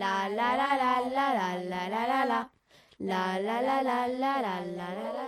La 0.00 0.30
la 0.30 0.56
la 0.56 0.68
la 0.80 0.92
la 1.14 1.26
la 1.38 1.48
la 1.70 1.80
la 1.92 2.06
la 2.10 2.24
la. 2.24 2.48
La 3.00 3.38
la 3.38 3.60
la 3.60 3.82
la 3.82 4.06
la 4.08 4.32
la 4.40 4.54
la 4.78 4.88
la 4.96 5.10
la. 5.16 5.24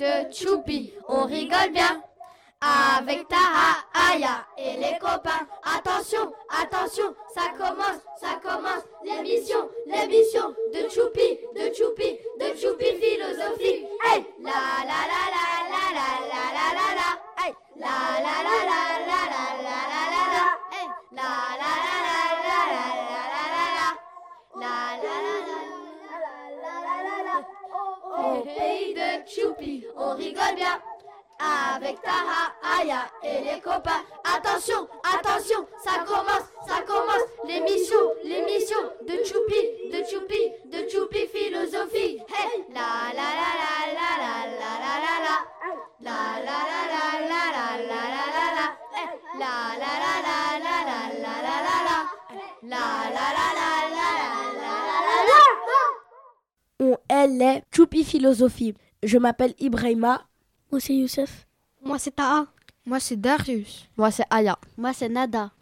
De 0.00 0.32
Choupi, 0.32 0.92
on 1.06 1.24
rigole 1.26 1.70
bien. 1.70 2.02
Avec 2.60 3.28
Taha, 3.28 3.86
Aya 3.94 4.44
et 4.56 4.76
les 4.76 4.98
copains. 4.98 5.46
Attention, 5.62 6.32
attention, 6.50 7.14
ça 7.32 7.52
commence, 7.56 8.00
ça 8.20 8.40
commence. 8.42 8.82
L'émission, 9.04 9.68
l'émission 9.86 10.48
de 10.74 10.88
Choupi, 10.90 11.38
de 11.54 11.72
Choupi, 11.72 12.18
de 12.40 12.46
Choupi 12.58 12.86
philosophie. 13.00 13.86
Hey, 14.02 14.26
la 14.42 14.82
la 14.90 15.00
la 15.12 15.22
la 15.34 15.44
la 15.70 15.84
la 15.98 16.08
la 16.32 16.42
la 16.56 16.66
la 16.78 16.88
la. 16.98 17.08
Hey, 17.38 17.52
la 17.76 17.94
la 18.26 18.36
la 18.48 18.58
la 18.70 18.80
la 19.10 19.20
la 19.30 19.44
la 19.62 20.02
la 20.10 20.22
la. 20.34 20.46
Hey, 20.72 20.88
la 21.12 21.30
la 21.62 21.72
la 21.84 21.87
La 24.60 24.98
la 25.02 25.16
la 25.26 25.36
la 25.48 25.60
la 26.18 26.34
la 26.62 26.74
la 26.86 26.96
la 27.06 27.16
la. 27.28 27.36
Au 28.18 28.42
pays 28.42 28.94
de 28.94 29.08
Choupi, 29.26 29.86
on 29.96 30.14
rigole 30.16 30.54
bien. 30.56 30.80
Avec 31.40 32.02
Taha, 32.02 32.52
Aya 32.80 33.02
et 33.22 33.44
les 33.44 33.60
copains. 33.60 34.02
Attention, 34.24 34.88
attention, 35.04 35.64
ça 35.84 36.04
commence, 36.04 36.48
ça 36.66 36.82
commence. 36.84 37.26
L'émission, 37.44 37.96
l'émission 38.24 38.78
de 39.06 39.22
Choupi, 39.24 39.90
de 39.92 40.04
Choupi, 40.04 40.52
de 40.64 40.88
Choupi 40.88 41.28
philosophie. 41.28 42.20
Hey, 42.28 42.64
la 42.70 43.12
la 43.14 43.28
la 43.38 43.50
la 43.58 43.72
la 43.94 44.10
la 44.18 44.32
la 44.58 44.72
la 44.82 44.94
la 45.04 45.14
la. 45.26 45.36
La 46.00 46.18
la 46.46 46.58
la 46.70 46.80
la 46.92 47.04
la 47.28 47.42
la 47.54 47.70
la 47.86 48.10
la 48.18 48.32
la 48.32 48.66
la 49.38 49.62
la 49.68 50.12
la 50.18 50.46
la 50.58 50.76
la 50.84 51.04
la 51.18 51.56
la 51.66 51.76
la. 51.86 51.98
La 52.62 52.84
la 53.14 53.24
la 53.36 53.48
la 53.54 53.70
la 53.96 54.08
la 54.18 54.34
la 54.58 54.84
la 55.06 55.18
la. 55.28 55.38
On, 56.80 56.97
elle 57.08 57.40
est 57.42 57.62
Choupi 57.74 58.04
Philosophie. 58.04 58.74
Je 59.02 59.18
m'appelle 59.18 59.54
Ibrahima. 59.58 60.26
Moi, 60.70 60.80
c'est 60.80 60.94
Youssef. 60.94 61.46
Moi, 61.82 61.98
c'est 61.98 62.16
Taha. 62.16 62.46
Moi, 62.84 63.00
c'est 63.00 63.20
Darius. 63.20 63.86
Moi, 63.96 64.10
c'est 64.10 64.24
Aya. 64.30 64.58
Moi, 64.76 64.92
c'est 64.92 65.08
Nada. 65.08 65.52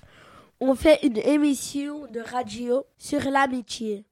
On 0.61 0.74
fait 0.74 0.98
une 1.02 1.19
émission 1.19 2.06
de 2.06 2.20
radio 2.20 2.84
sur 2.98 3.20
l'amitié. 3.20 4.05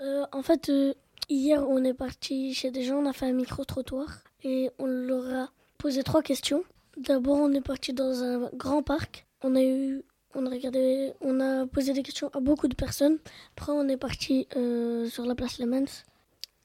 Euh, 0.00 0.26
en 0.32 0.42
fait, 0.42 0.68
euh, 0.68 0.94
hier, 1.28 1.64
on 1.68 1.84
est 1.84 1.94
parti 1.94 2.54
chez 2.54 2.70
des 2.70 2.82
gens, 2.82 2.96
on 2.96 3.06
a 3.06 3.12
fait 3.12 3.26
un 3.26 3.32
micro-trottoir 3.32 4.18
et 4.42 4.70
on 4.78 4.86
leur 4.86 5.32
a 5.32 5.50
posé 5.78 6.02
trois 6.02 6.22
questions. 6.22 6.64
D'abord, 6.96 7.36
on 7.36 7.52
est 7.52 7.60
parti 7.60 7.92
dans 7.92 8.22
un 8.22 8.50
grand 8.54 8.82
parc. 8.82 9.26
On 9.42 9.54
a 9.54 9.62
eu, 9.62 10.02
on 10.34 10.44
a 10.46 10.50
regardé, 10.50 11.12
on 11.20 11.40
a 11.40 11.66
posé 11.66 11.92
des 11.92 12.02
questions 12.02 12.30
à 12.34 12.40
beaucoup 12.40 12.68
de 12.68 12.74
personnes. 12.74 13.18
Après, 13.56 13.72
on 13.72 13.88
est 13.88 13.96
parti 13.96 14.48
euh, 14.56 15.08
sur 15.08 15.24
la 15.24 15.34
place 15.34 15.58
Lemens 15.58 16.04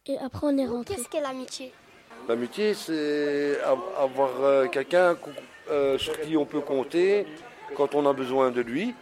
et 0.07 0.17
après, 0.17 0.47
on 0.47 0.57
est 0.57 0.65
rentré. 0.65 0.95
Qu'est-ce 0.95 1.07
qu'est 1.07 1.21
l'amitié 1.21 1.71
L'amitié, 2.27 2.73
c'est 2.73 3.59
avoir 3.97 4.41
euh, 4.41 4.67
quelqu'un 4.67 5.17
euh, 5.69 5.97
sur 5.97 6.19
qui 6.21 6.35
on 6.37 6.45
peut 6.45 6.61
compter 6.61 7.25
quand 7.75 7.93
on 7.95 8.07
a 8.07 8.13
besoin 8.13 8.51
de 8.51 8.61
lui, 8.61 8.95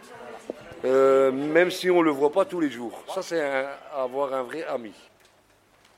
euh, 0.84 1.32
même 1.32 1.70
si 1.70 1.90
on 1.90 1.98
ne 1.98 2.04
le 2.04 2.10
voit 2.10 2.32
pas 2.32 2.44
tous 2.44 2.60
les 2.60 2.70
jours. 2.70 3.02
Ça, 3.14 3.22
c'est 3.22 3.66
avoir 3.94 4.34
un 4.34 4.42
vrai 4.42 4.64
ami. 4.64 4.92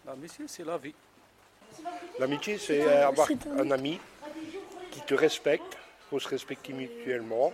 L'amitié, 0.07 0.45
c'est 0.47 0.65
la 0.65 0.79
vie. 0.79 0.95
L'amitié, 2.19 2.59
c'est 2.59 2.87
avoir 3.03 3.29
un 3.59 3.71
ami 3.71 3.99
qui 4.91 5.01
te 5.01 5.15
respecte. 5.15 5.77
Il 6.07 6.11
faut 6.11 6.21
se 6.21 6.29
respecter 6.29 6.73
mutuellement. 6.73 7.53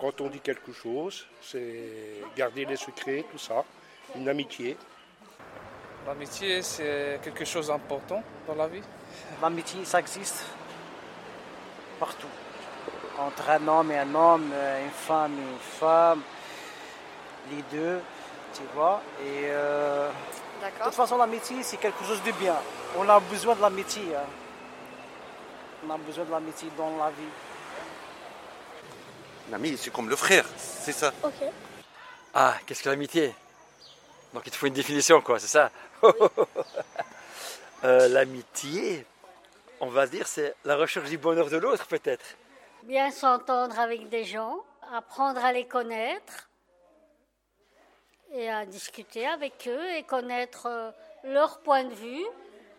Quand 0.00 0.20
on 0.20 0.28
dit 0.28 0.40
quelque 0.40 0.72
chose, 0.72 1.26
c'est 1.40 2.22
garder 2.36 2.64
les 2.64 2.76
secrets, 2.76 3.24
tout 3.30 3.38
ça. 3.38 3.64
Une 4.16 4.28
amitié. 4.28 4.76
L'amitié, 6.06 6.62
c'est 6.62 7.18
quelque 7.22 7.44
chose 7.44 7.68
d'important 7.68 8.22
dans 8.46 8.54
la 8.54 8.66
vie. 8.66 8.82
L'amitié, 9.40 9.84
ça 9.84 10.00
existe 10.00 10.44
partout. 11.98 12.28
Entre 13.18 13.48
un 13.48 13.68
homme 13.68 13.90
et 13.90 13.98
un 13.98 14.14
homme, 14.14 14.52
une 14.52 14.90
femme 14.90 15.32
et 15.32 15.42
une 15.42 15.58
femme, 15.58 16.22
les 17.50 17.62
deux, 17.76 18.00
tu 18.52 18.62
vois. 18.74 19.00
Et 19.22 19.44
euh, 19.44 20.10
de 20.62 20.84
toute 20.84 20.94
façon, 20.94 21.16
l'amitié, 21.16 21.62
c'est 21.62 21.78
quelque 21.78 22.04
chose 22.04 22.22
de 22.22 22.32
bien. 22.32 22.56
On 22.98 23.08
a 23.08 23.18
besoin 23.20 23.54
de 23.54 23.62
l'amitié. 23.62 24.02
Hein. 24.14 24.26
On 25.86 25.90
a 25.90 25.96
besoin 25.96 26.24
de 26.24 26.30
l'amitié 26.30 26.68
dans 26.76 26.96
la 26.98 27.10
vie. 27.10 27.32
L'ami, 29.50 29.76
c'est 29.78 29.92
comme 29.92 30.08
le 30.08 30.16
frère, 30.16 30.44
c'est 30.56 30.92
ça. 30.92 31.12
Ok. 31.22 31.32
Ah, 32.34 32.54
qu'est-ce 32.66 32.82
que 32.82 32.88
l'amitié? 32.88 33.34
Donc 34.32 34.42
il 34.46 34.50
te 34.50 34.56
faut 34.56 34.66
une 34.66 34.72
définition, 34.72 35.20
quoi, 35.20 35.38
c'est 35.38 35.46
ça? 35.46 35.70
euh, 37.84 38.08
L'amitié, 38.08 39.06
on 39.80 39.88
va 39.88 40.06
dire, 40.06 40.26
c'est 40.26 40.54
la 40.64 40.76
recherche 40.76 41.08
du 41.08 41.18
bonheur 41.18 41.48
de 41.50 41.56
l'autre, 41.56 41.86
peut-être. 41.86 42.24
Bien 42.84 43.10
s'entendre 43.10 43.78
avec 43.78 44.08
des 44.08 44.24
gens, 44.24 44.58
apprendre 44.92 45.44
à 45.44 45.52
les 45.52 45.66
connaître 45.66 46.48
et 48.32 48.50
à 48.50 48.66
discuter 48.66 49.26
avec 49.26 49.68
eux 49.68 49.90
et 49.96 50.02
connaître 50.02 50.66
euh, 50.66 50.90
leur 51.24 51.60
point 51.60 51.84
de 51.84 51.94
vue. 51.94 52.24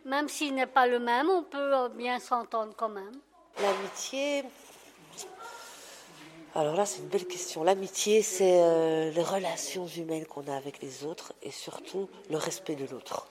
Même 0.05 0.29
s'il 0.29 0.53
n'est 0.53 0.67
pas 0.67 0.85
le 0.85 0.99
même, 0.99 1.29
on 1.29 1.43
peut 1.43 1.89
bien 1.95 2.19
s'entendre 2.19 2.73
quand 2.77 2.89
même. 2.89 3.19
L'amitié, 3.59 4.43
alors 6.55 6.75
là, 6.75 6.85
c'est 6.85 7.01
une 7.01 7.09
belle 7.09 7.27
question. 7.27 7.65
L'amitié, 7.65 8.21
c'est 8.21 8.61
euh, 8.61 9.11
les 9.11 9.21
relations 9.21 9.87
humaines 9.87 10.25
qu'on 10.25 10.47
a 10.47 10.55
avec 10.55 10.81
les 10.81 11.03
autres 11.03 11.33
et 11.43 11.51
surtout 11.51 12.09
le 12.29 12.37
respect 12.37 12.75
de 12.75 12.85
l'autre. 12.85 13.27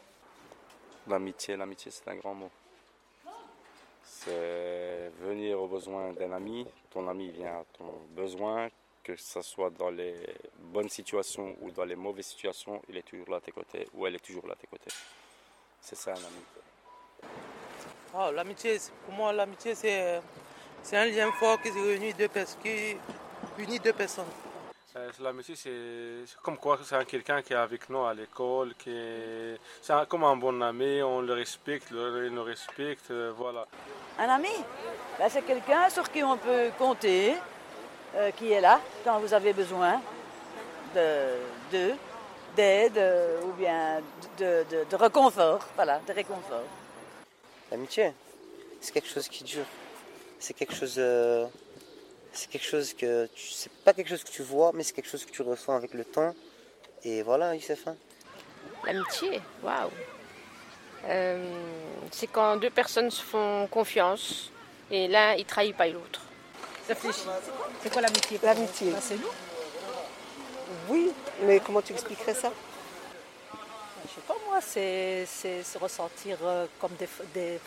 L'amitié, 1.09 1.57
l'amitié, 1.57 1.91
c'est 1.91 2.07
un 2.09 2.17
grand 2.17 2.35
mot. 2.35 2.51
C'est 4.05 5.11
venir 5.21 5.59
aux 5.59 5.69
besoins 5.69 6.13
d'un 6.13 6.33
ami. 6.33 6.67
Ton 6.91 7.09
ami 7.09 7.31
vient 7.31 7.61
à 7.61 7.65
ton 7.79 7.93
besoin, 8.11 8.69
que 9.03 9.17
ce 9.17 9.41
soit 9.41 9.71
dans 9.71 9.91
les 9.91 10.15
bonnes 10.59 10.91
situations 10.91 11.57
ou 11.63 11.71
dans 11.71 11.85
les 11.85 11.97
mauvaises 11.97 12.27
situations, 12.27 12.83
il 12.91 12.97
est 12.99 13.03
toujours 13.03 13.31
là 13.31 13.39
à 13.39 13.41
tes 13.41 13.53
côtés 13.53 13.89
ou 13.95 14.07
elle 14.07 14.17
est 14.17 14.25
toujours 14.25 14.47
là 14.47 14.53
à 14.53 14.57
tes 14.57 14.67
côtés. 14.67 14.91
C'est 15.81 15.97
ça 15.97 16.13
un 16.13 16.17
ami. 16.17 17.33
Oh, 18.15 18.31
l'amitié, 18.33 18.79
pour 19.05 19.15
moi, 19.15 19.33
l'amitié, 19.33 19.75
c'est 19.75 20.21
c'est 20.85 20.99
un 20.99 21.07
lien 21.07 21.33
fort 21.33 21.61
qui 21.61 21.71
réunit 21.71 22.13
deux, 22.13 22.29
qui 22.63 22.97
unit 23.59 23.81
deux 23.81 23.93
personnes. 23.93 24.25
L'amitié, 25.21 25.57
c'est 25.57 26.37
comme 26.41 26.57
quoi 26.57 26.79
c'est 26.85 27.05
quelqu'un 27.07 27.43
qui 27.43 27.53
est 27.53 27.57
avec 27.57 27.91
nous 27.91 28.05
à 28.05 28.15
l'école, 28.15 28.75
qui 28.79 28.95
c'est 29.83 29.93
comme 30.09 30.23
un 30.23 30.37
bon 30.37 30.61
ami, 30.63 31.03
on 31.03 31.21
le 31.21 31.33
respecte, 31.33 31.89
il 31.91 32.29
nous 32.31 32.45
respecte, 32.45 33.11
euh, 33.11 33.33
voilà. 33.37 33.67
Un 34.21 34.29
ami, 34.29 34.55
ben, 35.19 35.29
c'est 35.29 35.43
quelqu'un 35.43 35.91
sur 35.91 36.09
qui 36.13 36.23
on 36.23 36.37
peut 36.37 36.71
compter, 36.79 37.35
euh, 38.15 38.31
qui 38.37 38.53
est 38.53 38.61
là 38.61 38.81
quand 39.03 39.19
vous 39.19 39.35
avez 39.35 39.53
besoin 39.53 40.01
de 40.95 41.91
d'aide 42.57 42.99
euh, 42.99 43.43
ou 43.43 43.53
bien 43.55 44.01
de, 44.39 44.65
de, 44.71 44.85
de, 44.89 44.97
réconfort, 44.97 45.67
voilà, 45.75 45.99
de 46.07 46.13
réconfort. 46.13 46.63
L'amitié, 47.69 48.13
c'est 48.81 48.93
quelque 48.93 49.09
chose 49.09 49.27
qui 49.27 49.43
dure 49.43 49.67
c'est 50.39 50.55
quelque 50.55 50.75
chose 50.75 50.97
euh, 50.99 51.47
c'est 52.33 52.51
quelque 52.51 52.67
chose 52.67 52.93
que 52.95 53.27
tu 53.35 53.49
c'est 53.51 53.71
pas 53.85 53.93
quelque 53.93 54.09
chose 54.09 54.25
que 54.25 54.31
tu 54.31 54.43
vois 54.43 54.73
mais 54.75 54.83
c'est 54.83 54.93
quelque 54.93 55.09
chose 55.09 55.25
que 55.25 55.31
tu 55.31 55.43
ressens 55.43 55.75
avec 55.75 55.95
le 55.95 56.05
temps. 56.05 56.35
Et 57.05 57.23
voilà 57.23 57.55
Youssef 57.55 57.87
hein. 57.87 57.97
l'amitié 58.85 59.41
waouh. 59.63 59.91
Euh, 61.07 61.45
c'est 62.11 62.27
quand 62.27 62.57
deux 62.57 62.71
personnes 62.71 63.11
se 63.11 63.23
font 63.23 63.67
confiance 63.71 64.51
et 64.91 65.07
l'un 65.09 65.35
il 65.35 65.45
trahit 65.45 65.77
pas 65.77 65.87
l'autre. 65.87 66.23
Réfléchis. 66.89 67.27
C'est 67.83 67.93
quoi 67.93 68.03
l'amitié 68.03 68.39
l'amitié. 68.43 68.91
bah, 68.91 68.99
c'est 69.01 69.17
nous. 69.17 69.33
Oui 70.89 71.13
mais 71.43 71.61
comment 71.61 71.83
tu 71.83 71.93
expliquerais 71.93 72.35
ça? 72.35 72.53
Je 74.05 74.09
sais 74.15 74.21
pas 74.27 74.34
c'est 74.61 75.27
se 75.27 75.79
ressentir 75.79 76.39
euh, 76.45 76.67
comme 76.81 76.93
des, 76.99 77.09
des 77.35 77.59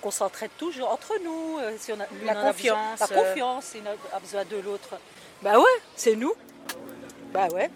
qu'on 0.00 0.10
s'entraide 0.10 0.50
toujours 0.58 0.90
entre 0.90 1.14
nous. 1.24 1.58
Euh, 1.58 1.76
si 1.78 1.92
on 1.92 2.00
a, 2.00 2.06
la 2.24 2.34
confiance. 2.34 3.00
la 3.00 3.06
confiance, 3.06 3.64
si 3.66 3.78
on 3.84 4.16
a 4.16 4.20
besoin 4.20 4.44
de 4.44 4.56
l'autre. 4.56 4.96
Bah 5.42 5.58
ouais, 5.58 5.64
c'est 5.94 6.16
nous. 6.16 6.34
Bah 7.32 7.48
ouais. 7.52 7.70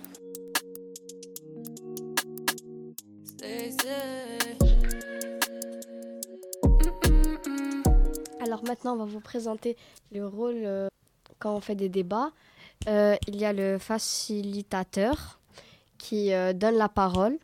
Alors 8.41 8.64
maintenant, 8.64 8.94
on 8.94 8.97
va 8.97 9.05
vous 9.05 9.20
présenter 9.20 9.76
le 10.12 10.26
rôle 10.26 10.62
euh, 10.64 10.88
quand 11.38 11.55
on 11.55 11.61
fait 11.61 11.75
des 11.75 11.88
débats. 11.88 12.32
Euh, 12.88 13.17
il 13.29 13.37
y 13.37 13.44
a 13.44 13.52
le 13.52 13.79
facilitateur 13.79 15.38
qui 15.99 16.32
euh, 16.32 16.52
donne 16.52 16.76
la 16.76 16.88
parole 16.88 17.38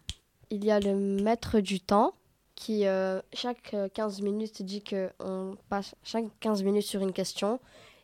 il 0.50 0.64
y 0.64 0.70
a 0.70 0.80
le 0.80 0.94
maître 0.94 1.60
du 1.60 1.80
temps 1.80 2.14
qui, 2.54 2.86
euh, 2.86 3.20
chaque 3.32 3.74
15 3.92 4.22
minutes, 4.22 4.62
dit 4.62 4.82
qu'on 4.82 5.56
passe 5.68 5.94
chaque 6.02 6.26
15 6.40 6.62
minutes 6.62 6.86
sur 6.86 7.02
une 7.02 7.12
question. 7.12 7.60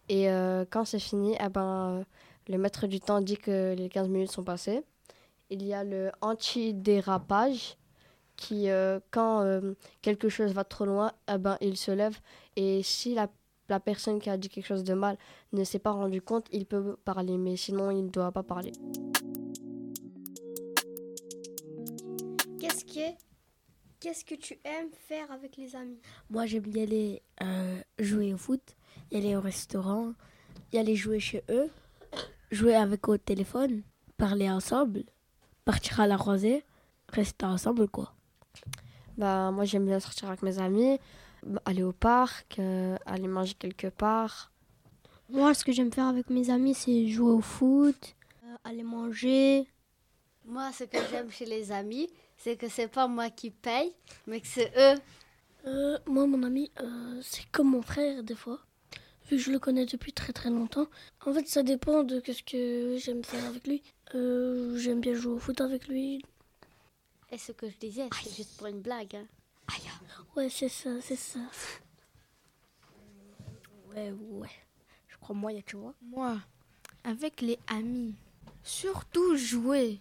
Et 0.09 0.31
euh, 0.31 0.65
quand 0.71 0.85
c'est 0.85 0.99
fini, 0.99 1.37
eh 1.43 1.49
ben, 1.49 2.05
le 2.49 2.59
maître 2.59 2.87
du 2.87 3.01
temps 3.01 3.21
dit 3.21 3.39
que 3.39 3.75
les 3.75 3.89
15 3.89 4.09
minutes 4.09 4.31
sont 4.31 4.45
passées. 4.45 4.83
il 5.51 5.65
y 5.65 5.75
a 5.75 5.85
le 5.85 6.11
anti-dérapage 6.21 7.77
qui, 8.37 8.71
euh, 8.71 9.01
quand 9.11 9.43
euh, 9.43 9.75
quelque 10.03 10.29
chose 10.29 10.53
va 10.53 10.65
trop 10.65 10.85
loin, 10.85 11.13
eh 11.33 11.39
ben, 11.39 11.57
il 11.61 11.77
se 11.77 11.91
lève. 11.91 12.19
Et 12.57 12.83
si 12.83 13.15
la, 13.15 13.29
la 13.69 13.81
personne 13.81 14.19
qui 14.21 14.31
a 14.31 14.37
dit 14.37 14.49
quelque 14.49 14.67
chose 14.67 14.85
de 14.85 14.95
mal 14.95 15.17
ne 15.53 15.65
s'est 15.65 15.79
pas 15.79 15.93
rendu 15.93 16.21
compte, 16.21 16.47
il 16.53 16.67
peut 16.67 16.97
parler, 17.05 17.39
mais 17.39 17.57
sinon, 17.57 17.91
il 17.91 18.05
ne 18.07 18.11
doit 18.11 18.33
pas 18.33 18.43
parler. 18.43 18.73
Qu'est-ce 22.93 23.15
que, 23.15 23.23
qu'est-ce 24.01 24.25
que 24.25 24.35
tu 24.35 24.59
aimes 24.65 24.91
faire 25.09 25.31
avec 25.31 25.57
les 25.57 25.75
amis? 25.77 25.99
Moi, 26.29 26.47
j'aime 26.47 26.67
y 26.67 26.81
aller 26.81 27.23
euh, 27.43 27.81
jouer 27.99 28.35
au 28.35 28.37
foot, 28.37 28.77
y 29.11 29.17
aller 29.17 29.35
au 29.35 29.41
restaurant, 29.41 30.13
y 30.73 30.79
aller 30.79 30.95
jouer 30.95 31.19
chez 31.19 31.43
eux, 31.49 31.71
jouer 32.51 32.75
avec 32.75 33.09
eux 33.09 33.13
au 33.13 33.19
téléphone, 33.19 33.83
parler 34.19 34.51
ensemble, 34.51 35.05
partir 35.65 36.01
à 36.01 36.07
la 36.07 36.17
rosée, 36.17 36.65
rester 37.09 37.47
ensemble, 37.47 37.89
quoi. 37.89 38.15
Bah, 39.17 39.51
moi, 39.53 39.65
j'aime 39.65 39.87
bien 39.87 40.01
sortir 40.01 40.29
avec 40.29 40.43
mes 40.43 40.59
amis, 40.59 40.99
bah, 41.47 41.63
aller 41.65 41.83
au 41.83 41.93
parc, 41.93 42.59
euh, 42.59 42.97
aller 43.07 43.29
manger 43.29 43.55
quelque 43.55 43.89
part. 43.89 44.53
Moi, 45.31 45.55
ce 45.55 45.65
que 45.65 45.73
j'aime 45.73 45.93
faire 45.93 46.09
avec 46.09 46.29
mes 46.29 46.51
amis, 46.51 46.75
c'est 46.75 47.09
jouer 47.09 47.33
au 47.33 47.41
foot, 47.41 48.17
euh, 48.45 48.57
aller 48.65 48.83
manger. 48.83 49.67
Moi, 50.45 50.73
ce 50.73 50.85
que 50.85 50.99
j'aime 51.11 51.31
chez 51.31 51.47
les 51.47 51.73
amis, 51.73 52.11
c'est 52.43 52.57
que 52.57 52.69
c'est 52.69 52.89
pas 52.89 53.07
moi 53.07 53.31
qui 53.31 53.51
paye, 53.51 53.95
mais 54.27 54.41
que 54.41 54.49
c'est 54.49 54.73
eux. 54.77 54.99
Euh, 55.67 55.99
moi, 56.07 56.27
mon 56.27 56.43
ami, 56.43 56.73
euh, 56.81 57.21
c'est 57.23 57.49
comme 57.53 57.71
mon 57.71 57.83
frère, 57.83 58.25
des 58.25 58.35
fois. 58.35 58.59
Vu 59.31 59.37
que 59.37 59.43
je 59.45 59.53
le 59.53 59.61
connais 59.61 59.87
depuis 59.87 60.13
très 60.13 60.33
très 60.33 60.51
longtemps. 60.51 60.89
En 61.25 61.33
fait, 61.33 61.47
ça 61.47 61.63
dépend 61.63 62.03
de 62.03 62.21
ce 62.21 62.43
que 62.43 62.97
j'aime 62.99 63.23
faire 63.23 63.45
avec 63.47 63.67
lui. 63.69 63.81
Euh, 64.17 64.77
j'aime 64.77 65.01
bien 65.01 65.15
jouer 65.15 65.35
au 65.35 65.39
foot 65.39 65.61
avec 65.61 65.87
lui. 65.87 66.21
Et 67.31 67.39
ce 67.39 67.53
que 67.53 67.71
je 67.71 67.77
disais, 67.79 68.09
c'est 68.25 68.35
juste 68.35 68.57
pour 68.57 68.67
une 68.67 68.81
blague. 68.81 69.15
hein. 69.15 69.27
Ouais, 70.37 70.49
c'est 70.51 70.69
ça, 70.69 70.91
c'est 71.01 71.17
ça. 71.17 71.39
Ouais, 73.95 74.13
ouais. 74.33 74.51
Je 75.07 75.17
crois 75.19 75.37
moyen, 75.37 75.61
tu 75.65 75.77
vois. 75.77 75.95
Moi, 76.03 76.39
avec 77.05 77.41
les 77.41 77.59
amis, 77.69 78.17
surtout 78.65 79.37
jouer. 79.37 80.01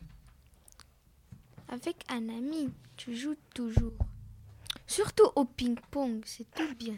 Avec 1.72 2.04
un 2.10 2.30
ami, 2.30 2.70
tu 2.98 3.16
joues 3.16 3.36
toujours. 3.56 3.94
Surtout 4.86 5.30
au 5.36 5.46
ping-pong, 5.46 6.22
c'est 6.26 6.50
tout 6.52 6.76
bien. 6.76 6.98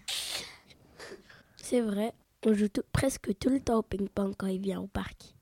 C'est 1.57 1.81
vrai, 1.81 2.13
on 2.45 2.53
joue 2.53 2.67
tout- 2.67 2.83
presque 2.91 3.37
tout 3.37 3.49
le 3.49 3.59
temps 3.59 3.77
au 3.77 3.83
ping-pong 3.83 4.33
quand 4.37 4.47
il 4.47 4.59
vient 4.59 4.81
au 4.81 4.87
parc. 4.87 5.33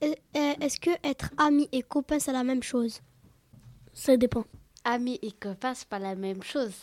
Et- 0.00 0.18
euh, 0.36 0.54
Est-ce 0.60 0.78
que 0.80 0.90
être 1.02 1.30
ami 1.38 1.68
et 1.72 1.82
copain, 1.82 2.18
c'est 2.18 2.32
la 2.32 2.44
même 2.44 2.62
chose? 2.62 3.00
Ça 3.92 4.16
dépend. 4.16 4.44
Ami 4.84 5.18
et 5.22 5.32
copain, 5.32 5.74
c'est 5.74 5.88
pas 5.88 5.98
la 5.98 6.14
même 6.14 6.42
chose. 6.42 6.74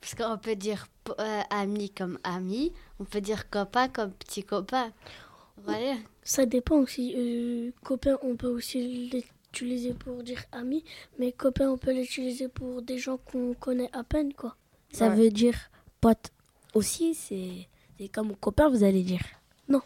Parce 0.00 0.14
qu'on 0.14 0.38
peut 0.38 0.56
dire 0.56 0.86
euh, 1.18 1.40
ami 1.50 1.90
comme 1.90 2.18
ami, 2.24 2.72
on 3.00 3.04
peut 3.04 3.20
dire 3.20 3.48
copain 3.50 3.88
comme 3.88 4.12
petit 4.12 4.44
copain. 4.44 4.92
Voyez 5.58 5.94
Ça 6.22 6.46
dépend 6.46 6.76
aussi. 6.76 7.14
Euh, 7.16 7.70
copain, 7.84 8.18
on 8.22 8.36
peut 8.36 8.48
aussi 8.48 9.10
l'utiliser 9.10 9.94
pour 9.94 10.22
dire 10.22 10.42
ami, 10.52 10.84
mais 11.18 11.32
copain, 11.32 11.68
on 11.70 11.78
peut 11.78 11.92
l'utiliser 11.92 12.48
pour 12.48 12.82
des 12.82 12.98
gens 12.98 13.18
qu'on 13.18 13.54
connaît 13.54 13.90
à 13.92 14.02
peine, 14.04 14.32
quoi. 14.34 14.56
Ça 14.92 15.08
Ouais. 15.08 15.16
veut 15.16 15.30
dire 15.30 15.56
pote 16.00 16.30
aussi, 16.74 17.14
c'est 17.14 17.68
comme 18.08 18.34
copain, 18.36 18.68
vous 18.68 18.82
allez 18.82 19.02
dire. 19.02 19.22
Non. 19.68 19.82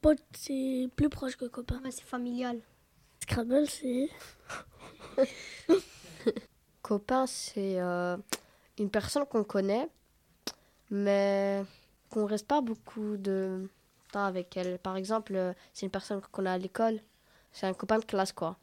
Pote, 0.00 0.18
c'est 0.36 0.88
plus 0.96 1.08
proche 1.08 1.36
que 1.36 1.44
copain. 1.46 1.80
c'est 1.90 2.02
familial. 2.02 2.60
Scrabble, 3.20 3.66
c'est. 3.68 4.08
Copain, 6.82 7.26
c'est 7.26 7.78
euh, 7.80 8.16
une 8.78 8.88
personne 8.90 9.26
qu'on 9.26 9.44
connaît, 9.44 9.88
mais 10.90 11.62
qu'on 12.08 12.24
reste 12.24 12.46
pas 12.46 12.60
beaucoup 12.62 13.16
de 13.18 13.68
temps 14.08 14.24
avec 14.24 14.56
elle. 14.56 14.78
Par 14.78 14.96
exemple, 14.96 15.34
euh, 15.34 15.52
c'est 15.72 15.86
une 15.86 15.92
personne 15.92 16.20
qu'on 16.32 16.46
a 16.46 16.52
à 16.52 16.58
l'école, 16.58 17.00
c'est 17.52 17.66
un 17.66 17.74
copain 17.74 17.98
de 17.98 18.04
classe, 18.04 18.32
quoi. 18.32 18.56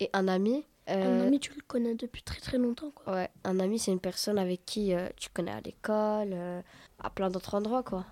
Et 0.00 0.10
un 0.12 0.28
ami. 0.28 0.64
Un 0.86 1.00
euh, 1.00 1.26
ami, 1.26 1.38
tu 1.38 1.52
le 1.54 1.60
connais 1.66 1.94
depuis 1.94 2.22
très 2.22 2.40
très 2.40 2.56
longtemps, 2.56 2.90
quoi. 2.90 3.12
Ouais, 3.12 3.30
un 3.44 3.60
ami, 3.60 3.78
c'est 3.78 3.92
une 3.92 4.00
personne 4.00 4.38
avec 4.38 4.64
qui 4.64 4.94
euh, 4.94 5.08
tu 5.16 5.28
connais 5.28 5.50
à 5.50 5.60
l'école, 5.60 6.30
euh, 6.32 6.62
à 6.98 7.10
plein 7.10 7.28
d'autres 7.30 7.54
endroits, 7.54 7.82
quoi. 7.82 8.06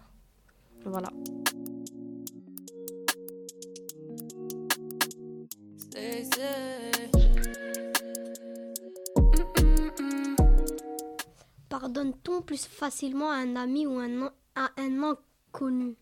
Voilà. 0.84 1.08
Pardonne-t-on 11.68 12.42
plus 12.42 12.66
facilement 12.66 13.30
à 13.30 13.36
un 13.36 13.56
ami 13.56 13.86
ou 13.86 13.98
un, 13.98 14.32
à 14.54 14.70
un 14.76 15.02
inconnu? 15.02 15.96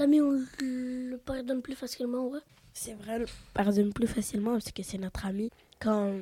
L'ami, 0.00 0.20
on 0.22 0.42
le 0.60 1.16
pardonne 1.18 1.60
plus 1.60 1.74
facilement, 1.74 2.26
ouais. 2.28 2.40
C'est 2.72 2.94
vrai, 2.94 3.16
on 3.16 3.18
le 3.20 3.26
pardonne 3.52 3.92
plus 3.92 4.06
facilement 4.06 4.52
parce 4.52 4.72
que 4.72 4.82
c'est 4.82 4.96
notre 4.96 5.26
ami. 5.26 5.50
Quand, 5.78 6.14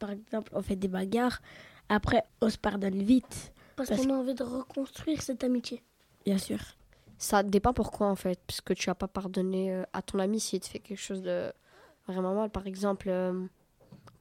par 0.00 0.10
exemple, 0.10 0.50
on 0.52 0.62
fait 0.62 0.74
des 0.74 0.88
bagarres, 0.88 1.40
après, 1.88 2.24
on 2.40 2.50
se 2.50 2.58
pardonne 2.58 3.00
vite. 3.02 3.52
Parce, 3.76 3.88
Parce 3.90 4.02
qu'on 4.02 4.10
a 4.14 4.16
envie 4.16 4.34
de 4.34 4.42
reconstruire 4.42 5.22
cette 5.22 5.44
amitié. 5.44 5.80
Bien 6.24 6.38
sûr. 6.38 6.58
Ça 7.18 7.42
dépend 7.44 7.72
pourquoi, 7.72 8.08
en 8.08 8.16
fait. 8.16 8.40
Parce 8.48 8.60
que 8.60 8.72
tu 8.72 8.90
as 8.90 8.94
pas 8.96 9.06
pardonné 9.08 9.72
euh, 9.72 9.84
à 9.92 10.02
ton 10.02 10.18
ami 10.18 10.40
s'il 10.40 10.58
te 10.58 10.66
fait 10.66 10.80
quelque 10.80 10.98
chose 10.98 11.22
de 11.22 11.52
vraiment 12.08 12.34
mal. 12.34 12.50
Par 12.50 12.66
exemple, 12.66 13.08
euh, 13.10 13.46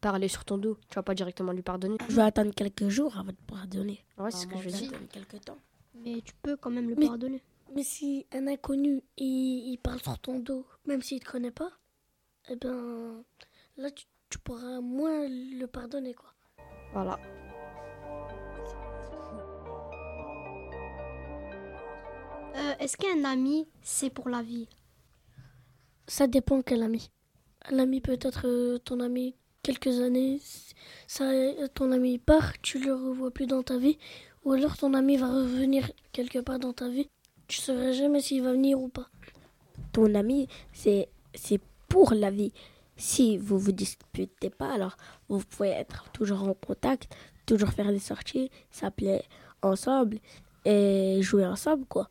parler 0.01 0.27
sur 0.27 0.45
ton 0.45 0.57
dos. 0.59 0.77
Tu 0.89 0.95
vas 0.95 1.03
pas 1.03 1.15
directement 1.15 1.51
lui 1.51 1.63
pardonner. 1.63 1.97
Je 2.09 2.15
vais 2.15 2.21
attendre 2.21 2.53
quelques 2.53 2.89
jours 2.89 3.17
avant 3.17 3.31
de 3.31 3.38
pardonner. 3.47 4.03
Ouais, 4.19 4.29
c'est 4.31 4.41
ce 4.41 4.47
que 4.47 4.57
je 4.59 4.63
veux 4.65 4.71
dire. 4.71 4.89
Attendre 4.89 5.07
quelques 5.11 5.41
temps. 5.45 5.57
Mais 6.06 6.21
tu 6.23 6.33
peux 6.44 6.56
quand 6.57 6.69
même 6.69 6.89
le 6.89 6.95
Mais- 6.95 7.07
pardonner. 7.07 7.41
Mais 7.75 7.83
si 7.83 8.25
un 8.33 8.48
inconnu, 8.48 9.01
il, 9.18 9.71
il 9.71 9.77
parle 9.77 10.01
sur 10.01 10.18
ton 10.19 10.39
dos, 10.39 10.66
même 10.86 11.01
s'il 11.01 11.19
te 11.19 11.30
connaît 11.30 11.51
pas, 11.51 11.71
eh 12.50 12.56
ben 12.56 13.24
là, 13.77 13.92
tu, 13.92 14.06
tu 14.30 14.39
pourras 14.39 14.81
moins 14.81 15.27
le 15.30 15.66
pardonner, 15.66 16.13
quoi. 16.13 16.33
Voilà. 16.94 17.19
Euh, 22.56 22.74
Est-ce 22.80 22.98
qu'un 22.98 23.24
ami, 23.24 23.68
c'est 23.81 24.10
pour 24.10 24.30
la 24.30 24.42
vie? 24.42 24.68
Ça 26.07 26.27
dépend 26.27 26.62
quel 26.62 26.81
ami. 26.81 27.11
Un 27.66 27.78
ami 27.80 28.02
peut 28.02 28.18
être 28.19 28.47
euh, 28.47 28.80
ton 28.80 28.99
ami 28.99 29.35
quelques 29.61 29.99
années, 29.99 30.42
ça, 31.06 31.30
ton 31.76 31.92
ami 31.92 32.18
part, 32.18 32.59
tu 32.61 32.80
le 32.80 32.94
revois 32.94 33.30
plus 33.30 33.45
dans 33.45 33.61
ta 33.61 33.78
vie, 33.78 33.97
ou 34.44 34.54
alors 34.54 34.78
ton 34.78 34.94
ami 34.94 35.18
va 35.18 35.28
revenir 35.28 35.92
quelque 36.14 36.40
part 36.40 36.57
dans 36.59 36.73
ta 36.73 36.88
vie, 36.88 37.09
tu 37.49 37.59
sauras 37.59 37.91
jamais 37.91 38.21
s'il 38.21 38.41
va 38.44 38.53
venir 38.53 38.79
ou 38.79 38.87
pas. 38.87 39.09
Ton 39.91 40.13
ami, 40.15 40.47
c'est 40.71 41.09
c'est 41.33 41.59
pour 41.89 42.13
la 42.13 42.31
vie. 42.31 42.53
Si 42.95 43.37
vous 43.37 43.57
vous 43.59 43.71
disputez 43.71 44.49
pas, 44.49 44.71
alors 44.73 44.95
vous 45.29 45.39
pouvez 45.39 45.69
être 45.69 46.09
toujours 46.11 46.44
en 46.44 46.53
contact, 46.53 47.09
toujours 47.45 47.69
faire 47.69 47.89
des 47.91 47.99
sorties, 47.99 48.49
s'appeler 48.71 49.21
ensemble 49.61 50.19
et 50.65 51.19
jouer 51.21 51.45
ensemble, 51.45 51.85
quoi. 51.85 52.09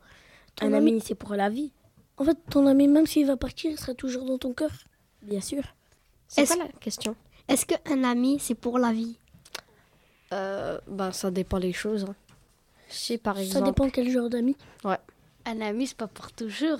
Ton 0.55 0.67
Un 0.67 0.73
ami- 0.73 0.91
ami, 0.91 1.01
c'est 1.01 1.15
pour 1.15 1.35
la 1.35 1.49
vie. 1.49 1.71
En 2.17 2.25
fait, 2.25 2.37
ton 2.49 2.65
ami, 2.67 2.87
même 2.87 3.05
s'il 3.07 3.25
va 3.27 3.37
partir, 3.37 3.71
il 3.71 3.77
sera 3.79 3.93
toujours 3.93 4.25
dans 4.25 4.37
ton 4.37 4.51
cœur. 4.53 4.71
Bien 5.21 5.41
sûr. 5.41 5.63
C'est 6.27 6.41
Est-ce- 6.41 6.55
quoi 6.55 6.65
la 6.65 6.71
question? 6.79 7.15
Est-ce 7.47 7.65
qu'un 7.65 8.03
ami, 8.03 8.39
c'est 8.39 8.55
pour 8.55 8.77
la 8.79 8.91
vie? 8.91 9.17
Euh, 10.33 10.79
ben, 10.87 11.11
ça 11.11 11.31
dépend 11.31 11.59
des 11.59 11.73
choses. 11.73 12.03
hein. 12.09 12.15
Si, 12.89 13.17
par 13.17 13.35
Ça 13.37 13.41
exemple... 13.43 13.65
dépend 13.67 13.89
quel 13.89 14.09
genre 14.09 14.29
d'ami. 14.29 14.55
Ouais. 14.83 14.97
Un 15.49 15.61
ami, 15.61 15.87
c'est 15.87 15.97
pas 15.97 16.07
pour 16.07 16.31
toujours. 16.31 16.79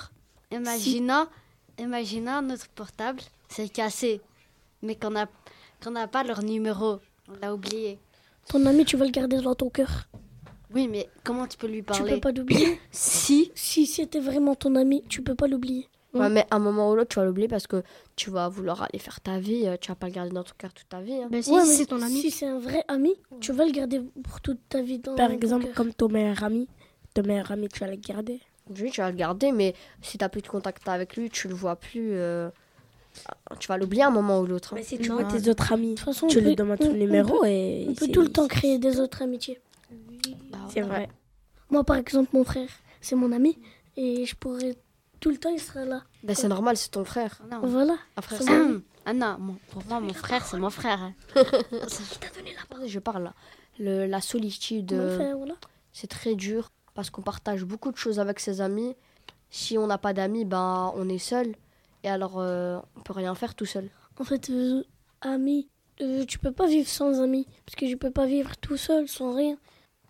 Imaginons, 0.51 1.25
imaginons 1.79 2.41
notre 2.41 2.67
portable, 2.69 3.21
c'est 3.47 3.69
cassé, 3.69 4.21
mais 4.81 4.95
qu'on 4.95 5.11
n'a 5.11 5.27
qu'on 5.83 5.91
n'a 5.91 6.07
pas 6.07 6.23
leur 6.23 6.43
numéro. 6.43 6.99
On 7.29 7.33
l'a 7.41 7.53
oublié. 7.53 7.99
Ton 8.47 8.65
ami, 8.65 8.83
tu 8.85 8.97
vas 8.97 9.05
le 9.05 9.11
garder 9.11 9.39
dans 9.41 9.55
ton 9.55 9.69
cœur. 9.69 10.07
Oui, 10.73 10.87
mais 10.87 11.09
comment 11.23 11.47
tu 11.47 11.57
peux 11.57 11.67
lui 11.67 11.77
Tu 11.77 11.83
parler? 11.83 12.13
peux 12.15 12.19
pas 12.19 12.31
l'oublier? 12.31 12.79
Si. 12.91 13.51
Si 13.55 13.85
c'était 13.87 14.19
vraiment 14.19 14.55
ton 14.55 14.75
ami, 14.75 15.03
tu 15.09 15.21
peux 15.23 15.35
pas 15.35 15.47
l'oublier. 15.47 15.87
Ouais, 16.13 16.29
mais 16.29 16.45
à 16.51 16.55
un 16.55 16.59
moment 16.59 16.91
ou 16.91 16.95
l'autre, 16.95 17.09
tu 17.09 17.19
vas 17.19 17.25
l'oublier 17.25 17.47
parce 17.47 17.67
que 17.67 17.83
tu 18.15 18.29
vas 18.31 18.49
vouloir 18.49 18.81
aller 18.83 18.97
faire 18.99 19.21
ta 19.21 19.39
vie. 19.39 19.67
euh, 19.67 19.77
Tu 19.79 19.89
vas 19.89 19.95
pas 19.95 20.07
le 20.07 20.13
garder 20.13 20.31
dans 20.31 20.43
ton 20.43 20.53
cœur 20.57 20.73
toute 20.73 20.89
ta 20.89 21.01
vie. 21.01 21.13
hein. 21.21 21.27
Ben 21.31 21.41
si, 21.43 21.51
Ouais, 21.51 21.61
si 21.63 21.69
mais 21.69 21.75
c'est 21.75 21.85
ton 21.85 22.01
ami. 22.01 22.19
Si 22.21 22.31
c'est 22.31 22.47
un 22.47 22.59
vrai 22.59 22.83
ami, 22.87 23.13
tu 23.39 23.51
vas 23.51 23.65
le 23.65 23.71
garder 23.71 24.01
pour 24.23 24.41
toute 24.41 24.59
ta 24.69 24.81
vie 24.81 24.99
dans 24.99 25.15
Par 25.15 25.29
exemple, 25.31 25.65
cœur. 25.65 25.75
comme 25.75 25.93
ton 25.93 26.09
meilleur 26.09 26.43
ami. 26.43 26.67
Ton 27.13 27.23
meilleur 27.23 27.49
ami, 27.51 27.67
tu 27.69 27.79
vas 27.79 27.87
le 27.87 27.95
garder. 27.97 28.39
Oui, 28.69 28.91
tu 28.91 29.01
vas 29.01 29.09
le 29.09 29.15
garder, 29.17 29.51
mais 29.51 29.73
si 30.01 30.17
t'as 30.17 30.29
plus 30.29 30.41
de 30.41 30.47
contact 30.47 30.87
avec 30.87 31.15
lui, 31.15 31.29
tu 31.29 31.47
le 31.47 31.53
vois 31.55 31.75
plus. 31.75 32.11
euh, 32.13 32.49
Tu 33.59 33.67
vas 33.67 33.77
l'oublier 33.77 34.03
à 34.03 34.07
un 34.07 34.11
moment 34.11 34.39
ou 34.39 34.45
l'autre. 34.45 34.73
hein. 34.73 34.77
Mais 34.77 34.83
si 34.83 34.97
tu 34.99 35.09
Non. 35.09 35.15
vois 35.15 35.23
tes 35.25 35.49
autres 35.49 35.73
amis, 35.73 35.91
De 35.91 35.95
toute 35.95 36.05
façon, 36.05 36.27
tu 36.27 36.39
lui 36.39 36.49
peut- 36.51 36.55
demandes 36.57 36.77
on- 36.81 36.85
son 36.85 36.91
on 36.91 36.95
numéro 36.95 37.39
peut- 37.41 37.47
et... 37.47 37.85
On 37.89 37.93
peut 37.95 38.07
tout 38.07 38.21
le 38.21 38.29
temps 38.31 38.47
créer 38.47 38.77
des 38.77 38.99
autres 38.99 39.21
amitiés. 39.23 39.59
C'est 40.69 40.81
vrai. 40.81 41.09
Moi, 41.71 41.83
par 41.83 41.97
exemple, 41.97 42.29
mon 42.33 42.43
frère, 42.43 42.69
c'est 43.01 43.15
mon 43.15 43.31
ami. 43.31 43.57
Et 43.97 44.25
je 44.25 44.35
pourrais 44.35 44.75
tout 45.19 45.29
le 45.31 45.37
temps, 45.37 45.49
il 45.49 45.59
sera 45.59 45.83
là. 45.85 46.03
Ben, 46.23 46.35
c'est 46.35 46.47
normal, 46.47 46.77
c'est 46.77 46.91
ton 46.91 47.03
frère. 47.03 47.39
Non. 47.51 47.59
Voilà. 47.63 47.95
Un 48.15 48.21
frère, 48.21 48.41
C'est. 48.41 48.51
Ah 49.05 49.13
non, 49.13 49.37
mon- 49.39 49.57
pour 49.71 49.83
moi, 49.87 49.99
mon 49.99 50.13
frère, 50.13 50.45
c'est 50.45 50.57
mon 50.57 50.69
frère. 50.69 51.01
hein. 51.01 51.13
Je 52.85 52.99
parle 52.99 53.23
là. 53.23 53.33
Le- 53.79 54.05
la 54.05 54.21
solitude, 54.21 54.93
euh, 54.93 55.33
voilà. 55.35 55.55
c'est 55.93 56.07
très 56.07 56.35
dur 56.35 56.69
parce 56.99 57.11
qu'on 57.11 57.21
partage 57.21 57.63
beaucoup 57.63 57.93
de 57.93 57.95
choses 57.95 58.19
avec 58.19 58.41
ses 58.41 58.59
amis. 58.59 58.93
Si 59.49 59.77
on 59.77 59.87
n'a 59.87 59.97
pas 59.97 60.11
d'amis, 60.11 60.43
ben 60.43 60.91
on 60.97 61.07
est 61.07 61.17
seul. 61.17 61.55
Et 62.03 62.09
alors, 62.09 62.41
euh, 62.41 62.77
on 62.97 62.99
peut 62.99 63.13
rien 63.13 63.33
faire 63.35 63.55
tout 63.55 63.65
seul. 63.65 63.89
En 64.19 64.25
fait, 64.25 64.49
euh, 64.49 64.83
amis, 65.21 65.69
euh, 66.01 66.25
tu 66.25 66.39
peux 66.39 66.51
pas 66.51 66.67
vivre 66.67 66.89
sans 66.89 67.21
amis. 67.21 67.47
Parce 67.65 67.77
que 67.77 67.85
tu 67.85 67.95
peux 67.95 68.11
pas 68.11 68.25
vivre 68.25 68.51
tout 68.57 68.75
seul, 68.75 69.07
sans 69.07 69.33
rien. 69.33 69.55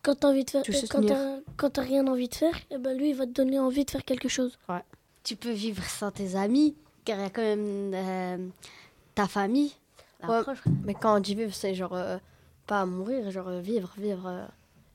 Quand 0.02 0.16
t'as 0.16 0.30
envie 0.30 0.44
de 0.46 0.50
faire, 0.50 0.64
euh, 0.68 1.42
quand 1.58 1.70
t'as, 1.70 1.82
rien 1.84 2.08
envie 2.08 2.28
de 2.28 2.34
faire, 2.34 2.58
eh 2.72 2.80
ben 2.80 2.98
lui, 2.98 3.12
il 3.12 3.16
va 3.16 3.28
te 3.28 3.34
donner 3.34 3.60
envie 3.60 3.86
de 3.86 3.92
faire 3.92 4.04
quelque 4.04 4.28
chose. 4.28 4.58
Ouais. 4.68 4.84
Tu 5.24 5.36
peux 5.36 5.52
vivre 5.52 5.84
sans 5.84 6.10
tes 6.10 6.36
amis, 6.36 6.76
car 7.06 7.20
il 7.20 7.22
y 7.22 7.26
a 7.26 7.30
quand 7.30 7.44
même 7.44 7.92
euh, 7.94 8.48
ta 9.14 9.28
famille. 9.28 9.74
Ouais, 10.28 10.42
mais 10.86 10.96
quand 10.96 11.18
on 11.18 11.20
dit 11.20 11.36
vivre, 11.36 11.54
c'est 11.54 11.76
genre 11.76 11.94
euh, 11.94 12.18
pas 12.66 12.88
mourir, 12.88 13.30
genre 13.30 13.52
vivre, 13.60 13.94
vivre, 13.96 14.50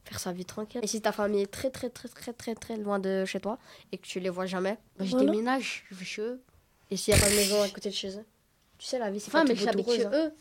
faire 0.05 0.19
sa 0.21 0.33
vie 0.33 0.45
tranquille. 0.45 0.81
Et 0.83 0.87
si 0.87 1.01
ta 1.01 1.13
famille 1.13 1.43
est 1.43 1.51
très 1.51 1.71
très 1.71 1.91
très 1.91 2.09
très 2.09 2.33
très 2.33 2.55
très 2.55 2.77
loin 2.77 2.99
de 2.99 3.25
chez 3.25 3.41
toi 3.41 3.59
et 3.93 3.99
que 3.99 4.07
tu 4.07 4.21
les 4.21 4.29
vois 4.31 4.47
jamais, 4.47 4.79
Bah, 4.99 5.05
je 5.05 5.11
voilà. 5.11 5.27
déménage, 5.31 5.85
je 5.91 5.95
vais 5.95 6.05
chez 6.05 6.23
eux. 6.23 6.43
Et 6.91 6.97
s'il 6.97 7.15
n'y 7.15 7.21
a 7.21 7.25
pas 7.25 7.31
de 7.31 7.37
maison 7.37 7.63
à 7.63 7.69
côté 7.69 7.89
de 7.89 7.95
chez 7.95 8.17
eux 8.19 8.25
Tu 8.79 8.87
sais, 8.87 8.99
la 8.99 9.11
vie, 9.11 9.21
c'est 9.21 9.31
pas 9.31 9.43
mais 9.45 9.55
tout 9.55 9.61
beau, 9.61 9.65
j'habite 9.65 9.87
tout 9.87 9.93
chez 9.93 10.05
rose, 10.05 10.15
hein. 10.15 10.27
eux. 10.27 10.33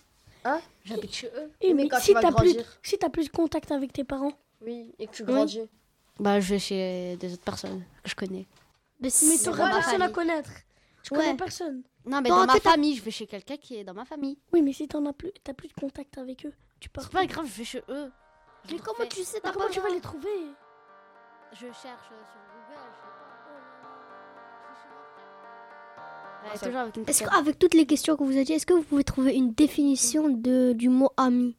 Hein? 0.45 0.61
J'habite 0.83 1.13
chez 1.15 1.27
eux. 1.27 1.51
Et 1.61 1.73
mais 1.73 1.83
mais 1.83 1.89
quand 1.89 1.99
si 1.99 2.07
tu 2.13 2.13
vas 2.21 2.31
plus, 2.33 2.57
si 2.81 2.97
t'as 2.97 3.09
plus 3.09 3.25
de 3.27 3.31
contact 3.31 3.71
avec 3.71 3.93
tes 3.93 4.03
parents, 4.03 4.33
Oui, 4.61 4.93
et 4.99 5.07
que 5.07 5.11
tu 5.13 5.23
Oui. 5.23 5.33
grandis. 5.33 5.61
Bah, 6.19 6.39
je 6.39 6.49
vais 6.53 6.59
chez 6.59 7.15
des 7.17 7.33
autres 7.33 7.43
personnes 7.43 7.83
que 8.03 8.09
je 8.09 8.15
connais. 8.15 8.45
mais 8.99 9.09
c'est 9.09 9.43
t'auras 9.45 9.69
dans 9.69 9.75
personne 9.77 10.01
à 10.01 10.09
connaître. 10.09 10.49
Je 11.03 11.13
Ouais. 11.13 11.21
connais 11.21 11.35
personne. 11.37 11.81
Non, 12.05 12.21
mais 12.21 12.29
Tant 12.29 12.45
dans 12.45 12.53
ma 12.53 12.59
famille, 12.59 12.95
je 12.95 13.01
vais 13.01 13.11
chez 13.11 13.25
quelqu'un 13.27 13.57
qui 13.57 13.75
est 13.77 13.83
dans 13.83 13.93
ma 13.93 14.05
famille. 14.05 14.37
Oui, 14.51 14.61
mais 14.61 14.73
si 14.73 14.87
t'en 14.87 15.05
as 15.05 15.13
plus, 15.13 15.31
t'as 15.43 15.53
plus 15.53 15.69
de 15.69 15.73
contact 15.73 16.17
avec 16.17 16.45
eux, 16.45 16.53
tu 16.81 16.89
pars. 16.89 17.03
C'est 17.05 17.11
pas 17.11 17.25
grave, 17.25 17.45
je 17.45 17.57
vais 17.59 17.63
chez 17.65 17.81
eux. 17.89 18.11
Mais 18.71 18.77
comment 18.79 19.07
tu 19.09 19.23
sais, 19.23 19.39
T'as 19.41 19.51
comment 19.51 19.65
pas 19.65 19.71
tu 19.71 19.79
vas 19.81 19.89
les 19.89 19.99
trouver 20.01 20.29
Je 21.53 21.57
cherche 21.59 22.09
euh, 22.11 22.23
sur 22.31 22.39
Google, 22.53 22.87
je 24.69 24.75
sais 24.79 24.87
pas. 26.43 26.49
Ouais, 26.49 26.57
ça- 26.57 26.65
toujours 26.65 26.79
avec 26.81 26.97
une 26.97 27.03
Est-ce 27.07 27.23
qu'avec 27.23 27.59
toutes 27.59 27.73
les 27.73 27.85
questions 27.85 28.15
que 28.17 28.23
vous 28.23 28.31
avez 28.37 28.51
est-ce 28.53 28.65
que 28.65 28.73
vous 28.73 28.83
pouvez 28.83 29.03
trouver 29.03 29.33
une 29.35 29.53
définition 29.53 30.29
de, 30.29 30.73
du 30.73 30.89
mot 30.89 31.09
ami 31.17 31.55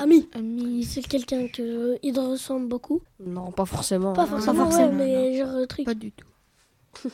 Ami. 0.00 0.82
C'est 0.82 1.00
quelqu'un 1.02 1.46
que 1.46 1.96
il 2.02 2.12
te 2.12 2.18
ressemble 2.18 2.66
beaucoup. 2.66 3.02
Non, 3.20 3.52
pas 3.52 3.64
forcément. 3.66 4.14
Pas 4.14 4.26
forcément, 4.26 4.68
ouais, 4.68 4.90
mais 4.90 5.38
genre 5.38 5.54
euh, 5.54 5.66
truc. 5.66 5.84
Pas 5.84 5.94
du 5.94 6.10
tout. 6.10 6.26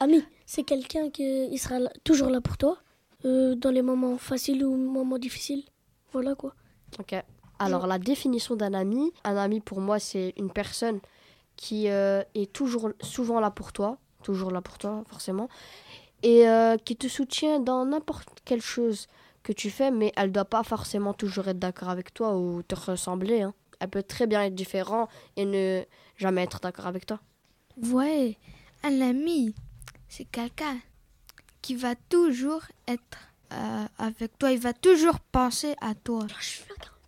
Ami, 0.00 0.24
c'est 0.46 0.62
quelqu'un 0.62 1.10
qui 1.10 1.46
il 1.48 1.58
sera 1.58 1.78
là- 1.80 1.92
toujours 2.02 2.30
là 2.30 2.40
pour 2.40 2.56
toi, 2.56 2.78
euh, 3.26 3.54
dans 3.56 3.70
les 3.70 3.82
moments 3.82 4.16
faciles 4.16 4.64
ou 4.64 4.74
moments 4.74 5.18
difficiles. 5.18 5.64
Voilà 6.12 6.34
quoi. 6.34 6.54
Ok. 6.98 7.14
Alors, 7.64 7.86
la 7.86 7.98
définition 7.98 8.56
d'un 8.56 8.74
ami, 8.74 9.12
un 9.24 9.36
ami 9.36 9.60
pour 9.60 9.80
moi, 9.80 9.98
c'est 9.98 10.32
une 10.36 10.50
personne 10.50 11.00
qui 11.56 11.88
euh, 11.88 12.22
est 12.34 12.52
toujours, 12.52 12.90
souvent 13.00 13.40
là 13.40 13.50
pour 13.50 13.72
toi, 13.72 13.98
toujours 14.22 14.50
là 14.50 14.60
pour 14.60 14.78
toi, 14.78 15.02
forcément, 15.08 15.48
et 16.22 16.48
euh, 16.48 16.76
qui 16.78 16.96
te 16.96 17.06
soutient 17.08 17.60
dans 17.60 17.84
n'importe 17.84 18.28
quelle 18.44 18.62
chose 18.62 19.06
que 19.42 19.52
tu 19.52 19.70
fais, 19.70 19.90
mais 19.90 20.12
elle 20.16 20.32
doit 20.32 20.46
pas 20.46 20.62
forcément 20.62 21.12
toujours 21.12 21.48
être 21.48 21.58
d'accord 21.58 21.90
avec 21.90 22.14
toi 22.14 22.36
ou 22.36 22.62
te 22.62 22.74
ressembler. 22.74 23.42
hein. 23.42 23.54
Elle 23.80 23.88
peut 23.90 24.02
très 24.02 24.26
bien 24.26 24.42
être 24.42 24.54
différente 24.54 25.10
et 25.36 25.44
ne 25.44 25.82
jamais 26.16 26.42
être 26.42 26.60
d'accord 26.60 26.86
avec 26.86 27.04
toi. 27.06 27.20
Ouais, 27.90 28.38
un 28.82 29.00
ami, 29.00 29.54
c'est 30.08 30.24
quelqu'un 30.24 30.78
qui 31.60 31.74
va 31.74 31.94
toujours 32.08 32.62
être 32.86 33.18
euh, 33.52 33.84
avec 33.98 34.38
toi. 34.38 34.52
Il 34.52 34.60
va 34.60 34.72
toujours 34.72 35.20
penser 35.20 35.74
à 35.80 35.94
toi. 35.94 36.26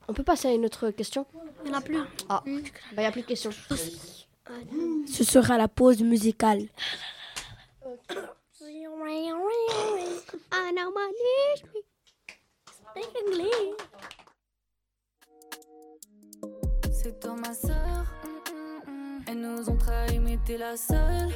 On 0.09 0.13
peut 0.13 0.23
passer 0.23 0.49
à 0.49 0.53
une 0.53 0.65
autre 0.65 0.91
question 0.91 1.27
Il 1.65 1.71
n'y 1.71 1.77
en 1.77 1.79
a 1.79 1.83
plus. 1.83 1.99
Ah, 2.29 2.43
il 2.47 2.63
n'y 2.99 3.05
a 3.05 3.13
plus 3.13 3.23
de 3.23 3.27
questions. 3.27 3.51
Ce 5.07 5.25
sera 5.25 5.59
la 5.59 5.69
pause 5.69 6.03
musicale. 6.03 6.67
C'est 16.93 17.21
toi 17.21 17.35
ma 17.37 17.55
sœur. 17.55 18.05
Elles 19.29 19.41
nous 19.41 19.69
ont 19.69 19.77
trahis, 19.77 20.19
mais 20.19 20.39
t'es 20.45 20.57
la 20.57 20.77
seule. 20.77 21.31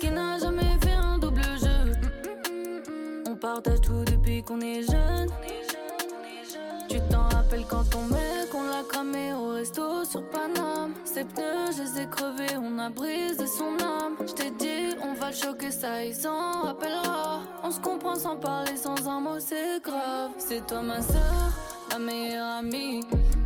Qui 0.00 0.10
n'a 0.10 0.38
jamais 0.38 0.78
fait 0.82 0.92
un 0.92 1.18
double 1.18 1.42
jeu. 1.42 1.92
On 3.26 3.34
partage 3.34 3.80
tout 3.80 4.04
depuis 4.04 4.42
qu'on 4.42 4.60
est 4.60 4.82
jeune. 4.82 5.30
Quand 7.68 7.82
ton 7.90 8.02
mec, 8.02 8.54
on 8.54 8.62
l'a 8.62 8.82
cramé 8.88 9.32
au 9.32 9.48
resto 9.48 10.04
sur 10.04 10.22
Paname. 10.30 10.94
Ses 11.04 11.24
pneus, 11.24 11.72
je 11.76 11.82
les 11.82 12.02
ai 12.02 12.06
crevés, 12.06 12.56
on 12.56 12.78
a 12.78 12.90
brisé 12.90 13.46
son 13.46 13.74
âme. 13.84 14.16
Je 14.24 14.32
t'ai 14.32 14.50
dit, 14.50 14.96
on 15.02 15.14
va 15.14 15.30
le 15.30 15.34
choquer, 15.34 15.70
ça 15.72 16.04
il 16.04 16.14
s'en 16.14 16.62
rappellera. 16.62 17.40
On 17.64 17.70
se 17.72 17.80
comprend 17.80 18.14
sans 18.14 18.36
parler, 18.36 18.76
sans 18.76 19.08
un 19.08 19.20
mot, 19.20 19.40
c'est 19.40 19.82
grave. 19.82 20.30
C'est 20.38 20.64
toi 20.66 20.82
ma 20.82 21.02
sœur, 21.02 21.52
ma 21.90 21.98
meilleure 21.98 22.58
amie. 22.58 23.00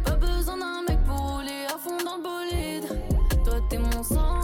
Pas 0.05 0.17
besoin 0.17 0.59
d'un 0.59 0.83
mec 0.87 0.99
pour 1.07 1.17
rouler 1.17 1.65
à 1.67 1.79
fond 1.79 1.97
dans 2.05 2.17
le 2.19 2.23
bolide. 2.23 3.01
Toi 3.45 3.55
t'es 3.71 3.79
mon 3.79 4.03
sang, 4.03 4.43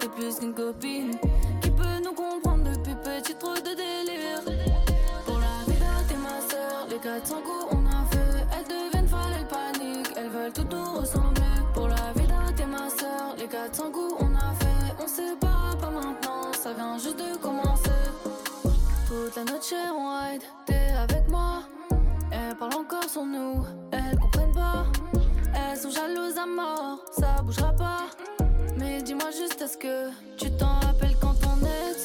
t'es 0.00 0.08
plus 0.08 0.38
qu'une 0.38 0.54
copine. 0.54 1.18
Sœur, 13.72 13.86
les 13.86 13.90
400 13.90 13.92
coups 13.92 14.14
on 14.20 14.34
a 14.34 14.54
fait. 14.54 15.02
On 15.02 15.06
sait 15.06 15.36
pas, 15.40 15.76
pas 15.80 15.90
maintenant, 15.90 16.52
ça 16.52 16.72
vient 16.72 16.98
juste 16.98 17.18
de 17.18 17.36
commencer. 17.36 17.90
Toute 19.06 19.36
la 19.36 19.44
noche 19.44 19.74
on 19.92 20.08
ride, 20.20 20.42
t'es 20.66 20.92
avec 20.96 21.28
moi. 21.30 21.62
Elles 22.30 22.54
parlent 22.56 22.76
encore 22.76 23.08
sur 23.08 23.24
nous, 23.24 23.64
elles 23.92 24.18
comprennent 24.18 24.54
pas. 24.54 24.84
Elles 25.54 25.78
sont 25.78 25.90
jalouses 25.90 26.38
à 26.38 26.46
mort, 26.46 26.98
ça 27.10 27.42
bougera 27.42 27.72
pas. 27.72 28.06
Mais 28.76 29.02
dis-moi 29.02 29.30
juste, 29.30 29.60
est-ce 29.60 29.76
que 29.76 30.10
tu 30.36 30.50
t'en 30.56 30.74
rappelles? 30.80 30.97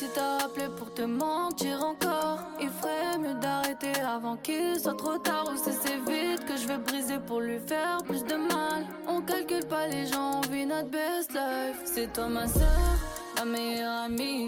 Ex 0.04 0.10
il 0.10 0.10
t'a 0.10 0.46
appelé 0.46 0.68
pour 0.78 0.94
te 0.94 1.02
mentir 1.02 1.84
encore 1.84 2.40
Il 2.60 2.70
ferait 2.70 3.18
mieux 3.20 3.34
d'arrêter 3.40 4.00
avant 4.02 4.36
qu'il 4.38 4.80
soit 4.80 4.98
trop 4.98 5.18
tard 5.18 5.52
ou 5.54 5.58
c'est 5.58 5.72
c'est 5.72 5.98
vite 5.98 6.46
que 6.46 6.58
je 6.58 6.68
vais 6.68 6.78
briser 6.78 7.20
pour 7.20 7.42
lui 7.42 7.60
faire 7.60 7.98
plus 8.06 8.24
de 8.24 8.36
mal. 8.36 8.86
On 9.08 9.22
calcule 9.22 9.66
pas 9.66 9.88
les 9.88 10.06
gens, 10.08 10.42
on 10.44 10.52
vit 10.52 10.66
notre 10.66 10.90
best 10.90 11.32
life. 11.34 11.82
C'est 11.86 12.12
toi 12.14 12.28
ma 12.28 12.48
soeur, 12.48 12.98
ma 13.38 13.46
meilleure 13.46 14.04
amie. 14.06 14.48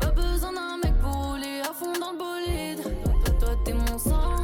Pas 0.00 0.10
besoin 0.10 0.52
d'un 0.52 0.76
mec 0.82 0.94
pour 1.00 1.12
rouler 1.12 1.60
à 1.60 1.72
fond 1.72 1.92
dans 2.00 2.12
le 2.12 2.18
bolide. 2.18 2.82
Toi, 3.40 3.50
t'es 3.64 3.74
mon 3.74 3.98
sang, 3.98 4.36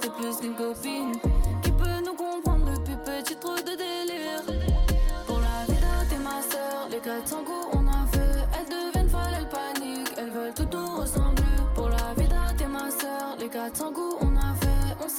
c'est 0.00 0.12
plus 0.12 0.36
qu'une 0.40 0.54
copine. 0.54 1.12
Qui 1.62 1.70
peut 1.72 2.00
nous 2.04 2.14
comprendre 2.14 2.66
depuis 2.66 2.96
petit, 3.04 3.36
trop 3.36 3.56
de 3.56 3.76
délire. 3.84 4.42
Pour 5.26 5.40
la 5.40 5.72
vida, 5.72 5.88
t'es 6.08 6.18
ma 6.18 6.42
sœur. 6.42 6.88
Les 6.90 6.98
400 6.98 7.36
coups, 7.44 7.59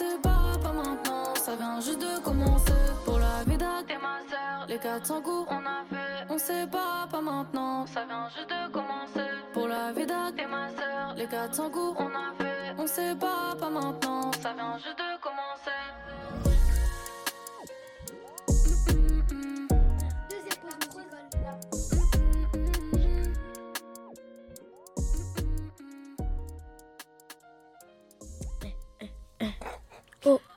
On 0.02 0.04
sait 0.04 0.18
pas, 0.24 0.58
pas 0.64 0.72
maintenant. 0.74 1.36
Ça 1.36 1.56
vient 1.56 1.80
juste 1.80 2.00
de 2.00 2.20
commencer. 2.24 2.74
Pour 3.06 3.20
la 3.20 3.44
vida, 3.46 3.84
t'es 3.88 3.98
ma 3.98 4.18
sœur. 4.28 4.66
Les 4.68 4.80
400 4.80 5.22
coups, 5.22 5.48
on 5.52 5.58
a 5.58 5.84
fait. 5.90 6.26
On 6.28 6.38
sait 6.40 6.66
pas, 6.66 7.08
pas 7.12 7.22
maintenant. 7.22 7.86
Ça 7.86 8.06
vient 8.06 8.28
juste 8.30 8.50
de 8.50 8.72
commencer. 8.72 9.30
Pour 9.54 9.68
la 9.68 9.92
vida, 9.92 10.32
t'es 10.36 10.48
ma 10.48 10.70
sœur. 10.70 11.14
Les 11.16 11.28
400 11.28 11.70
coups, 11.70 12.00
on 12.00 12.08
a 12.08 12.34
fait. 12.36 12.74
On 12.80 12.88
sait 12.88 13.16
pas, 13.16 13.56
pas 13.60 13.70
maintenant. 13.70 14.32
Ça 14.42 14.54
vient 14.54 14.76
juste 14.80 14.98
de 14.98 15.22
commencer. 15.22 15.78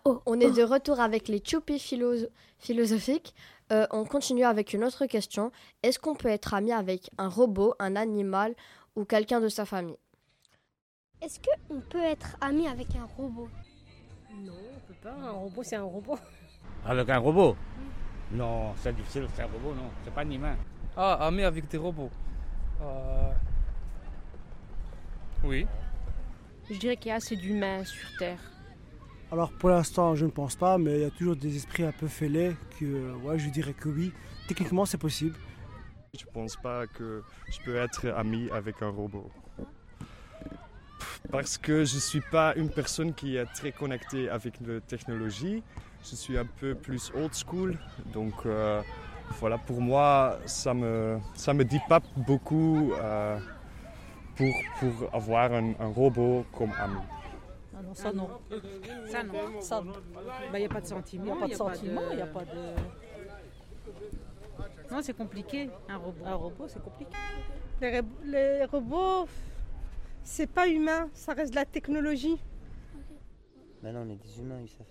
On 0.07 0.39
est 0.39 0.51
de 0.51 0.63
retour 0.63 1.01
avec 1.01 1.29
les 1.29 1.43
Choupi 1.43 1.79
philo- 1.79 2.29
philosophiques. 2.59 3.35
Euh, 3.73 3.87
on 3.91 4.05
continue 4.05 4.45
avec 4.45 4.75
une 4.75 4.85
autre 4.85 5.07
question. 5.07 5.51
Est-ce 5.83 5.99
qu'on 5.99 6.15
peut 6.15 6.29
être 6.29 6.53
ami 6.53 6.73
avec 6.73 7.09
un 7.17 7.29
robot, 7.29 7.75
un 7.79 7.97
animal 7.97 8.55
ou 8.97 9.07
quelqu'un 9.07 9.41
de 9.41 9.49
sa 9.49 9.65
famille? 9.65 9.97
Est-ce 11.23 11.41
qu'on 11.41 11.81
peut 11.81 12.03
être 12.03 12.37
ami 12.43 12.69
avec 12.69 12.89
un 12.97 13.07
robot? 13.17 13.49
Non, 14.43 14.53
on 14.77 14.81
peut 14.87 14.95
pas. 15.03 15.13
Un 15.15 15.31
robot, 15.31 15.63
c'est 15.63 15.77
un 15.77 15.85
robot. 15.85 16.19
Avec 16.87 17.09
un 17.09 17.19
robot? 17.19 17.57
Non, 18.33 18.75
c'est 18.77 18.95
difficile, 18.95 19.27
c'est 19.35 19.43
un 19.43 19.47
robot, 19.47 19.73
non, 19.75 19.89
c'est 20.05 20.13
pas 20.13 20.21
un 20.21 20.31
humain. 20.31 20.57
Ah, 20.95 21.15
ami 21.27 21.43
avec 21.45 21.67
des 21.69 21.79
robots. 21.79 22.11
Euh, 22.83 23.31
Oui. 25.45 25.67
Je 26.69 26.79
dirais 26.79 26.97
qu'il 26.99 27.09
y 27.09 27.13
a 27.13 27.15
assez 27.17 27.37
d'humains 27.37 27.85
sur 27.85 28.07
Terre. 28.19 28.39
Alors 29.35 29.50
pour 29.50 29.71
l'instant, 29.71 30.14
je 30.14 30.26
ne 30.26 30.31
pense 30.31 30.55
pas, 30.55 30.79
mais 30.79 30.93
il 30.93 31.00
y 31.00 31.05
a 31.05 31.11
toujours 31.11 31.35
des 31.35 31.57
esprits 31.57 31.83
un 31.83 31.91
peu 31.91 32.07
fêlés 32.07 32.55
que, 32.79 32.85
euh, 32.85 33.14
ouais, 33.25 33.37
je 33.37 33.49
dirais 33.49 33.73
que 33.73 33.88
oui. 33.88 34.12
Techniquement, 34.47 34.87
c'est 34.87 34.97
possible. 34.97 35.35
Je 36.17 36.25
pense 36.33 36.55
pas 36.55 36.87
que 36.87 37.25
je 37.50 37.59
peux 37.64 37.75
être 37.75 38.07
ami 38.11 38.49
avec 38.53 38.81
un 38.81 38.91
robot. 38.91 39.29
Parce 41.33 41.59
que 41.59 41.85
je 41.85 41.99
suis 41.99 42.21
pas 42.21 42.55
une 42.55 42.71
personne 42.71 43.12
qui 43.12 43.35
est 43.35 43.47
très 43.47 43.73
connectée 43.73 44.29
avec 44.29 44.55
la 44.64 44.79
technologie. 44.79 45.64
Je 46.09 46.14
suis 46.14 46.38
un 46.38 46.47
peu 46.61 46.76
plus 46.76 47.11
old 47.17 47.35
school. 47.35 47.76
Donc 48.12 48.35
euh, 48.47 48.83
voilà, 49.41 49.59
pour 49.59 49.81
moi, 49.81 50.38
ça 50.47 50.73
me, 50.75 51.19
ça 51.35 51.53
me 51.53 51.64
dit 51.64 51.81
pas 51.88 51.99
beaucoup 52.19 52.93
euh, 52.93 53.41
pour, 54.37 54.55
pour 54.79 55.12
avoir 55.12 55.53
un, 55.53 55.73
un 55.81 55.88
robot 55.88 56.47
comme 56.57 56.71
ami. 56.79 57.00
Non, 57.95 58.03
ça 58.03 58.13
non. 58.13 58.29
Ça 59.07 59.23
non. 59.23 59.61
Ça 59.61 59.81
non. 59.81 59.93
Il 60.53 60.59
n'y 60.59 60.65
a 60.65 60.69
pas 60.69 60.81
de 60.81 60.87
sentiment. 60.87 61.25
Il 61.25 61.27
n'y 61.27 61.33
a 61.33 61.41
pas 61.41 61.49
de 61.49 61.55
sentiment, 61.55 62.01
il 62.11 62.17
n'y 62.17 62.23
a 62.23 62.27
pas 62.27 62.45
de... 62.45 62.75
Non, 64.91 65.01
c'est 65.03 65.17
compliqué, 65.17 65.71
un 65.89 65.97
robot. 65.97 66.25
Un 66.27 66.35
robot, 66.35 66.69
c'est 66.69 66.83
compliqué. 66.83 67.13
Les, 67.81 68.01
re- 68.01 68.05
les 68.25 68.65
robots, 68.65 69.27
c'est 70.23 70.47
pas 70.47 70.69
humain, 70.69 71.09
ça 71.15 71.33
reste 71.33 71.51
de 71.53 71.57
la 71.57 71.65
technologie. 71.65 72.39
Maintenant, 73.83 74.05
on 74.07 74.11
est 74.11 74.17
des 74.17 74.39
humains, 74.39 74.61
Youssef. 74.61 74.87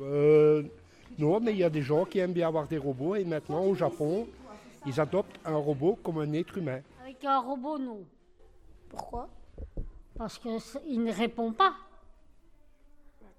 Euh, 0.00 0.62
non, 1.18 1.40
mais 1.40 1.52
il 1.52 1.58
y 1.58 1.64
a 1.64 1.70
des 1.70 1.82
gens 1.82 2.04
qui 2.04 2.18
aiment 2.18 2.32
bien 2.32 2.48
avoir 2.48 2.66
des 2.66 2.78
robots 2.78 3.14
et 3.16 3.24
maintenant 3.24 3.64
au 3.64 3.74
Japon, 3.74 4.26
ils 4.86 4.98
adoptent 5.00 5.38
un 5.44 5.56
robot 5.56 5.98
comme 6.02 6.18
un 6.18 6.32
être 6.32 6.56
humain. 6.58 6.80
Avec 7.02 7.24
un 7.24 7.38
robot, 7.40 7.78
non. 7.78 8.04
Pourquoi? 8.88 9.28
Parce 10.16 10.38
qu'il 10.38 11.02
ne 11.02 11.12
répond 11.12 11.52
pas. 11.52 11.74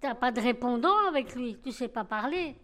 Tu 0.01 0.07
n'as 0.07 0.15
pas 0.15 0.31
de 0.31 0.41
répondant 0.41 1.07
avec 1.07 1.35
lui, 1.35 1.59
tu 1.63 1.71
sais 1.71 1.87
pas 1.87 2.03
parler. 2.03 2.55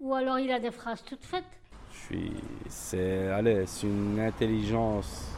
Ou 0.00 0.12
alors 0.14 0.40
il 0.40 0.50
a 0.50 0.58
des 0.58 0.72
phrases 0.72 1.02
toutes 1.04 1.24
faites. 1.24 1.44
Je 1.92 1.96
suis, 1.98 2.32
c'est, 2.68 3.28
allez, 3.28 3.64
c'est 3.66 3.86
une 3.86 4.18
intelligence 4.18 5.28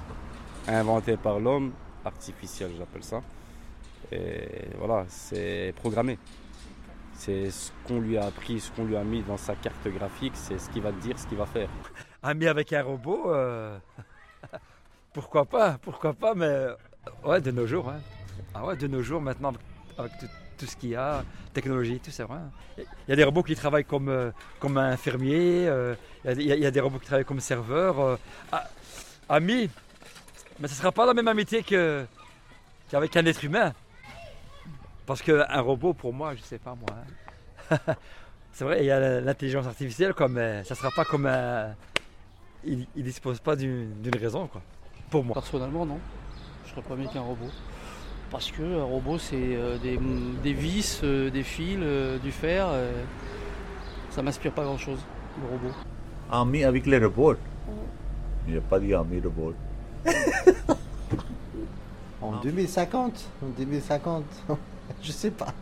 inventée 0.66 1.18
par 1.18 1.38
l'homme, 1.40 1.73
artificielle 2.04 2.70
j'appelle 2.78 3.04
ça. 3.04 3.20
Et 4.11 4.49
voilà, 4.78 5.04
c'est 5.08 5.75
programmé. 5.76 6.18
C'est 7.12 7.50
ce 7.50 7.70
qu'on 7.87 8.00
lui 8.00 8.16
a 8.16 8.26
appris, 8.26 8.61
ce 8.61 8.70
qu'on 8.73 8.84
lui 8.84 8.96
a 8.96 9.04
mis 9.04 9.23
dans 9.23 9.37
sa 9.37 9.54
carte 9.56 9.87
graphique, 9.88 10.32
c'est 10.34 10.58
ce 10.58 10.70
qu'il 10.70 10.82
va 10.82 10.90
te 10.92 11.00
dire, 11.00 11.18
ce 11.18 11.26
qu'il 11.26 11.37
va 11.37 11.46
faire. 11.46 11.68
Ami 12.23 12.46
avec 12.46 12.73
un 12.73 12.82
robot, 12.82 13.30
euh, 13.30 13.78
pourquoi 15.12 15.44
pas, 15.44 15.76
pourquoi 15.82 16.14
pas, 16.14 16.34
mais 16.34 16.68
ouais, 17.25 17.40
de 17.42 17.50
nos 17.50 17.66
jours. 17.66 17.90
hein. 17.90 18.00
Ah 18.54 18.64
ouais, 18.64 18.76
de 18.76 18.87
nos 18.87 19.02
jours 19.02 19.20
maintenant, 19.20 19.52
avec 19.99 20.12
tout, 20.18 20.26
tout 20.56 20.66
ce 20.66 20.76
qu'il 20.76 20.90
y 20.90 20.96
a, 20.96 21.25
technologie, 21.52 22.00
tout 22.00 22.11
vrai. 22.25 22.38
Il 22.78 22.84
y 23.08 23.12
a 23.12 23.16
des 23.16 23.25
robots 23.25 23.42
qui 23.42 23.54
travaillent 23.54 23.84
comme, 23.84 24.08
euh, 24.08 24.30
comme 24.58 24.78
infirmiers, 24.78 25.66
euh, 25.68 25.94
il 26.25 26.42
y 26.42 26.66
a 26.66 26.70
des- 26.70 26.80
robots 26.80 26.99
qui 26.99 27.06
travaillent 27.06 27.25
comme 27.25 27.40
serveurs. 27.40 28.00
euh. 28.00 28.16
Ah, 28.52 28.64
amis, 29.28 29.70
mais 30.61 30.68
ce 30.68 30.73
ne 30.75 30.78
sera 30.78 30.92
pas 30.92 31.06
la 31.06 31.14
même 31.14 31.28
amitié 31.28 31.62
qu'avec 31.62 33.16
un 33.16 33.26
être 33.26 33.44
humain. 33.44 33.73
Parce 35.06 35.20
qu'un 35.23 35.61
robot, 35.61 35.92
pour 35.92 36.12
moi, 36.14 36.34
je 36.34 36.42
sais 36.42 36.58
pas 36.58 36.75
moi. 36.75 36.88
hein. 37.70 37.78
c'est 38.52 38.64
vrai, 38.64 38.80
il 38.80 38.87
y 38.87 38.90
a 38.90 39.20
l'intelligence 39.20 39.66
artificielle, 39.66 40.14
quoi, 40.14 40.28
mais 40.28 40.64
ça 40.64 40.75
ne 40.75 40.78
sera 40.78 40.90
pas 40.90 41.04
comme 41.04 41.26
un. 41.26 41.75
Il 42.66 42.87
ne 42.96 43.02
dispose 43.02 43.40
pas 43.40 43.54
d'une 43.56 43.92
raison, 44.18 44.46
quoi. 44.46 44.62
Pour 45.11 45.23
moi. 45.25 45.34
Personnellement, 45.34 45.84
non. 45.84 45.99
Je 46.64 46.70
serais 46.70 46.80
pas 46.82 46.96
mieux 46.96 47.08
qu'un 47.08 47.20
robot. 47.20 47.50
Parce 48.34 48.50
que 48.50 48.62
un 48.80 48.82
robot, 48.82 49.16
c'est 49.16 49.36
euh, 49.36 49.78
des, 49.78 49.96
des 50.42 50.52
vis, 50.54 51.00
euh, 51.04 51.30
des 51.30 51.44
fils, 51.44 51.78
euh, 51.80 52.18
du 52.18 52.32
fer. 52.32 52.66
ça 54.10 54.23
m'inspire 54.23 54.50
pas 54.50 54.64
grand 54.64 54.76
chose, 54.76 54.99
le 55.40 55.49
robot. 55.52 55.73
Ami 56.32 56.64
avec 56.64 56.84
les 56.86 56.99
robots. 56.99 57.36
Il 58.49 58.54
n'y 58.54 58.58
a 58.58 58.60
pas 58.60 58.80
dit 58.80 58.92
ami 58.92 59.20
robot. 59.20 59.54
En 62.20 62.32
2050 62.42 63.30
En 63.40 63.47
2050 63.56 64.25
Je 65.00 65.12
sais 65.12 65.30
pas. 65.30 65.54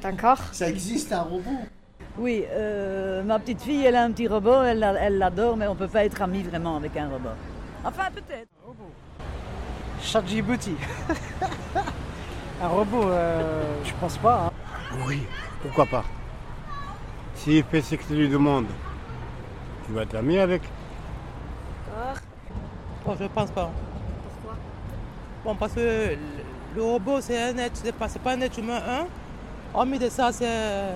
D'accord. 0.00 0.38
Ça 0.52 0.70
existe 0.70 1.12
un 1.12 1.20
robot 1.20 1.50
Oui, 2.16 2.44
euh, 2.50 3.22
ma 3.24 3.38
petite 3.40 3.60
fille, 3.60 3.84
elle 3.84 3.96
a 3.96 4.04
un 4.04 4.10
petit 4.12 4.26
robot, 4.26 4.62
elle 4.62 4.78
l'a- 4.78 4.94
elle 5.02 5.18
l'adore, 5.18 5.54
mais 5.54 5.66
on 5.66 5.74
peut 5.76 5.86
pas 5.86 6.06
être 6.06 6.22
amis 6.22 6.44
vraiment 6.44 6.78
avec 6.78 6.96
un 6.96 7.10
robot. 7.10 7.28
Enfin, 7.84 8.04
peut-être. 8.14 8.48
ChatGPT. 10.02 10.70
un 12.60 12.68
robot, 12.68 13.04
euh, 13.08 13.62
je 13.84 13.92
pense 14.00 14.16
pas. 14.18 14.46
hein. 14.46 14.50
Oui, 15.06 15.22
pourquoi 15.62 15.86
pas 15.86 16.04
S'il 17.34 17.64
fait 17.64 17.80
ce 17.80 17.94
que 17.94 18.04
tu 18.04 18.14
lui 18.14 18.28
demandes, 18.28 18.66
tu 19.86 19.92
vas 19.92 20.02
être 20.02 20.14
ami 20.16 20.38
avec. 20.38 20.62
Bon, 23.04 23.16
je 23.18 23.24
pense 23.26 23.50
pas. 23.50 23.70
Pourquoi? 24.42 24.58
Bon, 25.44 25.54
parce 25.54 25.72
que 25.72 26.16
le- 26.76 26.82
robot, 26.82 27.20
c'est 27.20 27.40
un 27.42 27.56
être, 27.58 27.76
c'est 27.82 27.92
pas, 27.94 28.08
c'est 28.08 28.18
pas 28.18 28.32
un 28.32 28.40
être 28.42 28.58
humain, 28.58 28.80
hein. 28.86 29.06
Hormis 29.72 29.98
de 29.98 30.08
ça, 30.08 30.30
c'est. 30.32 30.92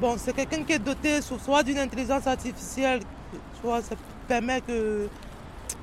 Bon, 0.00 0.16
c'est 0.18 0.32
quelqu'un 0.32 0.64
qui 0.64 0.72
est 0.72 0.78
doté 0.78 1.20
so- 1.22 1.38
soit 1.38 1.62
d'une 1.62 1.78
intelligence 1.78 2.26
artificielle, 2.26 3.00
soit 3.60 3.82
ça 3.82 3.94
permet 4.26 4.60
que 4.60 5.08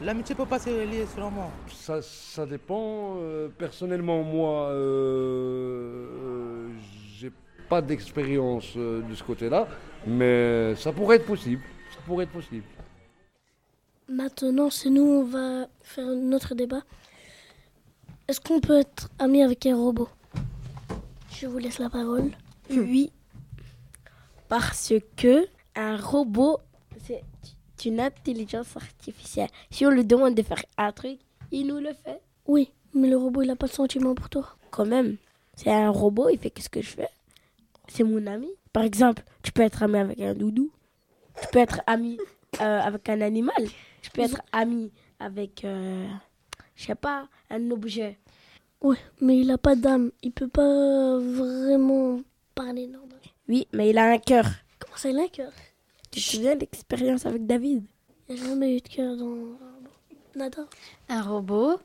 l'amitié 0.02 0.36
peut 0.36 0.46
pas 0.46 0.60
se 0.60 0.70
relier, 0.70 1.06
selon 1.14 1.32
moi. 1.32 1.50
Ça, 1.72 2.02
ça 2.02 2.46
dépend. 2.46 3.18
euh, 3.18 3.50
personnellement, 3.50 4.24
moi, 4.24 4.70
euh, 4.70 6.08
euh, 6.24 6.70
j'ai 7.18 7.32
pas 7.68 7.82
d'expérience 7.82 8.76
de 8.76 9.14
ce 9.14 9.24
côté-là, 9.24 9.68
mais 10.08 10.76
ça 10.76 10.92
pourrait 10.92 11.18
être 11.18 11.26
possible. 11.26 11.62
Ça 11.92 12.00
pourrait 12.06 12.24
être 12.26 12.32
possible. 12.32 12.66
Maintenant, 14.08 14.70
c'est 14.70 14.90
nous, 14.90 15.04
on 15.04 15.24
va 15.24 15.68
faire 15.82 16.08
notre 16.08 16.56
débat. 16.56 16.82
Est-ce 18.28 18.42
qu'on 18.42 18.60
peut 18.60 18.80
être 18.80 19.10
ami 19.20 19.44
avec 19.44 19.66
un 19.66 19.76
robot? 19.76 20.10
Je 21.32 21.48
vous 21.48 21.58
laisse 21.60 21.80
la 21.80 21.90
parole. 21.90 22.32
Oui. 22.72 23.12
Parce 24.48 24.94
que 25.16 25.48
un 25.76 25.96
robot, 25.98 26.60
une 27.86 28.00
intelligence 28.00 28.76
artificielle. 28.76 29.50
Si 29.72 29.86
on 29.86 29.90
lui 29.90 30.06
demande 30.06 30.36
de 30.36 30.42
faire 30.42 30.64
un 30.78 30.92
truc, 30.92 31.20
il 31.52 31.68
nous 31.68 31.80
le 31.80 31.94
fait. 31.94 32.22
Oui, 32.46 32.72
mais 32.94 33.10
le 33.10 33.18
robot, 33.18 33.42
il 33.42 33.48
n'a 33.48 33.56
pas 33.56 33.68
de 33.68 33.72
sentiment 33.72 34.16
pour 34.16 34.30
toi. 34.30 34.56
Quand 34.72 34.86
même, 34.86 35.18
c'est 35.56 35.72
un 35.72 35.90
robot, 35.90 36.30
il 36.30 36.38
fait 36.38 36.50
qu'est-ce 36.50 36.70
que 36.70 36.82
je 36.82 36.90
fais. 36.90 37.10
C'est 37.88 38.04
mon 38.04 38.26
ami. 38.28 38.48
Par 38.72 38.84
exemple, 38.84 39.24
tu 39.44 39.52
peux 39.52 39.64
être 39.64 39.84
ami 39.84 39.98
avec 39.98 40.20
un 40.22 40.34
doudou. 40.34 40.72
Tu 41.42 41.48
peux 41.52 41.60
être 41.60 41.82
ami 41.88 42.18
euh, 42.62 42.80
avec 42.82 43.10
un 43.10 43.22
animal. 43.22 43.68
Tu 44.02 44.12
peux 44.12 44.22
être 44.22 44.42
ami 44.52 44.92
avec, 45.20 45.66
euh, 45.66 46.08
je 46.76 46.86
sais 46.86 46.96
pas, 46.96 47.28
un 47.50 47.72
objet. 47.72 48.18
Ouais, 48.82 48.98
mais 49.20 49.38
il 49.40 49.48
n'a 49.48 49.58
pas 49.58 49.76
d'âme. 49.76 50.12
Il 50.22 50.32
peut 50.32 50.48
pas 50.48 51.18
vraiment 51.20 52.22
parler 52.56 52.88
normal. 52.88 53.20
Oui, 53.48 53.68
mais 53.74 53.90
il 53.90 53.98
a 53.98 54.12
un 54.12 54.18
cœur. 54.18 54.46
Comment 54.80 54.96
ça, 54.96 55.10
il 55.10 55.20
a 55.20 55.24
un 55.24 55.28
cœur? 55.28 55.52
Tu 56.20 56.26
te 56.26 56.36
souviens 56.36 56.56
de 56.56 56.60
l'expérience 56.62 57.26
avec 57.26 57.46
David 57.46 57.84
Il 58.28 58.36
n'y 58.36 58.42
a 58.42 58.46
jamais 58.46 58.76
eu 58.78 58.82
de 58.82 58.88
cœur 58.88 59.16
dans 59.16 59.26
un 59.26 59.30
robot. 59.76 59.90
Nada. 60.36 60.66
Un 61.08 61.22
robot, 61.22 61.80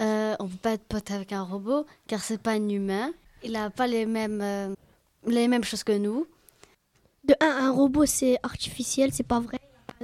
euh, 0.00 0.34
on 0.40 0.48
peut 0.48 0.56
pas 0.62 0.72
être 0.72 0.84
pote 0.84 1.10
avec 1.10 1.32
un 1.32 1.42
robot 1.42 1.86
car 2.06 2.22
c'est 2.22 2.38
pas 2.40 2.52
un 2.52 2.68
humain. 2.68 3.12
Il 3.44 3.52
n'a 3.52 3.70
pas 3.70 3.86
les 3.86 4.04
mêmes, 4.06 4.40
euh, 4.42 4.74
les 5.26 5.46
mêmes 5.48 5.64
choses 5.64 5.84
que 5.84 5.96
nous. 5.96 6.26
De 7.24 7.34
un, 7.40 7.66
un 7.66 7.70
robot 7.70 8.06
c'est 8.06 8.38
artificiel, 8.42 9.12
c'est 9.12 9.22
pas 9.26 9.40
vrai. 9.40 9.58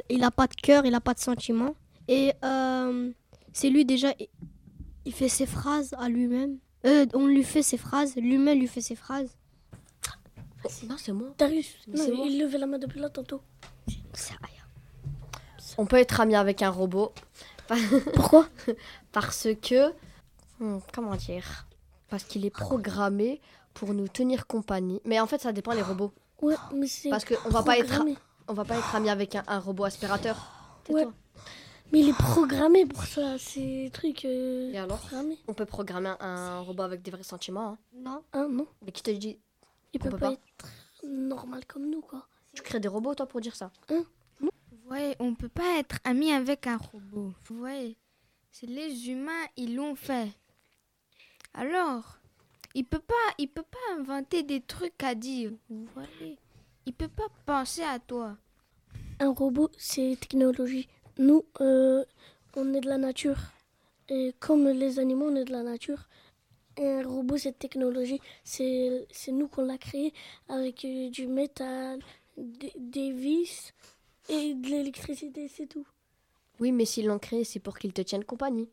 Il 0.08 0.20
n'a 0.20 0.30
pas 0.30 0.46
de 0.46 0.54
cœur, 0.54 0.84
il 0.86 0.92
n'a 0.92 1.00
pas 1.00 1.14
de 1.14 1.20
sentiments. 1.20 1.74
Et 2.08 2.32
euh, 2.44 3.10
c'est 3.52 3.68
lui 3.68 3.84
déjà, 3.84 4.12
il- 5.04 5.12
fait 5.12 5.28
ses 5.28 5.46
phrases 5.46 5.92
à 5.98 6.08
lui-même. 6.08 6.58
Euh, 6.86 7.06
on 7.14 7.26
lui 7.26 7.44
fait 7.44 7.62
ses 7.62 7.76
phrases, 7.76 8.14
lui-même 8.16 8.58
lui 8.58 8.66
fait 8.68 8.80
ses 8.80 8.94
phrases. 8.96 9.36
Non, 10.88 10.96
c'est 10.96 11.12
moi. 11.12 11.34
Darius, 11.38 11.74
non, 11.88 12.16
moi. 12.16 12.26
il 12.28 12.38
levait 12.40 12.58
la 12.58 12.66
main 12.66 12.78
depuis 12.78 13.00
là 13.00 13.08
tantôt. 13.10 13.40
Rien. 14.14 14.64
On 15.78 15.86
peut 15.86 15.96
être 15.96 16.20
ami 16.20 16.34
avec 16.36 16.62
un 16.62 16.70
robot. 16.70 17.12
Pourquoi 18.14 18.46
Parce 19.12 19.48
que. 19.62 19.90
hmm, 20.60 20.78
comment 20.92 21.16
dire 21.16 21.66
Parce 22.08 22.24
qu'il 22.24 22.44
est 22.44 22.50
programmé 22.50 23.40
pour 23.74 23.94
nous 23.94 24.08
tenir 24.08 24.46
compagnie. 24.46 25.00
Mais 25.04 25.18
en 25.20 25.26
fait, 25.26 25.40
ça 25.40 25.52
dépend 25.52 25.72
les 25.72 25.82
robots. 25.82 26.12
Ouais, 26.42 26.56
mais 26.74 26.86
c'est. 26.86 27.08
Parce 27.10 27.24
qu'on 27.24 27.48
va 27.50 27.62
pas 27.62 27.78
être. 27.78 28.02
On 28.48 28.54
va 28.54 28.64
pas 28.64 28.76
être 28.76 28.94
ami 28.94 29.08
avec 29.08 29.34
un, 29.36 29.44
un 29.46 29.60
robot 29.60 29.84
aspirateur. 29.84 30.36
Ouais. 30.88 31.06
Mais 31.92 32.00
il 32.00 32.08
est 32.08 32.16
programmé 32.16 32.86
pour 32.86 33.04
ça, 33.04 33.38
ces 33.38 33.90
trucs. 33.92 34.24
euh, 34.24 34.72
Et 34.72 34.78
alors 34.78 34.98
programmés. 34.98 35.38
On 35.46 35.52
peut 35.54 35.66
programmer 35.66 36.12
un, 36.20 36.60
robot 36.60 36.82
avec 36.82 37.02
des 37.02 37.10
vrais 37.10 37.22
sentiments. 37.22 37.68
hein. 37.72 37.78
Non. 37.94 38.22
Ah 38.32 38.46
non. 38.50 38.66
Mais 38.84 38.92
qui 38.92 39.02
te 39.02 39.10
dit 39.10 39.38
Il 39.92 40.00
on 40.00 40.04
peut 40.04 40.10
peut 40.10 40.16
pas 40.18 40.26
pas 40.28 40.32
être 40.32 41.06
normal 41.06 41.64
comme 41.66 41.88
nous, 41.88 42.00
quoi. 42.00 42.26
Tu 42.54 42.62
crées 42.62 42.80
des 42.80 42.88
robots, 42.88 43.14
toi, 43.14 43.26
pour 43.26 43.40
dire 43.40 43.56
ça 43.56 43.70
Ouais, 44.90 45.16
on 45.20 45.34
peut 45.34 45.48
pas 45.48 45.78
être 45.78 45.96
ami 46.04 46.32
avec 46.32 46.66
un 46.66 46.76
robot. 46.76 47.32
Ouais. 47.50 47.96
C'est 48.50 48.66
les 48.66 49.08
humains, 49.08 49.46
ils 49.56 49.74
l'ont 49.74 49.94
fait. 49.94 50.28
Alors, 51.54 52.18
il 52.74 52.84
peut 52.84 52.98
pas, 52.98 53.14
il 53.38 53.48
peut 53.48 53.62
pas 53.62 53.78
inventer 53.96 54.42
des 54.42 54.60
trucs 54.60 55.02
à 55.02 55.14
dire. 55.14 55.52
Vous 55.70 55.86
voyez, 55.94 56.38
il 56.84 56.92
peut 56.92 57.08
pas 57.08 57.28
penser 57.46 57.82
à 57.82 57.98
toi. 57.98 58.36
Un 59.20 59.30
robot, 59.30 59.70
c'est 59.78 60.16
technologie. 60.20 60.88
Nous, 61.18 61.44
euh, 61.60 62.04
on 62.56 62.74
est 62.74 62.80
de 62.80 62.88
la 62.88 62.98
nature. 62.98 63.38
Et 64.08 64.34
comme 64.40 64.68
les 64.68 64.98
animaux, 64.98 65.28
on 65.30 65.36
est 65.36 65.44
de 65.44 65.52
la 65.52 65.62
nature. 65.62 66.08
Un 66.78 67.02
robot, 67.06 67.36
c'est 67.38 67.58
technologie. 67.58 68.20
C'est 68.44 69.06
c'est 69.10 69.32
nous 69.32 69.48
qu'on 69.48 69.64
l'a 69.64 69.78
créé 69.78 70.12
avec 70.48 70.84
euh, 70.84 71.10
du 71.10 71.26
métal, 71.26 72.00
des, 72.36 72.72
des 72.78 73.12
vis 73.12 73.72
et 74.28 74.54
de 74.54 74.68
l'électricité, 74.68 75.48
c'est 75.48 75.66
tout. 75.66 75.86
Oui, 76.60 76.72
mais 76.72 76.84
s'ils 76.84 77.06
l'ont 77.06 77.18
créé, 77.18 77.44
c'est 77.44 77.60
pour 77.60 77.78
qu'ils 77.78 77.92
te 77.92 78.02
tiennent 78.02 78.24
compagnie. 78.24 78.68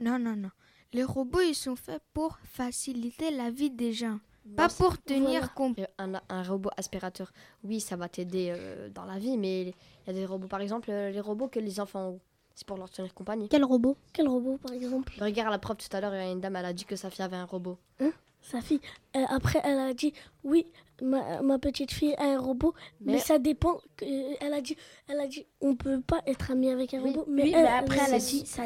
Non, 0.00 0.18
non, 0.18 0.36
non. 0.36 0.50
Les 0.92 1.04
robots, 1.04 1.40
ils 1.40 1.54
sont 1.54 1.76
faits 1.76 2.02
pour 2.14 2.38
faciliter 2.44 3.30
la 3.30 3.50
vie 3.50 3.70
des 3.70 3.92
gens. 3.92 4.18
Pas 4.56 4.68
pour 4.70 4.96
tenir 5.02 5.52
compte. 5.52 5.78
Euh, 5.78 5.86
Un, 5.98 6.14
un 6.30 6.42
robot 6.42 6.70
aspirateur, 6.76 7.32
oui, 7.64 7.80
ça 7.80 7.96
va 7.96 8.08
t'aider 8.08 8.50
euh, 8.50 8.88
dans 8.88 9.04
la 9.04 9.18
vie, 9.18 9.36
mais 9.36 9.62
il 9.62 9.74
y 10.06 10.10
a 10.10 10.12
des 10.14 10.24
robots, 10.24 10.48
par 10.48 10.62
exemple, 10.62 10.90
euh, 10.90 11.10
les 11.10 11.20
robots 11.20 11.48
que 11.48 11.60
les 11.60 11.80
enfants 11.80 12.08
ont. 12.12 12.20
C'est 12.54 12.66
pour 12.66 12.78
leur 12.78 12.90
tenir 12.90 13.12
compagnie. 13.14 13.48
Quel 13.48 13.62
robot? 13.64 13.96
Quel 14.12 14.26
robot, 14.26 14.56
par 14.56 14.72
exemple? 14.72 15.12
Regarde 15.20 15.50
la 15.52 15.58
prof 15.58 15.76
tout 15.76 15.94
à 15.96 16.00
l'heure, 16.00 16.14
il 16.14 16.18
y 16.18 16.26
a 16.26 16.30
une 16.32 16.40
dame, 16.40 16.56
elle 16.56 16.64
a 16.64 16.72
dit 16.72 16.84
que 16.86 16.96
sa 16.96 17.08
fille 17.10 17.22
avait 17.24 17.36
un 17.36 17.44
robot. 17.44 17.78
Hein? 18.00 18.10
Sa 18.40 18.60
fille. 18.60 18.80
Euh, 19.16 19.24
après, 19.28 19.60
elle 19.64 19.78
a 19.78 19.92
dit 19.94 20.12
oui, 20.44 20.66
ma, 21.02 21.42
ma 21.42 21.58
petite 21.58 21.90
fille 21.92 22.14
a 22.16 22.24
un 22.24 22.38
robot, 22.38 22.72
mais, 23.00 23.12
Mais- 23.14 23.18
ça 23.18 23.38
dépend. 23.38 23.80
que- 23.96 24.04
euh, 24.04 24.36
elle 24.40 24.54
a 24.54 24.60
dit, 24.60 24.76
elle 25.08 25.20
a 25.20 25.26
dit, 25.26 25.46
on 25.60 25.74
peut 25.76 26.00
pas 26.00 26.20
être 26.26 26.50
ami 26.52 26.70
avec 26.70 26.94
un 26.94 27.02
Oui, 27.02 27.10
robot. 27.10 27.24
oui, 27.26 27.34
Mais, 27.34 27.50
mais 27.62 27.66
après, 27.66 27.98
elle 28.06 28.14
a 28.14 28.18
dit 28.18 28.46
ça. 28.46 28.64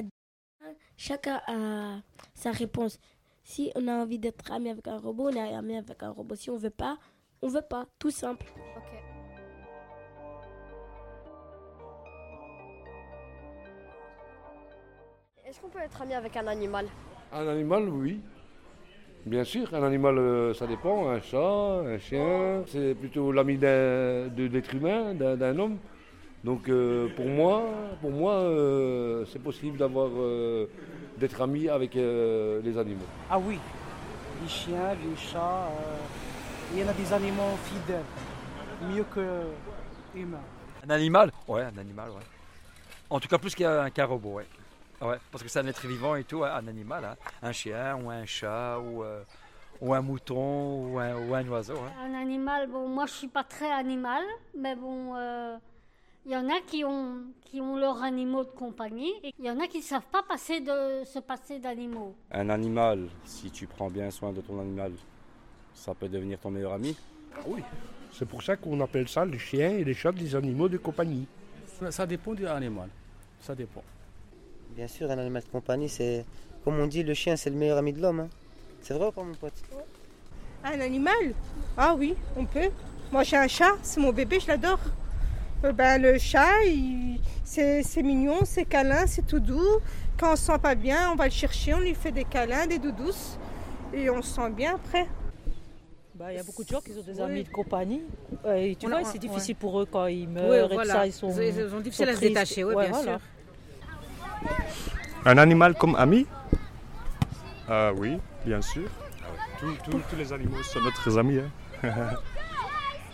Chacun 0.96 1.40
a 1.48 2.00
sa 2.34 2.52
réponse. 2.52 2.98
Si 3.44 3.72
on 3.74 3.88
a 3.88 3.94
envie 4.02 4.18
d'être 4.20 4.52
ami 4.52 4.70
avec 4.70 4.86
un 4.86 4.98
robot, 4.98 5.30
on 5.30 5.34
est 5.34 5.54
ami 5.54 5.76
avec 5.76 6.00
un 6.02 6.10
robot. 6.10 6.36
Si 6.36 6.48
on 6.50 6.56
veut 6.56 6.70
pas, 6.70 6.98
on 7.40 7.48
veut 7.48 7.62
pas. 7.62 7.86
Tout 7.98 8.10
simple. 8.10 8.46
Est-ce 15.44 15.60
qu'on 15.60 15.68
peut 15.68 15.80
être 15.80 16.00
ami 16.02 16.14
avec 16.14 16.36
un 16.36 16.46
animal? 16.46 16.86
Un 17.32 17.48
animal, 17.48 17.88
oui. 17.88 18.20
Bien 19.24 19.44
sûr, 19.44 19.72
un 19.72 19.82
animal, 19.84 20.18
euh, 20.18 20.52
ça 20.54 20.66
dépend. 20.66 21.08
Un 21.08 21.20
chat, 21.20 21.38
un 21.38 21.98
chien, 21.98 22.64
c'est 22.66 22.94
plutôt 22.94 23.30
l'ami 23.30 23.56
d'un- 23.56 24.26
de 24.28 24.48
l'être 24.52 24.74
humain, 24.74 25.14
d'un 25.14 25.36
d'un 25.36 25.56
homme. 25.58 25.76
Donc 26.42 26.68
euh, 26.68 27.08
pour 27.14 27.26
moi, 27.26 27.62
pour 28.00 28.10
moi, 28.10 28.32
euh, 28.34 29.24
c'est 29.32 29.38
possible 29.40 29.78
d'avoir, 29.78 30.10
euh, 30.16 30.66
d'être 31.18 31.40
ami 31.40 31.68
avec 31.68 31.94
euh, 31.94 32.60
les 32.64 32.76
animaux. 32.76 33.06
Ah 33.30 33.38
oui, 33.38 33.58
les 34.42 34.48
chiens, 34.48 34.90
les 34.94 35.16
chats, 35.16 35.68
euh, 35.68 36.72
il 36.74 36.80
y 36.80 36.84
en 36.84 36.88
a 36.88 36.92
des 36.92 37.12
animaux 37.12 37.54
fidèles, 37.64 38.02
mieux 38.92 39.04
que 39.14 39.20
humains. 40.16 40.38
Un 40.84 40.90
animal? 40.90 41.30
Ouais, 41.46 41.62
un 41.62 41.78
animal, 41.78 42.10
ouais. 42.10 42.26
En 43.08 43.20
tout 43.20 43.28
cas, 43.28 43.38
plus 43.38 43.54
qu'un 43.54 43.88
qu'un 43.90 44.06
robot, 44.06 44.30
ouais. 44.38 44.46
Ouais, 45.02 45.18
parce 45.32 45.42
que 45.42 45.48
c'est 45.48 45.58
un 45.58 45.66
être 45.66 45.84
vivant 45.86 46.14
et 46.14 46.22
tout, 46.22 46.38
ouais, 46.38 46.48
un 46.48 46.66
animal, 46.68 47.04
hein. 47.04 47.16
un 47.42 47.50
chien 47.50 47.96
ou 47.96 48.08
un 48.08 48.24
chat 48.24 48.78
ou, 48.78 49.02
euh, 49.02 49.22
ou 49.80 49.92
un 49.94 50.00
mouton 50.00 50.86
ou 50.92 50.98
un, 51.00 51.16
ou 51.16 51.34
un 51.34 51.48
oiseau. 51.48 51.74
hein. 51.76 51.92
Un 52.06 52.14
animal, 52.14 52.68
bon, 52.68 52.86
moi 52.88 53.06
je 53.06 53.12
suis 53.12 53.28
pas 53.28 53.42
très 53.42 53.70
animal, 53.70 54.22
mais 54.56 54.76
bon, 54.76 55.16
euh, 55.16 55.56
il 56.24 56.30
y 56.30 56.36
en 56.36 56.48
a 56.48 56.60
qui 56.64 56.84
ont, 56.84 57.16
qui 57.44 57.60
ont 57.60 57.76
leurs 57.76 58.00
animaux 58.04 58.44
de 58.44 58.50
compagnie 58.50 59.12
et 59.24 59.34
il 59.40 59.44
y 59.44 59.50
en 59.50 59.58
a 59.58 59.66
qui 59.66 59.78
ne 59.78 59.82
savent 59.82 60.06
pas 60.12 60.22
passer 60.22 60.60
de, 60.60 61.02
se 61.04 61.18
passer 61.18 61.58
d'animaux. 61.58 62.14
Un 62.30 62.48
animal, 62.48 63.08
si 63.24 63.50
tu 63.50 63.66
prends 63.66 63.90
bien 63.90 64.08
soin 64.12 64.30
de 64.32 64.40
ton 64.40 64.60
animal, 64.60 64.92
ça 65.74 65.94
peut 65.94 66.08
devenir 66.08 66.38
ton 66.38 66.50
meilleur 66.52 66.74
ami. 66.74 66.96
oui, 67.46 67.62
c'est 68.12 68.26
pour 68.28 68.40
ça 68.40 68.56
qu'on 68.56 68.80
appelle 68.80 69.08
ça 69.08 69.24
les 69.24 69.38
chiens 69.38 69.70
et 69.70 69.82
les 69.82 69.94
chats 69.94 70.12
des 70.12 70.36
animaux 70.36 70.68
de 70.68 70.78
compagnie. 70.78 71.26
Ça, 71.66 71.90
ça 71.90 72.06
dépend 72.06 72.34
du 72.34 72.46
animal. 72.46 72.88
Ça 73.40 73.56
dépend. 73.56 73.82
Bien 74.74 74.88
sûr, 74.88 75.10
un 75.10 75.18
animal 75.18 75.42
de 75.42 75.48
compagnie, 75.48 75.88
c'est. 75.88 76.24
Comme 76.64 76.78
on 76.78 76.86
dit, 76.86 77.02
le 77.02 77.14
chien, 77.14 77.36
c'est 77.36 77.50
le 77.50 77.56
meilleur 77.56 77.78
ami 77.78 77.92
de 77.92 78.00
l'homme. 78.00 78.20
hein. 78.20 78.28
C'est 78.80 78.94
vrai 78.94 79.08
ou 79.08 79.12
pas, 79.12 79.22
mon 79.22 79.34
pote? 79.34 79.52
Un 80.64 80.80
animal? 80.80 81.34
Ah 81.76 81.94
oui, 81.98 82.14
on 82.36 82.44
peut. 82.46 82.70
Moi 83.10 83.22
j'ai 83.24 83.36
un 83.36 83.48
chat, 83.48 83.72
c'est 83.82 84.00
mon 84.00 84.12
bébé, 84.12 84.40
je 84.40 84.46
l'adore. 84.48 84.78
Euh, 85.64 85.72
ben, 85.72 86.00
le 86.00 86.18
chat, 86.18 86.64
il- 86.66 87.20
c'est 87.44 87.82
c'est 87.82 88.02
mignon, 88.02 88.38
c'est 88.44 88.64
câlin, 88.64 89.06
c'est 89.06 89.26
tout 89.26 89.40
doux. 89.40 89.78
Quand 90.18 90.32
on 90.32 90.36
se 90.36 90.44
sent 90.46 90.58
pas 90.62 90.74
bien, 90.74 91.10
on 91.12 91.16
va 91.16 91.24
le 91.24 91.30
chercher, 91.30 91.74
on 91.74 91.80
lui 91.80 91.94
fait 91.94 92.12
des 92.12 92.24
câlins, 92.24 92.66
des 92.66 92.78
doudous. 92.78 93.36
Et 93.92 94.08
on 94.08 94.22
se 94.22 94.34
sent 94.34 94.50
bien 94.50 94.76
après. 94.76 95.06
Bah, 96.14 96.32
Il 96.32 96.36
y 96.36 96.40
a 96.40 96.44
beaucoup 96.44 96.62
de 96.64 96.68
gens 96.68 96.80
qui 96.80 96.92
ont 96.92 97.02
des 97.02 97.12
Oui. 97.12 97.20
amis 97.22 97.44
de 97.44 97.48
compagnie. 97.50 98.02
Et 98.54 98.76
tu 98.76 98.86
On 98.86 98.88
vois, 98.88 98.98
a- 98.98 99.04
c'est 99.04 99.14
ouais. 99.14 99.18
difficile 99.18 99.56
pour 99.56 99.80
eux 99.80 99.86
quand 99.90 100.06
ils 100.06 100.28
meurent. 100.28 100.48
Ouais, 100.48 100.60
et 100.64 100.68
tout 100.68 100.74
voilà. 100.74 100.92
ça, 100.94 101.06
ils 101.06 101.12
sont, 101.12 101.30
Ils- 101.30 101.54
ils 101.58 101.74
ont 101.74 101.80
difficile 101.80 102.08
à 102.08 102.14
se 102.14 102.20
détacher, 102.20 102.64
ouais, 102.64 102.88
bien 102.88 103.02
sûr. 103.02 103.18
Un 105.24 105.38
animal 105.38 105.74
comme 105.74 105.94
ami? 105.96 106.26
Ah 107.68 107.92
Oui, 107.96 108.18
bien 108.44 108.60
sûr. 108.60 108.88
Tous- 109.60 109.76
tous- 109.84 110.00
tous 110.10 110.16
les 110.16 110.32
animaux 110.32 110.62
sont 110.62 110.80
notre 110.80 111.18
amis. 111.18 111.38
hein. 111.38 111.88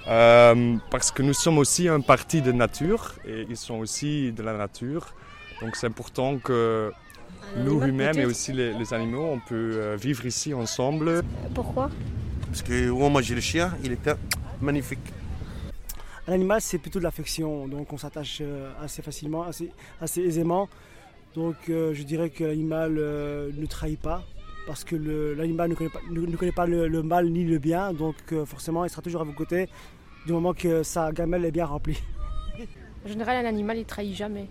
Euh, 0.06 0.76
parce 0.90 1.10
que 1.10 1.22
nous 1.22 1.34
sommes 1.34 1.58
aussi 1.58 1.86
un 1.86 2.00
parti 2.00 2.40
de 2.40 2.50
nature 2.50 3.16
et 3.26 3.44
ils 3.50 3.58
sont 3.58 3.74
aussi 3.74 4.32
de 4.32 4.42
la 4.42 4.54
nature. 4.54 5.08
Donc 5.60 5.76
c'est 5.76 5.86
important 5.86 6.38
que 6.38 6.90
nous 7.56 7.82
humains, 7.82 8.12
mais 8.14 8.22
peut-être. 8.22 8.28
aussi 8.30 8.54
les, 8.54 8.72
les 8.72 8.94
animaux, 8.94 9.28
on 9.34 9.38
peut 9.38 9.72
euh, 9.74 9.96
vivre 10.00 10.24
ici 10.24 10.54
ensemble. 10.54 11.22
Pourquoi? 11.54 11.90
Parce 12.46 12.62
que 12.62 12.88
oh, 12.88 13.10
moi 13.10 13.20
j'ai 13.20 13.34
le 13.34 13.42
chien, 13.42 13.74
il 13.84 13.92
était 13.92 14.14
magnifique. 14.62 15.12
Un 16.26 16.32
animal, 16.32 16.62
c'est 16.62 16.78
plutôt 16.78 17.00
de 17.00 17.04
l'affection, 17.04 17.68
donc 17.68 17.92
on 17.92 17.98
s'attache 17.98 18.38
euh, 18.40 18.70
assez 18.82 19.02
facilement, 19.02 19.42
assez, 19.42 19.70
assez 20.00 20.22
aisément. 20.22 20.70
Donc 21.34 21.56
euh, 21.68 21.94
je 21.94 22.02
dirais 22.02 22.30
que 22.30 22.44
l'animal 22.44 22.96
euh, 22.98 23.50
ne 23.56 23.66
trahit 23.66 24.00
pas, 24.00 24.24
parce 24.66 24.82
que 24.84 24.96
l'animal 25.36 25.70
ne 25.70 25.74
connaît 25.74 25.90
pas, 25.90 26.00
ne, 26.10 26.20
ne 26.20 26.36
connaît 26.36 26.52
pas 26.52 26.66
le, 26.66 26.88
le 26.88 27.02
mal 27.02 27.28
ni 27.30 27.44
le 27.44 27.58
bien, 27.58 27.92
donc 27.92 28.16
euh, 28.32 28.44
forcément 28.44 28.84
il 28.84 28.90
sera 28.90 29.02
toujours 29.02 29.20
à 29.20 29.24
vos 29.24 29.32
côtés 29.32 29.68
du 30.26 30.32
moment 30.32 30.52
que 30.54 30.82
sa 30.82 31.12
gamelle 31.12 31.44
est 31.44 31.50
bien 31.52 31.66
remplie. 31.66 31.98
En 33.04 33.08
général, 33.08 33.46
un 33.46 33.48
animal, 33.48 33.78
il 33.78 33.84
trahit 33.84 34.14
jamais. 34.14 34.48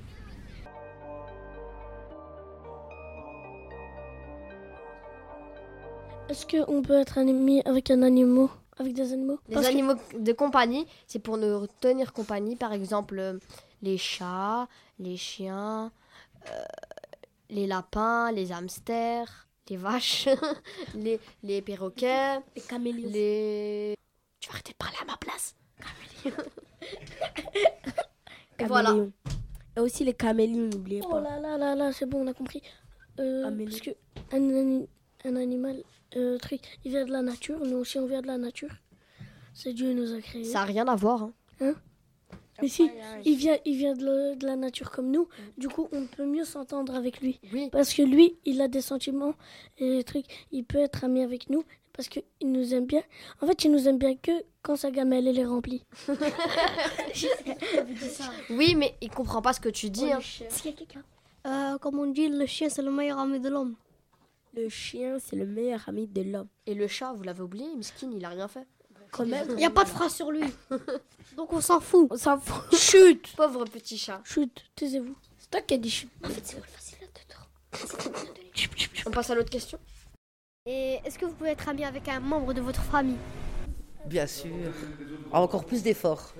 Est-ce 6.29 6.45
qu'on 6.45 6.81
peut 6.81 6.99
être 6.99 7.17
ami 7.17 7.61
avec 7.65 7.89
un 7.91 8.01
animal 8.01 8.47
Avec 8.77 8.93
des 8.93 9.13
animaux? 9.13 9.39
Les 9.47 9.53
Parce 9.55 9.67
que- 9.67 9.71
animaux 9.71 9.93
de 10.17 10.31
compagnie, 10.33 10.85
c'est 11.07 11.19
pour 11.19 11.37
nous 11.37 11.67
tenir 11.79 12.11
compagnie. 12.13 12.55
Par 12.55 12.73
exemple, 12.73 13.39
les 13.81 13.97
chats, 13.97 14.67
les 14.99 15.15
chiens, 15.15 15.85
euh, 15.85 15.89
les 17.49 17.67
lapins, 17.67 18.31
les 18.31 18.51
hamsters, 18.51 19.47
les 19.69 19.77
vaches, 19.77 20.27
les, 20.95 21.19
les 21.43 21.61
perroquets, 21.61 22.39
les. 22.83 23.95
Tu 24.39 24.49
vas 24.49 24.53
arrêter 24.53 24.71
de 24.73 24.77
parler 24.77 24.97
à 25.01 25.05
ma 25.05 25.17
place. 25.17 25.55
Camélions. 26.23 26.43
Et 28.59 28.65
voilà. 28.65 28.89
Caméléon. 28.89 29.11
Et 29.75 29.79
aussi 29.79 30.03
les 30.03 30.13
camélions, 30.13 30.69
n'oubliez 30.69 31.01
Oh 31.05 31.09
pas. 31.11 31.21
là 31.21 31.39
là 31.39 31.57
là 31.57 31.75
là, 31.75 31.91
c'est 31.93 32.05
bon, 32.07 32.23
on 32.23 32.27
a 32.27 32.33
compris. 32.33 32.61
Euh, 33.19 33.49
parce 33.65 33.79
que 33.81 33.91
un, 34.31 34.37
ani- 34.37 34.89
un 35.25 35.35
animal, 35.35 35.83
euh, 36.15 36.37
truc, 36.39 36.61
il 36.83 36.91
vient 36.91 37.05
de 37.05 37.11
la 37.11 37.21
nature, 37.21 37.59
nous 37.59 37.77
aussi 37.77 37.97
on 37.99 38.07
vient 38.07 38.21
de 38.21 38.27
la 38.27 38.37
nature. 38.37 38.71
C'est 39.53 39.73
Dieu 39.73 39.89
qui 39.89 39.95
nous 39.95 40.13
a 40.13 40.21
créés. 40.21 40.43
Ça 40.45 40.59
n'a 40.59 40.65
rien 40.65 40.87
à 40.87 40.95
voir. 40.95 41.23
hein. 41.23 41.33
Hein? 41.61 41.73
Mais 42.61 42.67
si, 42.69 42.89
il 43.25 43.37
vient, 43.37 43.57
il 43.65 43.77
vient 43.77 43.93
de, 43.93 44.05
la- 44.05 44.35
de 44.35 44.45
la 44.45 44.55
nature 44.55 44.91
comme 44.91 45.11
nous, 45.11 45.27
du 45.57 45.67
coup 45.67 45.87
on 45.91 46.05
peut 46.07 46.25
mieux 46.25 46.45
s'entendre 46.45 46.95
avec 46.95 47.21
lui. 47.21 47.39
Parce 47.69 47.93
que 47.93 48.01
lui, 48.01 48.37
il 48.45 48.61
a 48.61 48.67
des 48.67 48.81
sentiments 48.81 49.33
et 49.77 49.97
des 49.97 50.03
trucs, 50.03 50.25
il 50.51 50.63
peut 50.65 50.79
être 50.79 51.03
ami 51.03 51.21
avec 51.21 51.49
nous 51.49 51.63
parce 51.93 52.09
qu'il 52.09 52.23
nous 52.43 52.73
aime 52.73 52.85
bien. 52.85 53.01
En 53.41 53.47
fait, 53.47 53.63
il 53.65 53.71
nous 53.71 53.87
aime 53.87 53.97
bien 53.97 54.15
que 54.15 54.31
quand 54.61 54.75
sa 54.75 54.91
gamelle 54.91 55.27
elle 55.27 55.39
est 55.39 55.45
remplie. 55.45 55.83
Oui, 58.49 58.75
mais 58.75 58.95
il 59.01 59.09
comprend 59.09 59.41
pas 59.41 59.53
ce 59.53 59.59
que 59.59 59.69
tu 59.69 59.89
dis. 59.89 60.11
hein. 60.11 60.19
S'il 60.49 60.71
y 60.71 60.73
a 60.73 60.77
quelqu'un. 60.77 61.03
Euh, 61.45 61.77
comme 61.77 61.99
on 61.99 62.07
dit, 62.07 62.27
le 62.27 62.45
chien, 62.45 62.69
c'est 62.69 62.81
le 62.81 62.91
meilleur 62.91 63.19
ami 63.19 63.39
de 63.39 63.49
l'homme. 63.49 63.75
Le 64.53 64.69
chien, 64.69 65.17
c'est 65.19 65.35
le 65.35 65.45
meilleur 65.45 65.87
ami 65.87 66.07
de 66.07 66.21
l'homme. 66.23 66.47
Et 66.65 66.73
le 66.73 66.87
chat, 66.87 67.13
vous 67.13 67.23
l'avez 67.23 67.41
oublié, 67.41 67.67
Miskin, 67.75 68.09
il 68.15 68.25
a 68.25 68.29
rien 68.29 68.47
fait. 68.47 68.65
Quand 69.17 69.25
même. 69.25 69.47
Il 69.51 69.55
n'y 69.55 69.65
a 69.65 69.71
pas 69.71 69.83
de 69.83 69.89
phrase 69.89 70.13
sur 70.13 70.31
lui. 70.31 70.53
Donc 71.35 71.51
on 71.51 71.61
s'en 71.61 71.79
fout. 71.79 72.07
On 72.11 72.17
s'en 72.17 72.39
fout. 72.39 72.75
Chut 72.75 73.33
Pauvre 73.35 73.65
petit 73.65 73.97
chat. 73.97 74.21
Chut, 74.23 74.63
taisez-vous. 74.75 75.15
C'est 75.37 75.49
toi 75.49 75.61
qui 75.61 75.73
as 75.73 75.77
dit 75.77 75.89
chut. 75.89 76.09
En 76.23 76.29
fait, 76.29 76.41
c'est 76.43 76.63
facile 76.65 76.97
à 77.03 77.07
On 79.07 79.11
passe 79.11 79.29
à 79.29 79.35
l'autre 79.35 79.49
question. 79.49 79.79
Et 80.65 80.99
est-ce 81.05 81.17
que 81.17 81.25
vous 81.25 81.33
pouvez 81.33 81.51
être 81.51 81.67
ami 81.69 81.85
avec 81.85 82.07
un 82.09 82.19
membre 82.19 82.53
de 82.53 82.61
votre 82.61 82.83
famille? 82.83 83.17
Bien 84.05 84.27
sûr. 84.27 84.51
Encore 85.31 85.65
plus 85.65 85.81
d'efforts. 85.81 86.33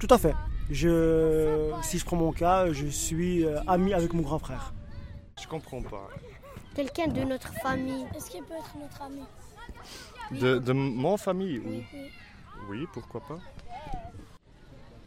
Tout 0.00 0.08
à 0.10 0.18
fait. 0.18 0.34
Je, 0.70 1.72
si 1.82 1.98
je 1.98 2.04
prends 2.04 2.16
mon 2.16 2.32
cas, 2.32 2.72
je 2.72 2.86
suis 2.86 3.44
euh, 3.44 3.60
ami 3.66 3.94
avec 3.94 4.12
mon 4.12 4.22
grand 4.22 4.38
frère. 4.38 4.74
comprends 5.48 5.82
pas. 5.82 6.08
Quelqu'un 6.74 7.08
de 7.08 7.22
notre 7.22 7.52
famille. 7.54 8.06
Est-ce 8.14 8.30
qu'il 8.30 8.42
peut 8.44 8.54
être 8.54 8.76
notre 8.80 9.02
ami? 9.02 9.22
De, 10.30 10.58
de 10.58 10.72
mon 10.72 11.16
famille 11.16 11.58
Oui, 11.58 11.84
oui. 11.92 12.00
oui. 12.00 12.10
Oui, 12.68 12.86
pourquoi 12.92 13.20
pas. 13.20 13.38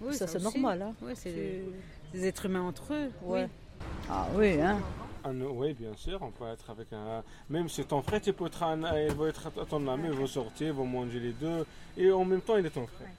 Oui, 0.02 0.16
ça, 0.16 0.26
ça, 0.26 0.40
c'est 0.40 0.44
normal, 0.44 0.82
hein. 0.82 0.94
Ouais, 1.02 1.14
c'est 1.14 1.32
des, 1.32 1.64
des 2.12 2.28
êtres 2.28 2.48
humains 2.48 2.64
entre 2.64 2.94
eux. 2.94 3.12
Ouais. 3.22 3.44
Oui. 3.44 3.50
Ah 4.10 4.28
oui, 4.34 4.60
hein. 4.60 4.80
oui, 5.26 5.74
bien 5.74 5.94
sûr, 5.96 6.20
on 6.22 6.32
peut 6.32 6.48
être 6.48 6.70
avec 6.72 6.92
un. 6.92 7.24
Même 7.50 7.70
si 7.70 7.84
ton 7.86 8.02
frère, 8.02 8.20
tu 8.20 8.34
peux 8.34 8.48
être 8.48 8.64
un... 8.64 8.78
il 8.98 9.14
va 9.14 9.28
être 9.28 9.52
ton 9.68 9.88
ami, 9.88 10.08
ils 10.08 10.14
vont 10.16 10.26
sortir, 10.28 10.68
ils 10.68 10.74
vont 10.74 10.86
manger 10.86 11.20
les 11.20 11.34
deux, 11.34 11.66
et 11.98 12.12
en 12.12 12.26
même 12.26 12.42
temps, 12.42 12.58
il 12.58 12.66
est 12.66 12.72
ton 12.72 12.88
frère. 12.88 13.10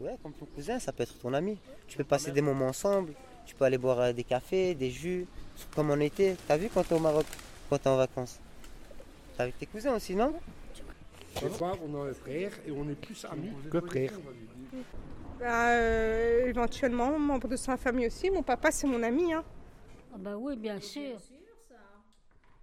Ouais, 0.00 0.16
comme 0.22 0.32
ton 0.32 0.46
cousin, 0.46 0.78
ça 0.78 0.92
peut 0.92 1.02
être 1.02 1.18
ton 1.18 1.34
ami. 1.34 1.58
Tu 1.88 1.96
peux 1.96 2.04
passer 2.04 2.30
des 2.30 2.42
moments 2.42 2.68
ensemble, 2.68 3.12
tu 3.44 3.54
peux 3.54 3.64
aller 3.64 3.78
boire 3.78 4.00
euh, 4.00 4.12
des 4.12 4.24
cafés, 4.24 4.74
des 4.74 4.90
jus, 4.90 5.26
comme 5.74 5.90
en 5.90 5.96
été. 5.96 6.36
T'as 6.46 6.56
vu 6.56 6.68
quand 6.72 6.84
t'es 6.84 6.94
au 6.94 7.00
Maroc, 7.00 7.26
quand 7.68 7.78
t'es 7.78 7.88
en 7.88 7.96
vacances? 7.96 8.38
T'es 9.36 9.42
avec 9.42 9.58
tes 9.58 9.66
cousins 9.66 9.94
aussi, 9.94 10.14
non? 10.14 10.32
Des 11.42 11.50
fois, 11.50 11.76
on 11.84 11.94
a 12.04 12.08
un 12.10 12.14
frère 12.14 12.52
et 12.66 12.70
on 12.70 12.88
est 12.88 12.94
plus 12.94 13.24
amis 13.26 13.50
que 13.70 13.80
frères. 13.80 14.12
Bah, 15.40 15.70
euh, 15.72 16.46
éventuellement, 16.46 17.18
membre 17.18 17.48
de 17.48 17.56
sa 17.56 17.76
famille 17.76 18.06
aussi. 18.06 18.30
Mon 18.30 18.42
papa, 18.42 18.70
c'est 18.70 18.86
mon 18.86 19.02
ami. 19.02 19.32
Hein. 19.32 19.44
Ah 20.12 20.16
ben 20.18 20.36
oui, 20.36 20.56
bien 20.56 20.80
sûr. 20.80 21.18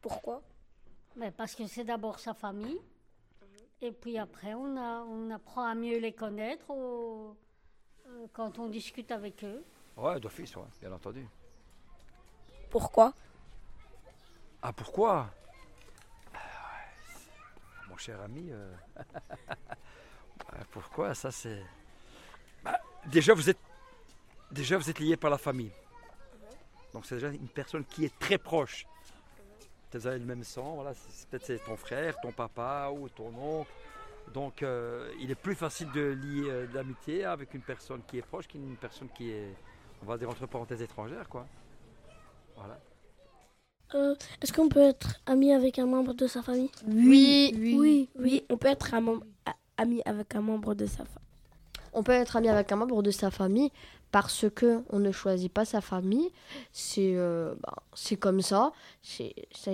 Pourquoi? 0.02 0.42
Ben 1.16 1.32
parce 1.32 1.54
que 1.54 1.68
c'est 1.68 1.84
d'abord 1.84 2.20
sa 2.20 2.34
famille. 2.34 2.80
Et 3.82 3.92
puis 3.92 4.18
après, 4.18 4.54
on, 4.54 4.78
a, 4.78 5.02
on 5.02 5.30
apprend 5.32 5.66
à 5.66 5.76
mieux 5.76 5.98
les 6.00 6.14
connaître 6.14 6.70
au- 6.70 7.36
euh, 8.08 8.28
quand 8.32 8.58
on 8.60 8.68
discute 8.70 9.12
avec 9.12 9.44
eux. 9.44 9.64
Ouais, 9.98 10.20
d'office, 10.20 10.56
ouais, 10.56 10.64
bien 10.80 10.92
entendu. 10.92 11.28
Pourquoi? 12.70 13.14
Ah, 14.62 14.72
pourquoi? 14.72 15.30
Mon 17.92 17.98
cher 17.98 18.22
ami, 18.22 18.48
euh, 18.52 18.74
ah, 20.48 20.64
pourquoi? 20.72 21.14
Ça, 21.14 21.30
c'est. 21.30 21.62
Bah, 22.64 22.80
déjà, 23.06 23.34
vous 23.34 23.50
êtes... 23.50 23.60
déjà, 24.50 24.78
vous 24.78 24.90
êtes 24.90 25.00
liés 25.00 25.18
par 25.18 25.30
la 25.30 25.38
famille. 25.38 25.72
Donc, 26.94 27.06
c'est 27.06 27.16
déjà 27.16 27.28
une 27.28 27.50
personne 27.50 27.84
qui 27.84 28.06
est 28.06 28.18
très 28.18 28.38
proche. 28.38 28.86
Vous 29.92 30.08
avez 30.08 30.20
le 30.20 30.26
même 30.26 30.46
sang, 30.46 30.76
voilà, 30.76 30.94
peut-être 31.30 31.46
c'est 31.46 31.60
ton 31.66 31.76
frère, 31.76 32.16
ton 32.22 32.32
papa 32.32 32.90
ou 32.94 33.10
ton 33.10 33.34
oncle. 33.36 33.72
Donc, 34.34 34.64
euh, 34.64 35.12
il 35.20 35.30
est 35.30 35.36
plus 35.36 35.56
facile 35.56 35.92
de 35.92 36.12
lier 36.12 36.50
euh, 36.50 36.68
l'amitié 36.74 37.26
avec 37.26 37.54
une 37.54 37.62
personne 37.62 38.02
qui 38.08 38.20
est 38.20 38.22
proche 38.22 38.48
qu'une 38.48 38.78
personne 38.78 39.10
qui 39.10 39.32
est, 39.32 39.54
on 40.02 40.06
va 40.06 40.18
dire 40.18 40.30
entre 40.30 40.46
parenthèses, 40.46 40.82
étrangère, 40.82 41.28
quoi. 41.28 41.46
Voilà. 42.56 42.80
Euh, 43.96 44.16
Est-ce 44.42 44.54
qu'on 44.54 44.70
peut 44.70 44.80
être 44.82 45.16
ami 45.26 45.54
avec 45.54 45.80
un 45.80 45.86
membre 45.86 46.14
de 46.14 46.28
sa 46.28 46.42
famille? 46.42 46.70
Oui, 46.88 47.52
Oui. 47.58 47.76
oui, 47.80 48.10
oui, 48.20 48.44
on 48.50 48.58
peut 48.58 48.68
être 48.70 48.94
un 48.94 49.20
ami 49.78 50.02
avec 50.06 50.36
un 50.36 50.42
membre 50.42 50.74
de 50.76 50.86
sa 50.86 50.98
famille. 50.98 51.18
On 51.94 52.04
peut 52.04 52.14
être 52.14 52.38
ami 52.38 52.48
avec 52.50 52.72
un 52.72 52.78
membre 52.78 53.02
de 53.04 53.12
sa 53.12 53.32
famille 53.32 53.70
parce 54.12 54.46
que 54.54 54.82
on 54.90 55.00
ne 55.00 55.12
choisit 55.12 55.52
pas 55.52 55.66
sa 55.66 55.82
famille. 55.82 56.30
C'est 56.72 57.14
euh, 57.16 57.54
bah, 57.62 57.76
c'est 57.94 58.16
comme 58.16 58.42
ça. 58.42 58.72
C'est- 59.02 59.34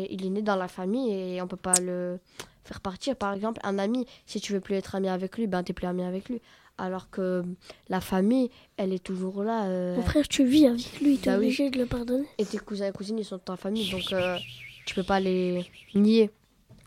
il 0.10 0.26
est 0.26 0.30
né 0.30 0.42
dans 0.42 0.56
la 0.56 0.68
famille 0.68 1.12
et 1.14 1.42
on 1.42 1.48
peut 1.48 1.56
pas 1.58 1.80
le 1.80 2.20
faire 2.64 2.82
partir. 2.82 3.16
Par 3.16 3.34
exemple, 3.34 3.62
un 3.64 3.78
ami, 3.78 4.08
si 4.26 4.42
tu 4.42 4.54
veux 4.54 4.60
plus 4.62 4.76
être 4.76 4.96
ami 4.96 5.10
avec 5.10 5.38
lui, 5.38 5.46
ben 5.48 5.62
t'es 5.64 5.74
plus 5.74 5.86
ami 5.88 6.04
avec 6.04 6.28
lui. 6.30 6.42
Alors 6.80 7.10
que 7.10 7.44
la 7.90 8.02
famille, 8.02 8.50
elle 8.78 8.94
est 8.94 9.04
toujours 9.04 9.44
là. 9.44 9.66
euh, 9.66 9.96
Mon 9.96 10.04
frère, 10.04 10.28
tu 10.28 10.46
vis 10.46 10.68
avec 10.68 11.00
lui, 11.02 11.18
t'es 11.18 11.30
Bah 11.32 11.38
oui. 11.38 11.46
obligé 11.46 11.70
de 11.72 11.80
le 11.80 11.86
pardonner. 11.88 12.28
Et 12.38 12.46
tes 12.46 12.60
cousins 12.60 12.88
et 12.88 12.92
cousines, 12.92 13.18
ils 13.18 13.26
sont 13.26 13.38
de 13.38 13.42
ta 13.42 13.56
famille, 13.56 13.90
donc 13.90 14.14
euh, 14.14 14.38
tu 14.86 14.94
peux 14.96 15.04
pas 15.04 15.20
les 15.20 15.66
nier. 15.96 16.30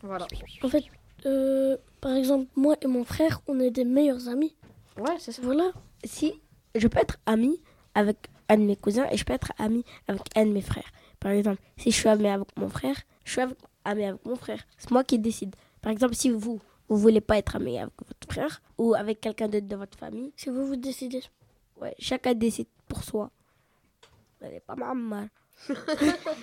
Voilà. 0.02 0.26
En 0.62 0.68
fait, 0.68 0.84
euh, 1.26 1.76
par 2.00 2.12
exemple, 2.14 2.46
moi 2.56 2.76
et 2.82 2.86
mon 2.86 3.04
frère, 3.04 3.40
on 3.48 3.58
est 3.60 3.70
des 3.70 3.84
meilleurs 3.84 4.28
amis. 4.28 4.54
Ouais, 4.98 5.16
c'est 5.18 5.32
ça. 5.32 5.42
Voilà. 5.42 5.72
Si 6.04 6.34
je 6.74 6.86
peux 6.86 7.00
être 7.00 7.16
ami 7.26 7.60
avec 7.94 8.16
un 8.48 8.56
de 8.58 8.62
mes 8.62 8.76
cousins 8.76 9.06
et 9.10 9.16
je 9.16 9.24
peux 9.24 9.32
être 9.32 9.52
ami 9.58 9.84
avec 10.08 10.22
un 10.36 10.46
de 10.46 10.52
mes 10.52 10.60
frères. 10.62 10.90
Par 11.18 11.32
exemple, 11.32 11.60
si 11.76 11.90
je 11.90 11.96
suis 11.96 12.08
ami 12.08 12.28
avec 12.28 12.46
mon 12.56 12.68
frère, 12.68 12.96
je 13.24 13.32
suis 13.32 13.40
ami 13.84 14.04
avec 14.04 14.24
mon 14.24 14.36
frère. 14.36 14.60
C'est 14.78 14.90
moi 14.92 15.02
qui 15.04 15.18
décide. 15.18 15.54
Par 15.82 15.90
exemple, 15.92 16.14
si 16.14 16.30
vous, 16.30 16.60
vous 16.90 16.96
voulez 16.98 17.20
pas 17.22 17.38
être 17.38 17.56
ami 17.56 17.78
avec 17.78 17.94
votre 18.06 18.26
frère 18.30 18.60
ou 18.76 18.94
avec 18.94 19.20
quelqu'un 19.20 19.48
d'autre 19.48 19.66
de 19.66 19.76
votre 19.76 19.96
famille. 19.96 20.32
Si 20.36 20.50
vous 20.50 20.66
vous 20.66 20.76
décidez. 20.76 21.22
Ouais, 21.80 21.94
chacun 21.98 22.34
décide 22.34 22.66
pour 22.88 23.02
soi. 23.02 23.30
Elle 24.42 24.54
est 24.54 24.60
pas 24.60 24.74
mal. 24.76 25.30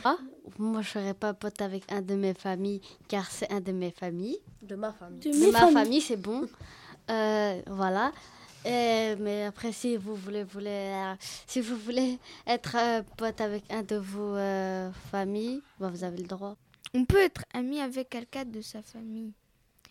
Ah, 0.03 0.17
moi 0.59 0.81
je 0.83 0.89
serais 0.89 1.15
pas 1.15 1.33
pote 1.33 1.59
avec 1.61 1.91
un 1.91 2.01
de 2.01 2.13
mes 2.15 2.35
familles 2.35 2.81
car 3.07 3.25
c'est 3.31 3.51
un 3.51 3.59
de 3.61 3.71
mes 3.71 3.91
familles. 3.91 4.37
De 4.61 4.75
ma 4.75 4.93
famille. 4.93 5.19
De 5.19 5.31
De 5.31 5.51
ma 5.51 5.59
familles. 5.59 5.73
famille, 5.73 6.01
c'est 6.01 6.17
bon. 6.17 6.47
Euh, 7.09 7.61
voilà. 7.67 8.11
Mais 8.65 9.45
après, 9.45 9.71
si 9.71 9.95
vous 9.97 10.15
voulez, 10.15 10.43
voulez, 10.43 10.69
euh, 10.69 11.13
si 11.47 11.61
vous 11.61 11.77
voulez 11.77 12.19
être 12.45 12.75
euh, 12.77 13.01
pote 13.15 13.39
avec 13.39 13.63
un 13.71 13.81
de 13.83 13.95
vos 13.95 14.35
euh, 14.35 14.91
familles, 15.11 15.61
bah, 15.79 15.89
vous 15.89 16.03
avez 16.03 16.17
le 16.17 16.27
droit. 16.27 16.55
On 16.93 17.05
peut 17.05 17.21
être 17.21 17.43
ami 17.53 17.79
avec 17.79 18.09
quelqu'un 18.09 18.45
de 18.45 18.61
sa 18.61 18.81
famille. 18.81 19.31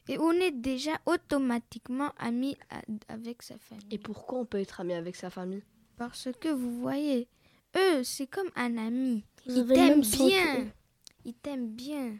Et 0.08 0.18
on 0.18 0.32
est 0.32 0.52
déjà 0.52 0.92
automatiquement 1.06 2.10
ami 2.18 2.56
a- 2.70 3.12
avec 3.12 3.42
sa 3.42 3.58
famille. 3.58 3.86
Et 3.90 3.98
pourquoi 3.98 4.38
on 4.40 4.44
peut 4.44 4.60
être 4.60 4.80
ami 4.80 4.94
avec 4.94 5.16
sa 5.16 5.30
famille? 5.30 5.62
Parce 5.96 6.28
que 6.40 6.48
vous 6.48 6.80
voyez, 6.80 7.26
eux, 7.76 8.04
c'est 8.04 8.26
comme 8.26 8.50
un 8.54 8.76
ami. 8.78 9.24
Vous 9.46 9.60
Ils 9.62 9.66
t'aiment 9.66 10.00
bien. 10.02 10.66
Ils 11.24 11.34
t'aiment 11.34 11.68
bien. 11.70 12.16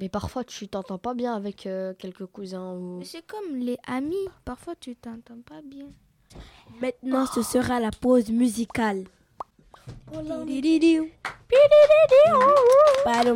Mais 0.00 0.08
parfois, 0.08 0.42
tu 0.42 0.68
t'entends 0.68 0.98
pas 0.98 1.12
bien 1.14 1.34
avec 1.34 1.66
euh, 1.66 1.92
quelques 1.94 2.26
cousins 2.26 2.72
ou. 2.74 2.98
Mais 2.98 3.04
c'est 3.04 3.26
comme 3.26 3.56
les 3.56 3.76
amis. 3.86 4.26
Parfois, 4.44 4.74
tu 4.74 4.96
t'entends 4.96 5.42
pas 5.42 5.60
bien. 5.62 5.86
Maintenant, 6.80 7.26
ce 7.26 7.42
sera 7.42 7.78
la 7.78 7.90
pause 7.90 8.30
musicale. 8.30 9.04
Voilà. 13.04 13.34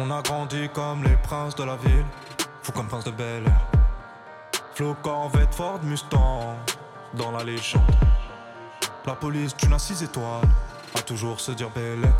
On 0.00 0.12
a 0.12 0.22
grandi 0.22 0.68
comme 0.72 1.02
les 1.02 1.16
princes 1.16 1.56
de 1.56 1.64
la 1.64 1.74
ville, 1.74 2.06
fou 2.62 2.70
comme 2.70 2.86
prince 2.86 3.02
de 3.02 3.10
Bel 3.10 3.42
Air. 3.44 3.66
Flo 4.76 4.96
Ford 5.50 5.80
Mustang, 5.82 6.54
dans 7.14 7.32
la 7.32 7.42
légende. 7.42 7.82
La 9.04 9.16
police 9.16 9.56
d'une 9.56 9.72
à 9.72 9.78
six 9.80 10.00
étoiles, 10.04 10.48
a 10.94 11.02
toujours 11.02 11.40
se 11.40 11.50
dire 11.50 11.68
Bellec. 11.70 12.14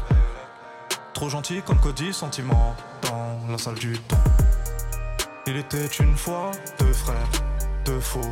Trop 1.15 1.29
gentil 1.29 1.63
comme 1.63 1.79
Cody, 1.79 2.13
sentiment, 2.13 2.75
dans 3.03 3.39
la 3.49 3.59
salle 3.59 3.77
du 3.77 3.97
temps. 3.97 4.25
Il 5.47 5.57
était 5.57 5.87
une 5.87 6.17
fois 6.17 6.51
deux 6.81 6.93
frères, 6.93 7.31
deux 7.85 8.01
fauves, 8.01 8.25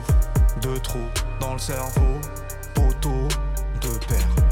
deux 0.61 0.81
trous 0.81 0.99
dans 1.41 1.53
le 1.53 1.61
cerveau, 1.61 2.21
poteau, 2.75 3.29
deux 3.81 3.99
pères. 4.09 4.45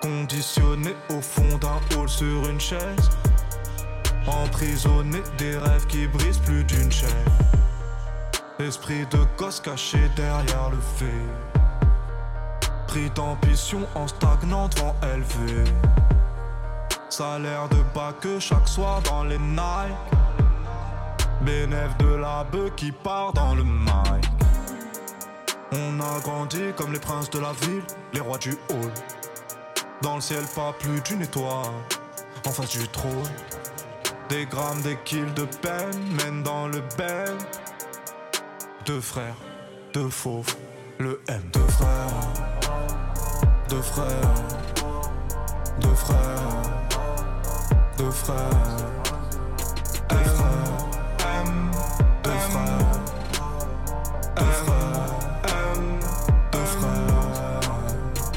Conditionné 0.00 0.96
au 1.10 1.20
fond 1.20 1.58
d'un 1.58 1.96
hall 1.96 2.08
sur 2.08 2.48
une 2.48 2.60
chaise. 2.60 3.10
Emprisonné 4.30 5.22
des 5.38 5.56
rêves 5.56 5.86
qui 5.86 6.06
brisent 6.06 6.38
plus 6.38 6.62
d'une 6.64 6.92
chaîne. 6.92 7.08
Esprit 8.58 9.06
de 9.06 9.18
gosse 9.38 9.60
caché 9.60 9.98
derrière 10.16 10.70
le 10.70 10.78
fait. 10.96 11.26
Pris 12.86 13.10
d'ambition 13.10 13.86
en 13.94 14.06
stagnant 14.06 14.68
devant 14.68 14.94
élevé. 15.02 15.64
Salaire 17.08 17.68
de 17.70 17.78
bas 17.94 18.12
que 18.20 18.38
chaque 18.38 18.68
soir 18.68 19.00
dans 19.02 19.24
les 19.24 19.38
Nike. 19.38 19.96
Bénéf 21.40 21.96
de 21.98 22.14
la 22.16 22.44
bœuf 22.44 22.74
qui 22.76 22.92
part 22.92 23.32
dans 23.32 23.54
le 23.54 23.64
mic. 23.64 24.24
On 25.72 26.00
a 26.00 26.20
grandi 26.20 26.72
comme 26.76 26.92
les 26.92 26.98
princes 26.98 27.30
de 27.30 27.38
la 27.38 27.52
ville, 27.62 27.82
les 28.12 28.20
rois 28.20 28.38
du 28.38 28.52
hall. 28.70 28.92
Dans 30.02 30.16
le 30.16 30.20
ciel, 30.20 30.44
pas 30.54 30.72
plus 30.78 31.00
d'une 31.00 31.22
étoile. 31.22 31.72
En 32.46 32.50
face 32.50 32.70
du 32.70 32.86
trône. 32.88 33.12
Des 34.28 34.44
grammes, 34.46 34.82
des 34.82 34.96
kills 35.04 35.32
de 35.34 35.44
peine 35.62 35.98
mènent 36.16 36.42
dans 36.42 36.68
le 36.68 36.82
bel. 36.96 37.34
Deux 38.84 39.00
frères, 39.00 39.36
deux 39.94 40.10
fauves, 40.10 40.54
le 40.98 41.20
M. 41.28 41.42
Deux 41.52 41.60
frères, 41.60 41.88
deux 43.68 43.82
frères, 43.82 44.34
deux 45.80 45.94
frères, 45.94 46.18
deux 47.96 48.10
frères. 48.10 48.36
Deux 50.08 50.24
frères, 50.24 50.54
M, 51.20 51.70
deux 52.22 52.30
frères, 52.30 52.78
deux 54.36 54.44
frères, 54.44 55.10
M, 55.44 56.00
deux 56.52 56.58
frères. 56.58 57.60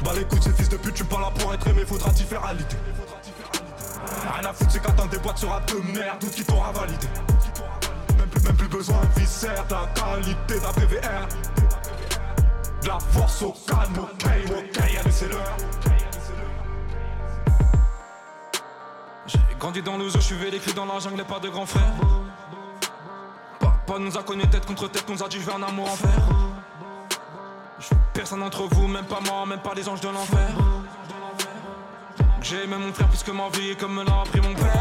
Bah 0.04 0.12
les 0.15 0.23
couilles, 0.25 0.41
ces 0.41 0.54
fils 0.54 0.69
de 0.69 0.77
pute, 0.77 0.95
tu 0.95 1.04
pas 1.04 1.19
là 1.19 1.32
pour 1.38 1.54
être 1.54 1.67
aimé, 1.67 1.84
faudra 1.86 2.12
t'y 2.12 2.23
faire. 2.23 2.41
Rien 4.41 4.49
à 4.49 4.54
foutre, 4.54 4.71
c'est 4.71 4.82
qu'attends 4.82 5.06
des 5.06 5.19
boîtes 5.19 5.38
sur 5.38 5.49
rap 5.49 5.71
de 5.71 5.77
merde, 5.93 6.17
tout 6.19 6.27
qui 6.27 6.43
t'aura 6.43 6.71
validé. 6.71 7.08
Même 8.17 8.27
plus, 8.27 8.41
même 8.41 8.56
plus 8.56 8.67
besoin 8.67 8.99
de 9.01 9.19
viscère, 9.19 9.65
de 9.67 9.73
la 9.73 9.88
qualité 9.93 10.60
d'un 10.60 10.73
PVR. 10.73 11.27
De 12.82 12.88
la 12.88 12.99
force 12.99 13.43
au 13.43 13.54
calme, 13.67 13.99
ok, 13.99 14.25
ok, 14.47 14.77
allez, 14.82 15.12
c'est. 15.12 15.30
J'ai 19.27 19.39
grandi 19.60 19.84
dans 19.84 19.97
le 19.97 20.10
zoo, 20.10 20.19
je 20.19 20.25
suis 20.25 20.36
vécu 20.36 20.73
dans 20.73 20.86
la 20.86 20.97
jungle, 20.97 21.21
et 21.21 21.23
pas 21.23 21.39
de 21.39 21.49
grand 21.49 21.67
frère. 21.67 21.93
Papa 23.60 23.99
nous 23.99 24.17
a 24.17 24.23
connus 24.23 24.47
tête 24.47 24.65
contre 24.65 24.88
tête, 24.89 25.08
nous 25.08 25.21
a 25.21 25.27
dit 25.27 25.39
je 25.39 25.51
un 25.51 25.62
amour 25.62 25.88
en 25.88 25.95
fer. 25.95 26.10
Personne 28.12 28.39
d'entre 28.39 28.63
vous, 28.71 28.88
même 28.88 29.06
pas 29.06 29.19
moi, 29.19 29.45
même 29.45 29.62
pas 29.62 29.75
les 29.75 29.88
anges 29.88 30.01
de 30.01 30.10
l'enfer. 30.10 30.49
J'ai 32.43 32.63
aimé 32.63 32.75
mon 32.75 32.91
frère 32.91 33.08
plus 33.08 33.21
que 33.21 33.32
ma 33.32 33.49
vie, 33.49 33.75
comme 33.75 33.93
me 33.93 34.04
l'a 34.04 34.21
appris 34.21 34.41
mon 34.41 34.54
père. 34.56 34.73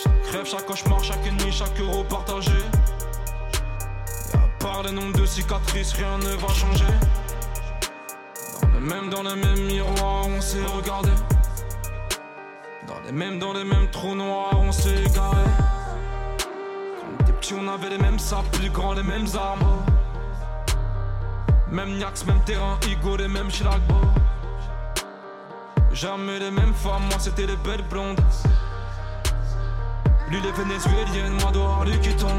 Chaque 0.00 0.32
rêve, 0.32 0.46
chaque 0.46 0.64
cauchemar, 0.64 1.02
chaque 1.02 1.24
nuit, 1.24 1.50
chaque 1.50 1.78
euro 1.80 2.04
partagé. 2.04 2.52
Et 4.32 4.36
à 4.36 4.48
part 4.60 4.84
le 4.84 4.92
nombre 4.92 5.18
de 5.18 5.26
cicatrices, 5.26 5.94
rien 5.94 6.16
ne 6.18 6.36
va 6.36 6.48
changer. 6.48 6.84
Dans 8.62 8.68
le 8.68 8.80
même, 8.80 9.10
dans 9.10 9.22
le 9.24 9.34
même 9.34 9.66
miroir, 9.66 10.28
on 10.28 10.40
s'est 10.40 10.64
regardé. 10.76 11.10
Dans 12.86 13.00
les 13.04 13.12
mêmes, 13.12 13.40
dans 13.40 13.52
les 13.52 13.64
mêmes 13.64 13.90
trous 13.90 14.14
noirs, 14.14 14.56
on 14.56 14.70
s'est 14.70 15.02
égaré. 15.04 15.44
Quand 16.38 17.06
on 17.10 17.22
était 17.24 17.32
petits, 17.32 17.54
on 17.54 17.66
avait 17.66 17.90
les 17.90 17.98
mêmes 17.98 18.20
sables, 18.20 18.48
plus 18.52 18.70
grands, 18.70 18.92
les 18.92 19.02
mêmes 19.02 19.26
armes. 19.34 19.82
Même 21.72 21.98
Niax, 21.98 22.24
même 22.24 22.40
terrain, 22.44 22.78
Igo, 22.86 23.16
les 23.16 23.28
mêmes 23.28 23.50
Chilagbo. 23.50 23.96
Jamais 25.92 26.38
les 26.38 26.50
mêmes 26.50 26.74
femmes, 26.74 27.04
moi 27.10 27.18
c'était 27.18 27.46
les 27.46 27.56
belles 27.56 27.86
blondes. 27.88 28.20
Lui 30.30 30.40
les 30.40 30.52
vénézuéliennes, 30.52 31.32
moi 31.40 31.50
dehors 31.52 31.84
lui 31.84 31.98
qui 32.00 32.14
tombe. 32.16 32.30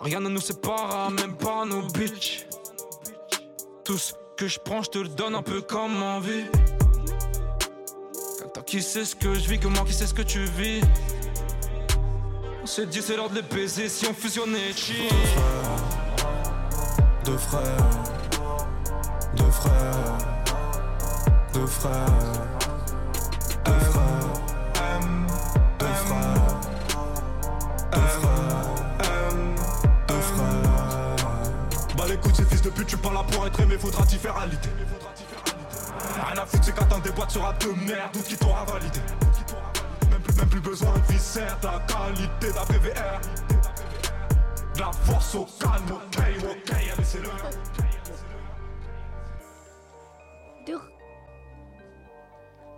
Rien 0.00 0.20
ne 0.20 0.28
nous 0.28 0.40
sépare, 0.40 1.10
même 1.10 1.36
pas 1.36 1.64
nos 1.64 1.82
bitches. 1.82 2.46
Tout 3.84 3.98
ce 3.98 4.12
que 4.36 4.48
je 4.48 4.58
prends, 4.58 4.82
je 4.82 4.90
te 4.90 4.98
le 4.98 5.08
donne 5.08 5.34
un 5.34 5.42
peu 5.42 5.60
comme 5.60 6.02
envie. 6.02 6.44
Toi 8.54 8.62
qui 8.64 8.82
sais 8.82 9.04
ce 9.04 9.14
que 9.14 9.34
je 9.34 9.48
vis, 9.48 9.58
que 9.58 9.68
moi 9.68 9.84
qui 9.86 9.92
sais 9.92 10.06
ce 10.06 10.14
que 10.14 10.22
tu 10.22 10.44
vis. 10.44 10.80
On 12.62 12.66
s'est 12.66 12.86
dit 12.86 13.00
c'est 13.00 13.16
l'heure 13.16 13.30
de 13.30 13.36
les 13.36 13.42
baiser 13.42 13.88
si 13.88 14.06
on 14.06 14.14
fusionnait 14.14 14.72
chill. 14.74 15.08
Deux 17.24 17.38
frères, 17.38 17.62
deux 19.36 19.50
frères, 19.50 19.50
deux 19.50 19.50
frères, 19.50 20.37
deux 21.58 21.66
frères. 21.66 21.92
Bah 31.96 32.04
ces 32.34 32.44
fils 32.44 32.62
de 32.62 32.70
tu 32.70 32.96
pas 32.96 33.12
là 33.12 33.24
pour 33.30 33.46
être 33.46 33.60
aimé, 33.60 33.76
faudra 33.78 34.04
t'y 34.06 34.16
faire 34.16 34.36
à 34.36 34.46
l'idée. 34.46 34.68
Rien 36.30 36.42
à 36.42 36.46
foutre, 36.46 36.64
c'est 36.64 36.74
qu'attends 36.74 36.98
des 36.98 37.10
boîtes 37.10 37.30
sur 37.30 37.42
rap 37.42 37.60
de 37.60 37.68
merde, 37.86 38.10
tout 38.12 38.20
qui 38.20 38.36
t'aura 38.36 38.64
validé. 38.64 39.00
Même 40.10 40.20
plus, 40.20 40.34
même 40.36 40.48
plus 40.48 40.60
besoin 40.60 40.92
de 40.92 41.12
viscère, 41.12 41.58
de 41.60 41.66
la 41.66 41.80
qualité 41.80 42.52
d'un 42.52 42.64
PVR. 42.66 43.20
De 44.74 44.80
la 44.80 44.92
force 44.92 45.34
au 45.34 45.46
calme, 45.58 45.90
ok, 45.90 46.22
ok, 46.42 46.72
allez, 46.72 47.04
c'est 47.04 47.22
l'heure. 47.22 47.87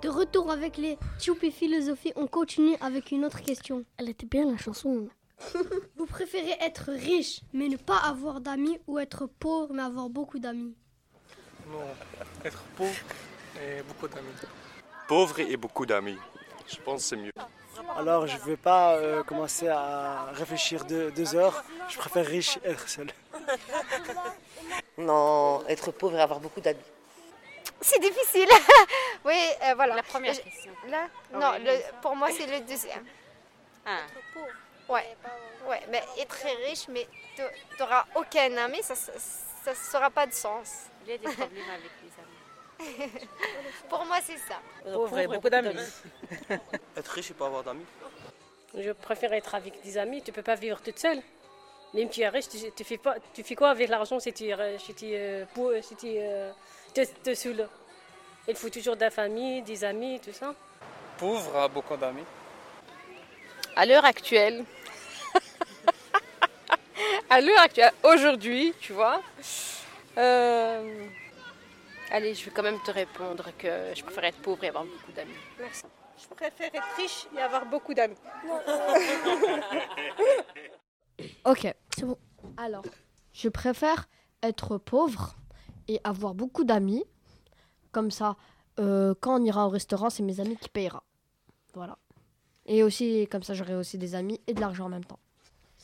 De 0.03 0.09
retour 0.09 0.51
avec 0.51 0.77
les 0.77 0.99
Tchoupi 1.19 1.51
Philosophie, 1.51 2.13
on 2.17 2.27
continue 2.27 2.77
avec 2.81 3.11
une 3.11 3.25
autre 3.25 3.43
question. 3.43 3.85
Elle 3.99 4.09
était 4.09 4.27
bien 4.27 4.51
la 4.51 4.57
chanson. 4.57 5.09
Vous 5.97 6.07
préférez 6.07 6.57
être 6.61 6.91
riche 6.93 7.41
mais 7.53 7.69
ne 7.69 7.77
pas 7.77 7.99
avoir 7.99 8.41
d'amis 8.41 8.79
ou 8.87 8.99
être 8.99 9.27
pauvre 9.27 9.73
mais 9.75 9.83
avoir 9.83 10.09
beaucoup 10.09 10.39
d'amis? 10.39 10.75
Non, 11.71 11.79
être 12.45 12.63
pauvre 12.77 12.95
et 13.57 13.83
beaucoup 13.83 14.09
d'amis. 14.09 14.29
Pauvre 15.09 15.41
et 15.41 15.57
beaucoup 15.57 15.87
d'amis. 15.87 16.19
Je 16.67 16.77
pense 16.77 17.03
que 17.03 17.09
c'est 17.09 17.17
mieux. 17.17 17.33
Alors 17.97 18.27
je 18.27 18.37
ne 18.37 18.43
vais 18.43 18.57
pas 18.57 18.95
euh, 18.95 19.23
commencer 19.23 19.69
à 19.69 20.27
réfléchir 20.33 20.85
deux, 20.85 21.11
deux 21.11 21.35
heures. 21.35 21.65
Je 21.89 21.99
préfère 21.99 22.27
riche 22.27 22.59
et 22.65 22.71
être 22.71 22.89
seul. 22.89 23.09
Non, 24.99 25.63
être 25.67 25.91
pauvre 25.93 26.17
et 26.17 26.21
avoir 26.21 26.41
beaucoup 26.41 26.61
d'amis. 26.61 26.79
C'est 27.81 27.99
difficile. 28.01 28.49
oui, 29.25 29.39
euh, 29.65 29.75
voilà. 29.75 29.95
La 29.97 30.03
première 30.03 30.35
Je- 30.35 30.41
question. 30.41 30.73
Là, 30.89 31.07
Ah 31.33 31.37
non, 31.39 31.51
oui. 31.59 31.65
le- 31.65 32.01
pour 32.03 32.15
moi 32.17 32.29
c'est 32.31 32.47
le 32.47 32.61
deuxième. 32.61 33.05
Ah. 33.87 34.01
Ouais, 34.89 35.17
ouais, 35.69 35.81
mais 35.89 36.03
être 36.19 36.29
très 36.37 36.53
riche, 36.67 36.89
mais 36.89 37.07
tu 37.37 37.43
n'auras 37.79 38.05
aucun 38.17 38.55
ami, 38.59 38.83
ça 38.83 38.95
ne 38.95 39.75
sera 39.75 40.11
pas 40.11 40.27
de 40.27 40.33
sens. 40.33 40.87
Il 41.07 41.13
y 41.13 41.15
a 41.15 41.19
des 41.19 41.25
problèmes 41.25 41.71
avec 41.71 41.91
les 42.03 42.91
amis. 42.99 43.11
pour 43.89 44.05
moi, 44.05 44.17
c'est 44.23 44.37
ça. 44.39 44.57
Pauvre 44.85 45.19
et 45.21 45.27
beaucoup 45.27 45.49
d'amis. 45.49 45.75
Être 46.97 47.09
riche 47.13 47.31
et 47.31 47.35
pas 47.35 47.47
avoir 47.47 47.63
d'amis. 47.63 47.85
Je 48.75 48.91
préfère 48.93 49.33
être 49.33 49.55
avec 49.55 49.83
des 49.83 49.99
amis. 49.99 50.23
Tu 50.23 50.33
peux 50.33 50.43
pas 50.43 50.55
vivre 50.55 50.81
toute 50.81 50.99
seule. 50.99 51.21
Même 51.95 52.09
tu 52.09 52.21
es 52.21 52.29
riche, 52.29 52.49
tu, 52.49 52.59
tu 52.73 52.85
fais 52.85 52.99
pas, 52.99 53.17
tu 53.35 53.43
fais 53.43 53.55
quoi 53.57 53.71
avec 53.71 53.89
l'argent 53.89 54.21
si 54.21 54.33
tu 54.33 54.47
es 54.47 54.55
riche, 54.55 54.83
si 54.83 54.95
tu 54.95 55.07
euh, 55.13 55.45
pour- 55.55 55.73
si 55.83 55.97
tu 55.97 56.07
euh, 56.19 56.53
te, 56.93 57.05
te 57.23 57.35
saoules 57.35 57.69
Il 58.49 58.55
faut 58.57 58.71
toujours 58.71 58.97
de 58.97 59.03
la 59.03 59.11
famille, 59.11 59.63
des 59.63 59.85
amis, 59.85 60.21
tout 60.21 60.33
ça. 60.33 60.55
Pauvre 61.19 61.57
a 61.57 61.69
beaucoup 61.69 61.97
d'amis. 61.97 62.25
À 63.77 63.87
l'heure 63.87 64.05
actuelle, 64.05 64.65
à 67.31 67.41
l'heure 67.41 67.61
actuelle, 67.61 67.93
aujourd'hui, 68.03 68.75
tu 68.81 68.93
vois, 68.93 69.23
euh, 70.19 71.07
allez, 72.11 72.35
je 72.35 72.45
vais 72.45 72.51
quand 72.51 72.63
même 72.63 72.81
te 72.85 72.91
répondre 72.91 73.51
que 73.57 73.93
je 73.95 74.03
préfère 74.03 74.25
être 74.25 74.43
pauvre 74.43 74.65
et 74.65 74.69
avoir 74.69 74.85
beaucoup 74.85 75.13
d'amis. 75.13 75.35
Merci. 75.59 75.85
Je 76.21 76.27
préfère 76.35 76.75
être 76.75 76.97
riche 76.97 77.27
et 77.37 77.41
avoir 77.41 77.65
beaucoup 77.67 77.95
d'amis. 77.95 78.17
Ok, 81.45 81.67
c'est 81.95 82.05
bon. 82.07 82.19
Alors, 82.57 82.83
je 83.35 83.49
préfère 83.51 84.09
être 84.43 84.79
pauvre 84.79 85.35
et 85.89 86.01
avoir 86.05 86.35
beaucoup 86.35 86.65
d'amis. 86.65 87.05
Comme 87.93 88.11
ça, 88.11 88.37
euh, 88.79 89.15
quand 89.21 89.41
on 89.41 89.45
ira 89.45 89.67
au 89.67 89.71
restaurant, 89.71 90.11
c'est 90.11 90.23
mes 90.23 90.41
amis 90.41 90.57
qui 90.57 90.69
payera. 90.69 91.03
Voilà. 91.75 91.99
Et 92.67 92.83
aussi, 92.83 93.27
comme 93.29 93.43
ça, 93.43 93.55
j'aurai 93.55 93.75
aussi 93.75 93.99
des 93.99 94.15
amis 94.15 94.41
et 94.47 94.55
de 94.55 94.61
l'argent 94.61 94.87
en 94.87 94.91
même 94.91 95.05
temps. 95.05 95.19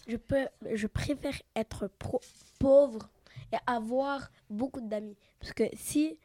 Je, 0.07 0.17
peux, 0.17 0.47
je 0.73 0.87
préfère 0.87 1.35
être 1.57 1.89
pro- 1.99 2.21
pauvre 2.59 3.09
et 3.53 3.57
avoir 3.67 4.31
beaucoup 4.49 4.81
d'amis. 4.81 5.17
Parce 5.41 5.53
que 5.53 5.65
si 5.75 6.19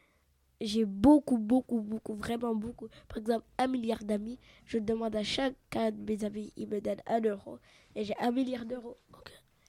j'ai 0.60 0.84
beaucoup, 0.84 1.38
beaucoup, 1.38 1.80
beaucoup, 1.80 2.14
vraiment 2.14 2.54
beaucoup, 2.54 2.86
par 3.08 3.18
exemple 3.18 3.44
un 3.58 3.66
milliard 3.66 4.04
d'amis, 4.04 4.38
je 4.64 4.78
demande 4.78 5.16
à 5.16 5.24
chacun 5.24 5.90
de 5.90 6.00
mes 6.08 6.24
amis, 6.24 6.52
il 6.56 6.68
me 6.68 6.80
donne 6.80 7.00
un 7.06 7.20
euro. 7.20 7.58
Et 7.96 8.04
j'ai 8.04 8.16
un 8.20 8.30
milliard 8.30 8.64
d'euros. 8.64 8.96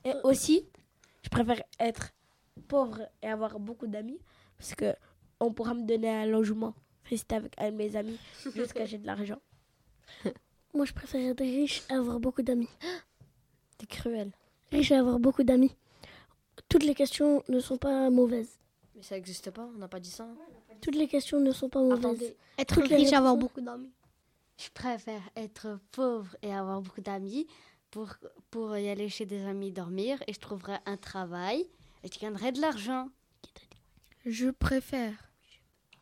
Et 0.05 0.13
aussi, 0.23 0.67
je 1.23 1.29
préfère 1.29 1.63
être 1.79 2.11
pauvre 2.61 3.01
et 3.21 3.27
avoir 3.27 3.59
beaucoup 3.59 3.87
d'amis. 3.87 4.19
Parce 4.57 4.75
que 4.75 4.95
on 5.39 5.51
pourra 5.53 5.73
me 5.73 5.83
donner 5.85 6.09
un 6.09 6.25
logement, 6.25 6.73
rester 7.05 7.35
avec 7.35 7.53
un 7.57 7.71
de 7.71 7.75
mes 7.77 7.95
amis 7.95 8.17
jusqu'à 8.55 8.85
j'ai 8.85 8.97
de 8.97 9.05
l'argent. 9.05 9.39
Moi, 10.73 10.85
je 10.85 10.93
préfère 10.93 11.29
être 11.31 11.41
riche 11.41 11.83
et 11.89 11.93
avoir 11.93 12.19
beaucoup 12.19 12.41
d'amis. 12.41 12.69
T'es 13.77 13.85
cruel. 13.85 14.31
Riche 14.71 14.91
et 14.91 14.95
avoir 14.95 15.19
beaucoup 15.19 15.43
d'amis. 15.43 15.75
Toutes 16.69 16.83
les 16.83 16.95
questions 16.95 17.43
ne 17.49 17.59
sont 17.59 17.77
pas 17.77 18.09
mauvaises. 18.09 18.57
Mais 18.95 19.01
ça 19.03 19.15
n'existe 19.15 19.51
pas, 19.51 19.69
on 19.75 19.77
n'a 19.77 19.87
pas 19.87 19.99
dit 19.99 20.09
ça. 20.09 20.23
hein. 20.23 20.37
Toutes 20.81 20.95
les 20.95 21.07
questions 21.07 21.39
ne 21.39 21.51
sont 21.51 21.69
pas 21.69 21.81
mauvaises. 21.81 21.99
Attendez. 21.99 22.37
Être 22.57 22.75
Toutes 22.81 22.91
riche 22.91 23.11
et 23.11 23.15
avoir 23.15 23.37
beaucoup 23.37 23.61
d'amis. 23.61 23.91
Je 24.57 24.69
préfère 24.69 25.21
être 25.35 25.79
pauvre 25.91 26.35
et 26.43 26.53
avoir 26.53 26.81
beaucoup 26.81 27.01
d'amis 27.01 27.47
pour, 27.89 28.13
pour 28.51 28.77
y 28.77 28.89
aller 28.89 29.09
chez 29.09 29.25
des 29.25 29.43
amis 29.45 29.71
dormir 29.71 30.21
et 30.27 30.33
je 30.33 30.39
trouverai 30.39 30.77
un 30.85 30.97
travail 30.97 31.65
et 32.03 32.09
je 32.11 32.19
gagnerai 32.19 32.51
de 32.51 32.61
l'argent. 32.61 33.09
Je 34.25 34.49
préfère 34.49 35.31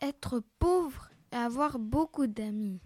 être 0.01 0.41
pauvre 0.59 1.09
et 1.31 1.35
avoir 1.35 1.79
beaucoup 1.79 2.27
d'amis. 2.27 2.79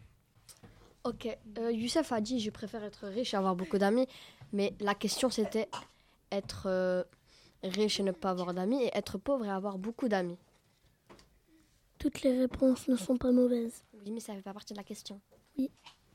Ok, 1.03 1.27
euh, 1.57 1.71
Youssef 1.71 2.11
a 2.11 2.21
dit 2.21 2.39
je 2.39 2.49
préfère 2.49 2.83
être 2.83 3.07
riche 3.07 3.33
et 3.33 3.37
avoir 3.37 3.55
beaucoup 3.55 3.77
d'amis, 3.77 4.07
mais 4.51 4.73
la 4.79 4.95
question 4.95 5.29
c'était 5.29 5.69
être 6.31 6.63
euh, 6.65 7.03
riche 7.63 7.99
et 7.99 8.03
ne 8.03 8.11
pas 8.11 8.31
avoir 8.31 8.53
d'amis 8.53 8.83
et 8.83 8.91
être 8.93 9.17
pauvre 9.17 9.45
et 9.45 9.49
avoir 9.49 9.77
beaucoup 9.77 10.07
d'amis. 10.07 10.37
Toutes 11.99 12.21
les 12.23 12.37
réponses 12.37 12.87
ne 12.87 12.95
sont 12.95 13.17
pas 13.17 13.31
mauvaises. 13.31 13.83
Oui, 13.93 14.11
mais 14.11 14.19
ça 14.19 14.33
fait 14.33 14.41
pas 14.41 14.53
partie 14.53 14.73
de 14.73 14.77
la 14.79 14.83
question. 14.83 15.21
Oui, 15.57 15.71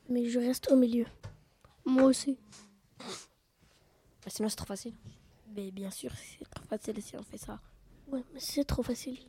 mais 0.09 0.25
je 0.29 0.39
reste 0.39 0.71
au 0.71 0.75
milieu. 0.75 1.05
Moi 1.85 2.03
aussi. 2.03 2.37
Bah, 2.99 4.29
sinon 4.29 4.49
c'est 4.49 4.55
trop 4.57 4.67
facile. 4.67 4.93
Mais 5.53 5.71
bien 5.71 5.91
sûr, 5.91 6.11
c'est 6.15 6.49
trop 6.49 6.63
facile 6.65 7.01
si 7.01 7.15
on 7.17 7.23
fait 7.23 7.37
ça. 7.37 7.59
Ouais, 8.07 8.23
mais 8.33 8.39
c'est 8.39 8.63
trop 8.63 8.83
facile. 8.83 9.19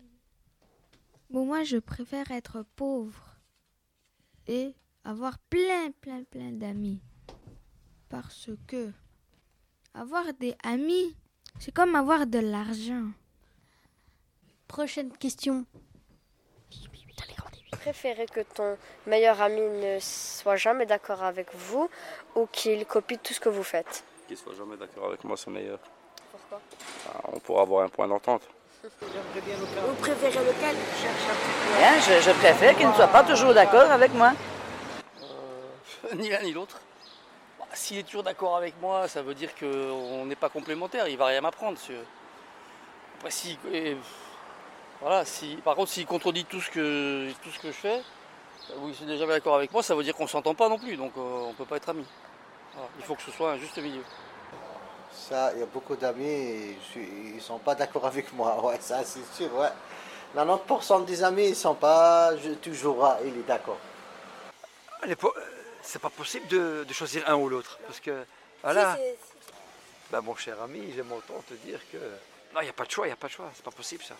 Bon, 1.31 1.47
moi, 1.47 1.65
je 1.65 1.79
préfère 1.79 2.31
être 2.31 2.65
pauvre. 2.77 3.29
et 4.47 4.75
avoir 5.05 5.39
plein, 5.39 5.91
plein, 6.01 6.25
plein 6.25 6.53
d'amis. 6.53 7.01
Parce 8.09 8.51
que 8.67 8.91
avoir 9.95 10.33
des 10.35 10.55
amis, 10.65 11.17
c'est 11.59 11.73
comme 11.73 11.95
avoir 11.95 12.27
de 12.27 12.39
l'argent. 12.39 13.07
Prochaine 14.69 15.17
question. 15.17 15.65
Préférez 17.73 18.27
que 18.27 18.41
ton 18.41 18.77
meilleur 19.07 19.41
ami 19.41 19.61
ne 19.61 19.99
soit 20.01 20.57
jamais 20.57 20.87
d'accord 20.87 21.23
avec 21.23 21.53
vous 21.55 21.89
ou 22.37 22.47
qu'il 22.47 22.87
copie 22.87 23.19
tout 23.19 23.35
ce 23.35 23.41
que 23.41 23.49
vous 23.49 23.65
faites? 23.65 24.05
Qu'il 24.29 24.37
soit 24.37 24.55
jamais 24.55 24.77
d'accord 24.77 25.07
avec 25.07 25.25
moi, 25.25 25.37
c'est 25.37 25.51
meilleur. 25.51 25.81
Ah, 27.09 27.21
On 27.33 27.39
pourra 27.39 27.63
avoir 27.63 27.85
un 27.85 27.89
point 27.89 28.09
d'entente. 28.09 28.43
Vous 28.83 29.95
préférez 30.01 30.45
lequel? 30.45 30.77
Hein, 31.81 32.01
je, 32.01 32.21
je 32.21 32.31
préfère 32.33 32.77
qu'il 32.77 32.89
ne 32.89 32.93
soit 32.95 33.09
pas 33.09 33.23
toujours 33.23 33.55
d'accord 33.55 33.91
avec 33.91 34.13
moi. 34.15 34.33
ni 36.17 36.29
l'un 36.29 36.43
ni 36.43 36.53
l'autre. 36.53 36.81
Bah, 37.59 37.67
S'il 37.75 37.99
est 37.99 38.03
toujours 38.03 38.23
d'accord 38.23 38.57
avec 38.57 38.75
moi, 38.81 39.09
ça 39.09 39.23
veut 39.23 39.35
dire 39.35 39.51
qu'on 39.55 40.27
n'est 40.27 40.37
pas 40.37 40.49
complémentaires, 40.49 41.09
il 41.09 41.17
va 41.17 41.27
rien 41.27 41.41
m'apprendre. 41.41 41.79
Après, 43.19 43.31
si, 43.31 43.59
et, 43.73 43.97
voilà, 45.01 45.25
si, 45.25 45.57
par 45.65 45.77
contre, 45.77 45.91
s'il 45.91 46.07
contredit 46.07 46.45
tout 46.45 46.61
ce 46.61 46.71
que, 46.71 47.31
tout 47.43 47.51
ce 47.51 47.59
que 47.61 47.69
je 47.69 47.77
fais, 47.77 48.03
ou 48.79 48.91
il 49.01 49.07
n'est 49.07 49.19
jamais 49.19 49.35
d'accord 49.35 49.57
avec 49.57 49.73
moi, 49.73 49.83
ça 49.83 49.95
veut 49.95 50.03
dire 50.03 50.15
qu'on 50.15 50.25
ne 50.25 50.29
s'entend 50.29 50.55
pas 50.55 50.69
non 50.69 50.79
plus, 50.79 50.97
donc 50.97 51.13
euh, 51.17 51.21
on 51.21 51.49
ne 51.49 51.55
peut 51.55 51.65
pas 51.65 51.77
être 51.77 51.89
amis. 51.89 52.07
Voilà, 52.75 52.89
il 52.99 53.05
faut 53.05 53.15
que 53.15 53.23
ce 53.23 53.31
soit 53.31 53.53
un 53.53 53.59
juste 53.59 53.79
milieu. 53.79 54.03
Ça, 55.29 55.53
il 55.55 55.61
y 55.61 55.63
a 55.63 55.67
beaucoup 55.67 55.95
d'amis, 55.97 56.77
ils 56.97 57.35
ne 57.37 57.41
sont 57.41 57.59
pas 57.59 57.75
d'accord 57.75 58.07
avec 58.07 58.33
moi. 58.33 58.61
Ouais, 58.65 58.79
ça, 58.81 59.05
c'est 59.05 59.25
sûr. 59.35 59.55
Ouais. 59.57 59.69
90% 60.37 61.05
des 61.05 61.23
amis, 61.23 61.45
ils 61.45 61.51
ne 61.51 61.55
sont 61.55 61.75
pas 61.75 62.37
je- 62.37 62.51
toujours 62.55 63.05
ah, 63.05 63.19
il 63.25 63.37
est 63.39 63.47
d'accord. 63.47 63.79
Est 65.07 65.15
pas- 65.17 65.29
C'est 65.83 66.01
pas 66.01 66.11
possible 66.11 66.47
de, 66.49 66.85
de 66.89 66.93
choisir 66.95 67.29
un 67.29 67.35
ou 67.35 67.49
l'autre. 67.49 67.79
Parce 67.87 68.01
que, 68.01 68.25
voilà. 68.63 68.97
Ben, 70.11 70.21
mon 70.21 70.35
cher 70.37 70.61
ami, 70.63 70.93
j'aime 70.95 71.11
autant 71.13 71.43
te 71.49 71.55
dire 71.55 71.81
que. 71.91 71.99
Non, 72.55 72.61
il 72.61 72.65
n'y 72.65 72.71
a 72.71 72.73
pas 72.75 72.85
de 72.85 72.91
choix, 72.91 73.07
il 73.07 73.11
n'y 73.11 73.15
a 73.15 73.17
pas 73.17 73.27
de 73.29 73.33
choix. 73.33 73.51
C'est 73.55 73.65
pas 73.65 73.71
possible 73.71 74.03
ça. 74.05 74.15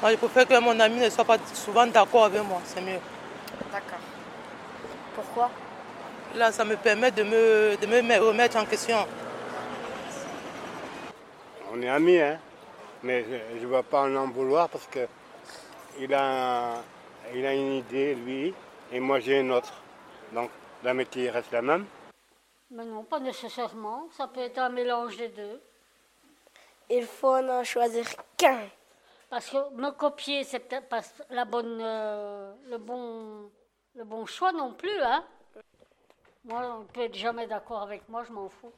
Moi, 0.00 0.10
je 0.10 0.16
préfère 0.16 0.46
que 0.48 0.58
mon 0.58 0.78
ami 0.80 0.98
ne 1.00 1.08
soit 1.10 1.24
pas 1.24 1.38
souvent 1.54 1.86
d'accord 1.86 2.24
avec 2.24 2.42
moi, 2.42 2.60
c'est 2.66 2.80
mieux. 2.80 2.98
D'accord. 3.70 3.98
Pourquoi? 5.14 5.50
Là, 6.34 6.50
ça 6.50 6.64
me 6.64 6.76
permet 6.76 7.10
de 7.10 7.22
me, 7.24 7.76
de 7.76 7.86
me 7.86 8.18
remettre 8.18 8.56
en 8.56 8.64
question. 8.64 9.06
On 11.70 11.80
est 11.82 11.88
amis, 11.88 12.18
hein. 12.18 12.38
Mais 13.02 13.24
je 13.58 13.66
ne 13.66 13.70
vais 13.70 13.82
pas 13.82 14.02
en 14.02 14.14
en 14.16 14.28
vouloir 14.28 14.68
parce 14.68 14.86
que 14.86 15.06
il 15.98 16.14
a, 16.14 16.76
il 17.34 17.44
a 17.44 17.52
une 17.52 17.72
idée, 17.72 18.14
lui, 18.14 18.54
et 18.92 19.00
moi 19.00 19.20
j'ai 19.20 19.40
une 19.40 19.52
autre. 19.52 19.72
Donc 20.32 20.50
l'amitié 20.82 21.28
reste 21.30 21.52
la 21.52 21.62
même. 21.62 21.84
Mais 22.70 22.84
non, 22.84 23.04
pas 23.04 23.20
nécessairement. 23.20 24.08
Ça 24.16 24.28
peut 24.28 24.40
être 24.40 24.58
un 24.58 24.70
mélange 24.70 25.16
des 25.16 25.28
deux. 25.28 25.60
Il 26.88 27.04
faut 27.04 27.40
n'en 27.40 27.64
choisir 27.64 28.06
qu'un. 28.36 28.60
Parce 29.28 29.50
que 29.50 29.74
me 29.74 29.90
copier, 29.90 30.44
c'est 30.44 30.60
peut-être 30.60 30.88
pas 30.88 31.00
la 31.30 31.44
bonne, 31.44 31.78
euh, 31.82 32.52
le, 32.70 32.78
bon, 32.78 33.50
le 33.94 34.04
bon 34.04 34.24
choix 34.26 34.52
non 34.52 34.72
plus. 34.72 35.00
Hein? 35.02 35.24
Moi, 36.44 36.78
on 36.80 36.84
peut 36.84 37.02
être 37.02 37.16
jamais 37.16 37.46
d'accord 37.46 37.82
avec 37.82 38.08
moi, 38.08 38.24
je 38.24 38.32
m'en 38.32 38.48
fous. 38.48 38.72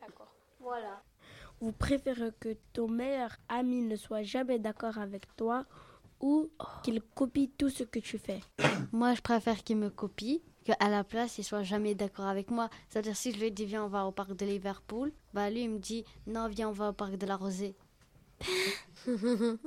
D'accord. 0.00 0.32
Voilà. 0.60 1.02
Vous 1.60 1.72
préférez 1.72 2.32
que 2.40 2.56
ton 2.72 2.88
meilleur 2.88 3.36
ami 3.48 3.82
ne 3.82 3.94
soit 3.94 4.24
jamais 4.24 4.58
d'accord 4.58 4.98
avec 4.98 5.34
toi 5.36 5.64
ou 6.20 6.50
qu'il 6.82 7.00
copie 7.00 7.50
tout 7.56 7.70
ce 7.70 7.84
que 7.84 8.00
tu 8.00 8.18
fais? 8.18 8.40
Moi, 8.92 9.14
je 9.14 9.20
préfère 9.20 9.62
qu'il 9.62 9.76
me 9.76 9.90
copie 9.90 10.42
qu'à 10.64 10.88
la 10.88 11.04
place, 11.04 11.38
il 11.38 11.44
soit 11.44 11.62
jamais 11.62 11.94
d'accord 11.94 12.26
avec 12.26 12.50
moi. 12.50 12.70
C'est-à-dire, 12.88 13.16
si 13.16 13.32
je 13.32 13.40
lui 13.40 13.50
dis, 13.50 13.64
viens, 13.64 13.84
on 13.84 13.88
va 13.88 14.06
au 14.06 14.12
parc 14.12 14.34
de 14.34 14.46
Liverpool, 14.46 15.12
bah 15.34 15.50
lui, 15.50 15.62
il 15.62 15.70
me 15.70 15.78
dit, 15.78 16.04
non, 16.26 16.48
viens, 16.48 16.68
on 16.68 16.72
va 16.72 16.90
au 16.90 16.92
parc 16.92 17.16
de 17.16 17.26
la 17.26 17.36
Rosée. 17.36 17.74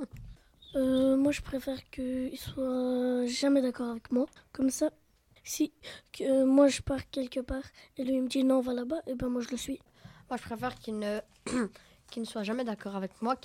Euh, 0.74 1.16
moi, 1.16 1.32
je 1.32 1.40
préfère 1.40 1.82
qu'il 1.88 2.36
soit 2.36 3.24
jamais 3.26 3.62
d'accord 3.62 3.88
avec 3.88 4.12
moi. 4.12 4.26
Comme 4.52 4.68
ça, 4.68 4.90
si 5.46 5.72
que, 6.12 6.24
euh, 6.24 6.46
moi 6.46 6.68
je 6.68 6.82
pars 6.82 7.08
quelque 7.10 7.40
part 7.40 7.64
et 7.96 8.04
lui 8.04 8.14
il 8.14 8.22
me 8.22 8.28
dit 8.28 8.44
non, 8.44 8.58
on 8.58 8.60
va 8.60 8.74
là-bas, 8.74 9.00
et 9.06 9.14
ben 9.14 9.28
moi 9.28 9.40
je 9.40 9.50
le 9.50 9.56
suis. 9.56 9.80
Moi, 10.28 10.38
je 10.38 10.42
préfère 10.42 10.74
qu'il 10.76 10.98
ne, 10.98 11.20
qu'il 12.10 12.22
ne 12.22 12.26
soit 12.26 12.42
jamais 12.42 12.64
d'accord 12.64 12.96
avec 12.96 13.22
moi 13.22 13.36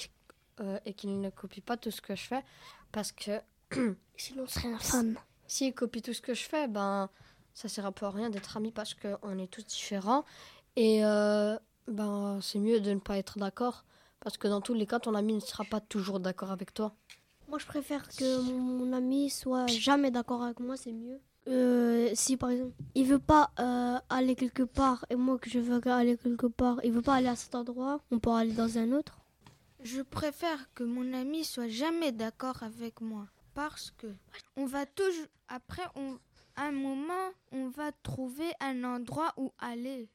euh, 0.60 0.80
et 0.86 0.94
qu'il 0.94 1.20
ne 1.20 1.30
copie 1.30 1.62
pas 1.62 1.78
tout 1.78 1.92
ce 1.92 2.02
que 2.02 2.16
je 2.16 2.24
fais. 2.24 2.44
Parce 2.92 3.12
que. 3.12 3.40
Sinon, 4.18 4.48
ce 4.48 4.60
serait 4.60 4.74
un 4.74 4.80
fan. 4.80 5.16
S'il 5.48 5.74
copie 5.74 6.02
tout 6.02 6.14
ce 6.14 6.22
que 6.22 6.34
je 6.34 6.44
fais, 6.44 6.68
ben, 6.68 7.10
ça 7.54 7.68
sert 7.68 7.86
un 7.86 7.92
peu 7.92 8.06
à 8.06 8.12
rien 8.12 8.30
d'être 8.30 8.58
amis 8.58 8.72
parce 8.72 8.94
qu'on 8.94 9.38
est 9.38 9.48
tous 9.48 9.66
différents. 9.66 10.26
Et 10.76 11.06
euh, 11.06 11.58
ben, 11.88 12.40
c'est 12.42 12.60
mieux 12.60 12.80
de 12.80 12.92
ne 12.92 13.00
pas 13.00 13.18
être 13.18 13.38
d'accord. 13.38 13.84
Parce 14.20 14.38
que 14.38 14.48
dans 14.48 14.62
tous 14.62 14.74
les 14.74 14.86
cas, 14.86 15.00
ton 15.00 15.16
ami 15.16 15.34
ne 15.34 15.40
sera 15.40 15.64
pas 15.66 15.80
toujours 15.80 16.20
d'accord 16.20 16.52
avec 16.52 16.74
toi. 16.74 16.96
Moi, 17.48 17.60
je 17.60 17.66
préfère 17.66 18.08
que 18.08 18.42
mon 18.42 18.94
ami 18.94 19.30
soit 19.30 19.68
jamais 19.68 20.10
d'accord 20.10 20.44
avec 20.44 20.60
moi, 20.60 20.78
c'est 20.78 20.94
mieux. 20.94 21.20
Euh, 21.48 22.12
si 22.14 22.38
par 22.38 22.52
exemple, 22.52 22.74
il 22.94 23.08
veut 23.08 23.20
pas 23.20 23.50
euh, 23.60 23.98
aller 24.10 24.36
quelque 24.36 24.64
part 24.64 25.06
et 25.10 25.16
moi 25.16 25.40
que 25.40 25.50
je 25.50 25.60
veux 25.60 25.82
aller 25.88 26.16
quelque 26.18 26.46
part, 26.46 26.80
il 26.84 26.92
veut 26.92 27.02
pas 27.02 27.16
aller 27.16 27.28
à 27.28 27.36
cet 27.36 27.56
endroit, 27.56 28.00
on 28.12 28.20
peut 28.20 28.30
aller 28.32 28.54
dans 28.54 28.78
un 28.78 28.92
autre. 28.92 29.20
Je 29.82 30.02
préfère 30.02 30.72
que 30.76 30.84
mon 30.84 31.14
ami 31.14 31.44
soit 31.44 31.68
jamais 31.68 32.12
d'accord 32.12 32.62
avec 32.62 33.02
moi 33.02 33.26
parce 33.56 33.92
que 33.98 34.08
on 34.56 34.66
va 34.66 34.86
toujours 34.86 35.26
après 35.48 35.84
on 35.96 36.20
un 36.58 36.72
moment 36.72 37.32
on 37.52 37.70
va 37.70 37.92
trouver 38.04 38.52
un 38.60 38.84
endroit 38.84 39.34
où 39.38 39.52
aller. 39.58 40.10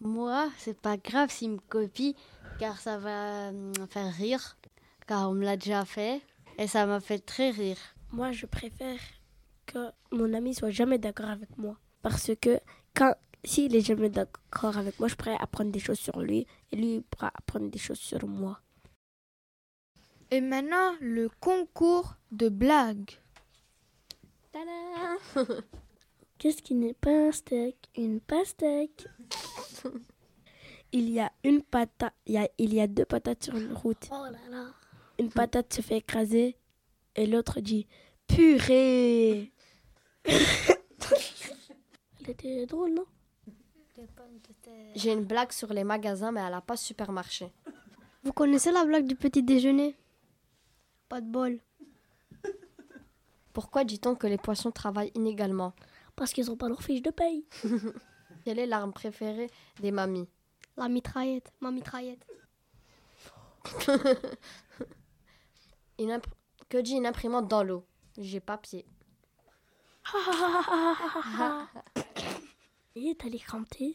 Moi, 0.00 0.50
c'est 0.58 0.78
pas 0.78 0.98
grave 0.98 1.30
s'il 1.30 1.52
me 1.52 1.58
copie, 1.58 2.14
car 2.58 2.78
ça 2.78 2.98
va 2.98 3.50
me 3.50 3.86
faire 3.88 4.12
rire, 4.12 4.58
car 5.06 5.30
on 5.30 5.34
me 5.34 5.44
l'a 5.44 5.56
déjà 5.56 5.86
fait, 5.86 6.20
et 6.58 6.66
ça 6.66 6.84
m'a 6.84 7.00
fait 7.00 7.18
très 7.18 7.50
rire. 7.50 7.78
Moi, 8.12 8.32
je 8.32 8.44
préfère 8.44 8.98
que 9.66 9.90
mon 10.12 10.32
ami 10.32 10.54
soit 10.54 10.70
jamais 10.70 10.98
d'accord 10.98 11.28
avec 11.28 11.56
moi. 11.58 11.76
Parce 12.02 12.30
que 12.40 12.60
quand 12.94 13.14
s'il 13.44 13.74
est 13.76 13.80
jamais 13.80 14.10
d'accord 14.10 14.76
avec 14.76 14.98
moi, 14.98 15.08
je 15.08 15.14
pourrais 15.14 15.36
apprendre 15.38 15.70
des 15.70 15.78
choses 15.78 15.98
sur 15.98 16.20
lui 16.20 16.46
et 16.72 16.76
lui 16.76 16.94
il 16.96 17.02
pourra 17.02 17.30
apprendre 17.34 17.70
des 17.70 17.78
choses 17.78 17.98
sur 17.98 18.26
moi. 18.26 18.60
Et 20.30 20.40
maintenant 20.40 20.94
le 21.00 21.28
concours 21.40 22.16
de 22.32 22.48
blagues. 22.48 23.12
Qu'est-ce 26.38 26.62
qui 26.62 26.74
n'est 26.74 26.94
pas 26.94 27.28
un 27.28 27.32
steak? 27.32 27.76
Une 27.96 28.20
pastèque. 28.20 29.06
Il 30.92 31.10
y 31.10 31.20
a 31.20 31.30
une 31.44 31.62
patate, 31.62 32.14
il 32.26 32.34
y 32.34 32.38
a, 32.38 32.48
il 32.58 32.72
y 32.72 32.80
a 32.80 32.86
deux 32.86 33.04
patates 33.04 33.44
sur 33.44 33.56
une 33.56 33.72
route. 33.72 34.08
Oh 34.10 34.24
là 34.30 34.38
là. 34.48 34.66
Une 35.18 35.30
patate 35.30 35.74
se 35.74 35.82
fait 35.82 35.96
écraser 35.96 36.56
et 37.16 37.26
l'autre 37.26 37.60
dit 37.60 37.86
purée. 38.28 39.52
Elle 42.20 42.30
était 42.30 42.66
drôle, 42.66 42.94
non? 42.94 43.06
J'ai 44.94 45.12
une 45.12 45.24
blague 45.24 45.52
sur 45.52 45.72
les 45.72 45.84
magasins, 45.84 46.32
mais 46.32 46.40
elle 46.40 46.50
n'a 46.50 46.60
pas 46.60 46.76
supermarché. 46.76 47.52
Vous 48.22 48.32
connaissez 48.32 48.72
la 48.72 48.84
blague 48.84 49.06
du 49.06 49.14
petit 49.14 49.42
déjeuner? 49.42 49.96
Pas 51.08 51.20
de 51.20 51.30
bol. 51.30 51.60
Pourquoi 53.52 53.84
dit-on 53.84 54.16
que 54.16 54.26
les 54.26 54.36
poissons 54.36 54.70
travaillent 54.70 55.12
inégalement? 55.14 55.72
Parce 56.14 56.32
qu'ils 56.32 56.46
n'ont 56.46 56.56
pas 56.56 56.68
leur 56.68 56.82
fiche 56.82 57.02
de 57.02 57.10
paye. 57.10 57.46
Quelle 58.44 58.58
est 58.58 58.66
l'arme 58.66 58.92
préférée 58.92 59.50
des 59.80 59.92
mamies? 59.92 60.28
La 60.76 60.88
mitraillette, 60.88 61.52
ma 61.60 61.70
mitraillette. 61.70 62.26
Une 65.98 66.20
Que 66.68 66.78
dit 66.78 66.92
une 66.92 67.06
imprimante 67.06 67.48
dans 67.48 67.62
l'eau? 67.62 67.84
J'ai 68.18 68.40
papier. 68.40 68.84
Et 72.94 73.14
t'as 73.18 73.28
les 73.28 73.38
crampés 73.38 73.94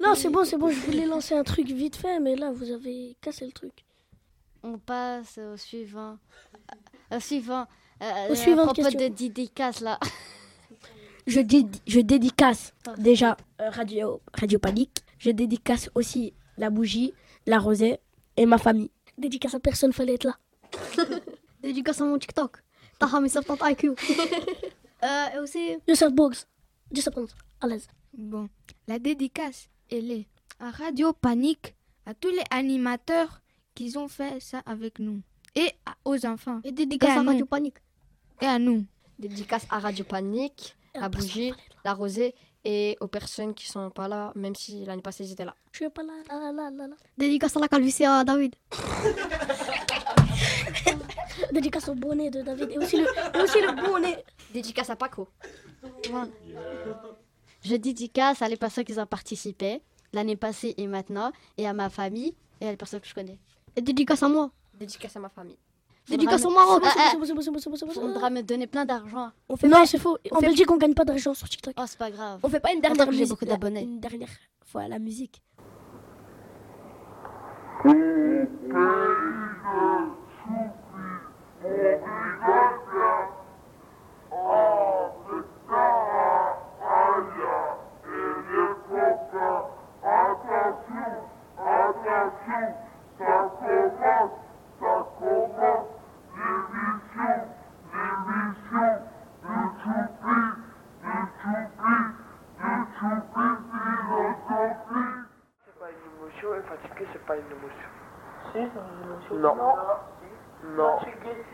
Non, 0.00 0.14
c'est 0.14 0.28
bon, 0.28 0.44
c'est 0.44 0.56
bon, 0.56 0.70
je 0.70 0.80
voulais 0.80 1.06
lancer 1.06 1.34
un 1.34 1.44
truc 1.44 1.66
vite 1.68 1.96
fait, 1.96 2.18
mais 2.20 2.36
là, 2.36 2.50
vous 2.52 2.70
avez 2.70 3.16
cassé 3.20 3.46
le 3.46 3.52
truc. 3.52 3.84
On 4.62 4.78
passe 4.78 5.38
au 5.38 5.56
suivant. 5.56 6.18
Euh, 7.12 7.16
Au 7.16 7.20
suivant. 7.20 7.66
Euh, 8.02 8.28
Au 8.28 8.32
à 8.32 8.36
suivant 8.36 8.64
propos 8.66 8.82
question. 8.82 8.98
de 9.00 9.08
dédicace, 9.14 9.80
là. 9.80 9.98
Je, 11.26 11.40
dédi- 11.40 11.80
je 11.86 12.00
dédicace 12.00 12.74
déjà 12.98 13.36
euh, 13.60 13.70
Radio, 13.70 14.20
Radio 14.34 14.58
Panique. 14.58 14.98
Je 15.18 15.30
dédicace 15.30 15.90
aussi 15.94 16.34
la 16.58 16.70
bougie, 16.70 17.12
la 17.46 17.58
rosée 17.58 18.00
et 18.36 18.46
ma 18.46 18.58
famille. 18.58 18.90
Dédicace 19.16 19.54
à 19.54 19.60
personne, 19.60 19.92
fallait 19.92 20.14
être 20.14 20.24
là. 20.24 20.36
Dédicace 21.62 22.00
à 22.00 22.04
mon 22.04 22.18
TikTok. 22.18 22.62
Taha, 22.98 23.20
mes 23.20 23.28
70 23.28 23.62
IQ. 23.72 23.90
euh, 23.90 25.26
et 25.34 25.38
aussi. 25.38 25.76
Box. 26.12 26.46
Joseph 26.92 27.14
Box. 27.14 27.34
À 27.60 27.66
l'aise. 27.66 27.86
Bon, 28.12 28.48
la 28.88 28.98
dédicace, 28.98 29.68
elle 29.90 30.10
est 30.10 30.26
à 30.58 30.70
Radio 30.70 31.12
Panique, 31.12 31.74
à 32.06 32.14
tous 32.14 32.30
les 32.30 32.42
animateurs 32.50 33.40
qui 33.74 33.96
ont 33.96 34.08
fait 34.08 34.40
ça 34.40 34.62
avec 34.66 34.98
nous. 34.98 35.20
Et 35.54 35.70
aux 36.04 36.26
enfants. 36.26 36.60
Et 36.64 36.72
dédicace 36.72 37.16
à. 37.16 37.22
Radio 37.22 37.46
Panique. 37.46 37.76
Et 38.40 38.46
à 38.46 38.58
nous. 38.58 38.84
Dédicace 39.18 39.66
à 39.70 39.78
Radio 39.78 40.04
Panique, 40.04 40.76
la 40.94 41.08
bougie, 41.08 41.52
la 41.84 41.94
rosée 41.94 42.34
et 42.64 42.96
aux 43.00 43.06
personnes 43.06 43.54
qui 43.54 43.66
sont 43.66 43.90
pas 43.90 44.08
là, 44.08 44.32
même 44.34 44.54
si 44.54 44.84
l'année 44.84 45.02
passée 45.02 45.24
ils 45.24 45.32
étaient 45.32 45.44
là. 45.44 45.54
Je 45.72 45.78
suis 45.78 45.90
pas 45.90 46.02
là, 46.02 46.12
là, 46.28 46.52
là, 46.52 46.70
là, 46.70 46.86
là. 46.88 46.96
Dédicace 47.16 47.56
à 47.56 47.60
la 47.60 47.68
calvitie 47.68 48.04
à 48.04 48.24
David. 48.24 48.54
Dédicace 51.52 51.88
au 51.88 51.94
bonnet 51.94 52.30
de 52.30 52.42
David 52.42 52.70
et 52.70 52.78
aussi 52.78 52.96
le, 52.96 53.04
et 53.04 53.42
aussi 53.42 53.60
le 53.60 53.72
bonnet. 53.72 54.24
Dédicace 54.52 54.90
à 54.90 54.96
Paco. 54.96 55.28
Je 57.62 57.76
dédicace 57.76 58.42
à 58.42 58.48
les 58.48 58.56
personnes 58.56 58.84
qui 58.84 58.98
ont 58.98 59.06
participé 59.06 59.82
l'année 60.12 60.36
passée 60.36 60.74
et 60.76 60.86
maintenant, 60.86 61.30
et 61.56 61.66
à 61.68 61.72
ma 61.72 61.90
famille 61.90 62.34
et 62.60 62.68
à 62.68 62.70
les 62.70 62.76
personnes 62.76 63.00
que 63.00 63.06
je 63.08 63.14
connais. 63.14 63.38
Et 63.76 63.82
dédicace 63.82 64.22
à 64.22 64.28
moi. 64.28 64.50
Dédicace 64.78 65.16
à 65.16 65.20
ma 65.20 65.28
famille. 65.28 65.58
Dédicace 66.08 66.44
au 66.44 66.50
Maroc. 66.50 66.82
Ah, 66.84 67.12
ah, 67.12 67.16
bon, 67.16 67.24
c'est 67.24 67.50
bon. 67.50 67.76
Faudra 67.92 68.30
me 68.30 68.42
donner 68.42 68.66
plein 68.66 68.84
d'argent. 68.84 69.30
On 69.48 69.56
fait 69.56 69.68
Non, 69.68 69.84
c'est 69.86 69.98
faux. 69.98 70.18
On 70.32 70.36
En 70.36 70.40
fait- 70.40 70.46
Belgique, 70.46 70.70
on 70.70 70.76
gagne 70.76 70.94
pas 70.94 71.04
d'argent 71.04 71.34
sur 71.34 71.48
TikTok. 71.48 71.74
Oh, 71.78 71.84
c'est 71.86 71.98
pas 71.98 72.10
grave. 72.10 72.40
On 72.42 72.48
fait 72.48 72.60
pas 72.60 72.72
une 72.72 72.80
dernière 72.80 73.12
j'ai 73.12 73.26
beaucoup 73.26 73.44
d'abonnés. 73.44 73.82
Une 73.82 74.00
dernière 74.00 74.28
fois 74.64 74.88
la 74.88 74.98
musique. 74.98 75.40
C'est 107.12 107.24
pas 107.26 107.36
une 107.36 107.46
émotion. 107.46 107.88
Si, 108.52 108.52
c'est 108.52 108.58
une 108.58 109.04
émotion. 109.04 109.34
Non. 109.36 109.56
Non. 109.56 109.74
Fatigué, 110.62 111.44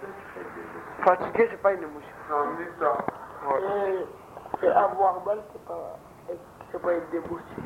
c'est 0.00 1.04
Fatigué, 1.04 1.48
c'est 1.50 1.62
pas 1.62 1.72
une 1.72 1.82
émotion. 1.82 2.08
C'est 2.28 2.34
un 2.34 2.60
état. 2.60 3.04
Et, 4.62 4.66
et 4.66 4.70
avoir 4.70 5.24
mal, 5.24 5.38
c'est 5.52 5.64
pas, 5.64 5.98
c'est 6.70 6.80
pas 6.82 6.92
une 6.92 7.14
émotion. 7.14 7.62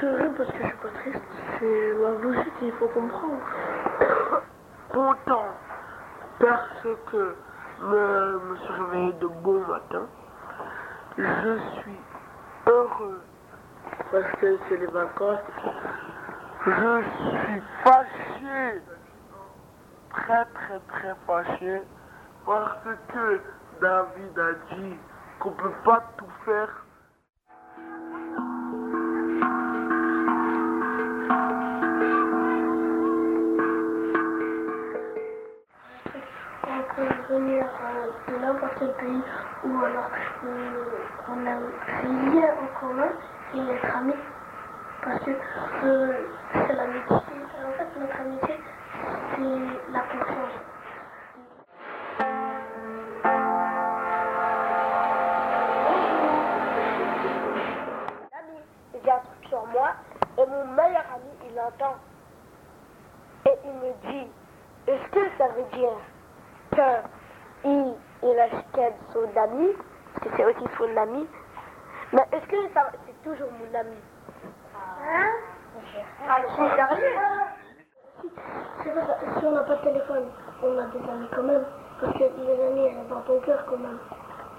C'est 0.00 0.06
vrai 0.10 0.30
parce 0.36 0.50
que 0.50 0.58
je 0.58 0.66
suis 0.66 0.76
pas 0.76 0.88
triste, 0.88 1.22
c'est 1.58 1.92
la 1.92 2.10
logique 2.10 2.58
qu'il 2.58 2.72
faut 2.72 2.88
comprendre. 2.88 3.38
Pourtant, 4.92 5.44
parce 6.40 6.86
que 7.10 7.36
me, 7.82 8.38
me 8.38 8.56
suis 8.56 8.72
réveillé 8.72 9.12
de 9.14 9.26
bon 9.26 9.60
matin, 9.66 10.06
je 11.18 11.58
suis 11.80 12.00
heureux 12.66 13.20
parce 14.10 14.32
que 14.40 14.58
c'est 14.68 14.76
les 14.76 14.86
vacances. 14.86 15.40
Je 16.64 17.02
suis 17.44 17.62
fâché, 17.82 18.82
très 20.10 20.44
très 20.44 20.80
très 20.88 21.14
fâché 21.26 21.82
parce 22.46 22.84
que 23.12 23.40
David 23.80 24.38
a 24.38 24.74
dit 24.74 24.96
qu'on 25.40 25.50
peut 25.50 25.72
pas 25.84 26.02
tout 26.16 26.30
faire 26.44 26.81
ou 39.64 39.84
alors 39.84 40.10
euh, 40.44 40.84
on 41.28 41.46
a 41.46 41.56
des 42.02 42.30
liens 42.40 42.54
en 42.62 42.80
commun 42.80 43.12
et 43.54 43.74
être 43.74 43.96
amis. 43.96 44.14
Parce 45.02 45.18
que 45.20 45.30
euh, 45.84 46.12
c'est 46.52 46.72
l'amitié. 46.74 47.16
En 47.16 47.72
fait, 47.72 48.00
notre 48.00 48.20
amitié, 48.20 48.60
c'est 49.34 49.92
la 49.92 50.00
confiance. 50.00 50.60
il 58.94 59.00
dit 59.00 59.10
un 59.10 59.18
truc 59.18 59.48
sur 59.48 59.66
moi 59.66 59.94
et 60.38 60.46
mon 60.46 60.64
meilleur 60.74 61.04
ami 61.14 61.50
il 61.50 61.58
entend 61.58 61.96
et 63.46 63.58
il 63.64 63.72
me 63.72 64.10
dit 64.10 64.30
est-ce 64.86 65.10
que 65.10 65.20
ça 65.38 65.48
veut 65.48 65.78
dire 65.78 65.96
que 66.72 67.08
il, 67.64 67.94
il 68.22 68.38
a 68.38 68.48
ken 69.22 69.32
son 69.34 69.40
ami 69.40 69.76
parce 70.14 70.26
que 70.26 70.36
c'est 70.36 70.44
aussi 70.44 70.64
son 70.78 70.96
ami 70.96 71.26
mais 72.12 72.26
est-ce 72.32 72.46
que 72.46 72.56
ça 72.74 72.92
c'est 73.06 73.30
toujours 73.30 73.48
mon 73.52 73.78
ami? 73.78 73.96
Hein? 74.76 75.30
Ah, 76.28 76.36
c'est 76.44 76.76
sérieux 76.76 77.18
C'est 78.82 78.94
pas 78.94 79.06
ça. 79.06 79.16
Si 79.38 79.46
on 79.46 79.52
n'a 79.52 79.62
pas 79.62 79.76
de 79.76 79.82
téléphone, 79.82 80.28
on 80.62 80.78
a 80.78 80.82
des 80.82 81.10
amis 81.10 81.28
quand 81.34 81.42
même. 81.42 81.64
Parce 82.00 82.12
que 82.12 82.18
les 82.18 82.66
amis, 82.66 82.80
elles 82.84 82.94
sont 82.94 83.14
dans 83.14 83.20
ton 83.22 83.40
cœur 83.40 83.64
quand 83.66 83.78
même. 83.78 83.98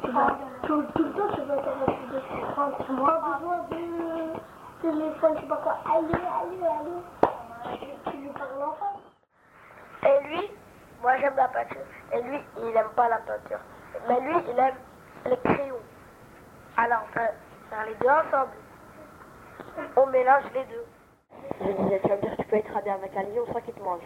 Tu 0.04 0.12
vas, 0.12 0.38
tout, 0.64 0.84
tout 0.96 1.04
le 1.04 1.12
temps, 1.12 1.36
tu 1.36 1.42
vas 1.42 1.58
t'arrêter 1.58 2.08
de. 2.12 2.20
Tu 2.20 2.92
n'as 2.94 3.20
besoin 3.20 3.58
de 3.70 4.34
téléphone, 4.82 5.36
je 5.36 5.42
sais 5.42 5.48
pas 5.48 5.58
quoi. 5.58 5.78
Allez, 5.94 6.14
allez, 6.16 6.66
allez. 6.66 7.88
Tu 8.10 8.18
lui 8.18 8.30
parles 8.30 8.64
en 8.64 8.74
face. 8.74 10.10
Et 10.10 10.28
lui, 10.28 10.52
moi 11.04 11.18
j'aime 11.18 11.36
la 11.36 11.48
peinture. 11.50 11.86
Et 12.14 12.22
lui, 12.24 12.40
il 12.58 12.76
aime 12.76 12.90
pas 12.96 13.10
la 13.10 13.18
peinture. 13.18 13.60
Mais 14.08 14.20
lui, 14.20 14.36
il 14.52 14.60
aime 14.60 14.76
les 15.26 15.38
crayons. 15.38 15.80
Alors, 16.78 17.00
on 17.10 17.14
peut 17.14 17.22
faire 17.70 17.86
les 17.86 17.96
deux 17.96 18.10
ensemble. 18.10 18.52
On 19.96 20.06
mélange 20.08 20.44
les 20.54 20.66
deux. 20.66 20.86
Je 21.62 21.72
disais, 21.72 22.00
tu 22.02 22.10
vas 22.10 22.16
me 22.16 22.22
dire, 22.22 22.36
tu 22.38 22.46
peux 22.46 22.56
être 22.58 22.78
ami 22.78 22.90
avec 22.90 23.16
un 23.16 23.24
lion 23.24 23.46
sans 23.52 23.62
qu'il 23.62 23.74
te 23.74 23.82
mange. 23.82 24.02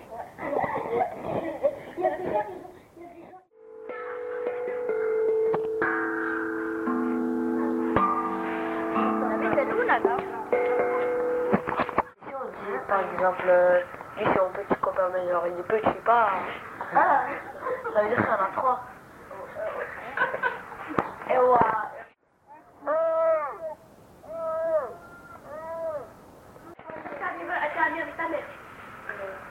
Si 12.24 12.34
on 12.34 12.46
dit, 12.46 12.78
par 12.88 13.00
exemple, 13.14 13.44
euh, 13.48 13.82
lui 14.18 14.26
c'est 14.34 14.40
mon 14.42 14.50
petit 14.50 14.76
copain, 14.82 15.10
mais 15.14 15.30
genre 15.30 15.48
il 15.48 15.60
est 15.60 15.64
petit, 15.64 16.00
pas. 16.06 16.30
Ah, 16.96 17.22
ça 17.94 18.02
veut 18.02 18.10
dire 18.10 18.18
qu'il 18.18 18.26
y 18.26 18.30
en 18.30 18.34
a 18.34 18.50
trois. 18.56 18.80
Iowa. 21.48 21.60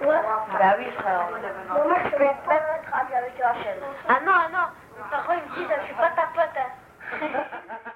Ouais. 0.00 0.22
Bah 0.58 0.74
oui, 0.78 0.84
frère. 0.98 1.28
Bon, 1.72 1.88
moi, 1.88 1.98
je 2.04 2.10
vais 2.18 2.36
pas 2.46 2.54
être 2.56 2.94
ami 2.94 3.14
avec 3.14 3.32
Rachel. 3.42 3.78
Ah 4.08 4.20
non, 4.24 4.32
ah 4.34 4.48
non. 4.52 5.06
Par 5.10 5.26
contre, 5.26 5.38
il 5.46 5.62
me 5.62 5.66
dit, 5.66 5.74
je 5.80 5.84
suis 5.86 5.94
pas 5.94 6.10
ta 6.10 6.26
pote. 6.34 6.56
Hein. 6.58 7.92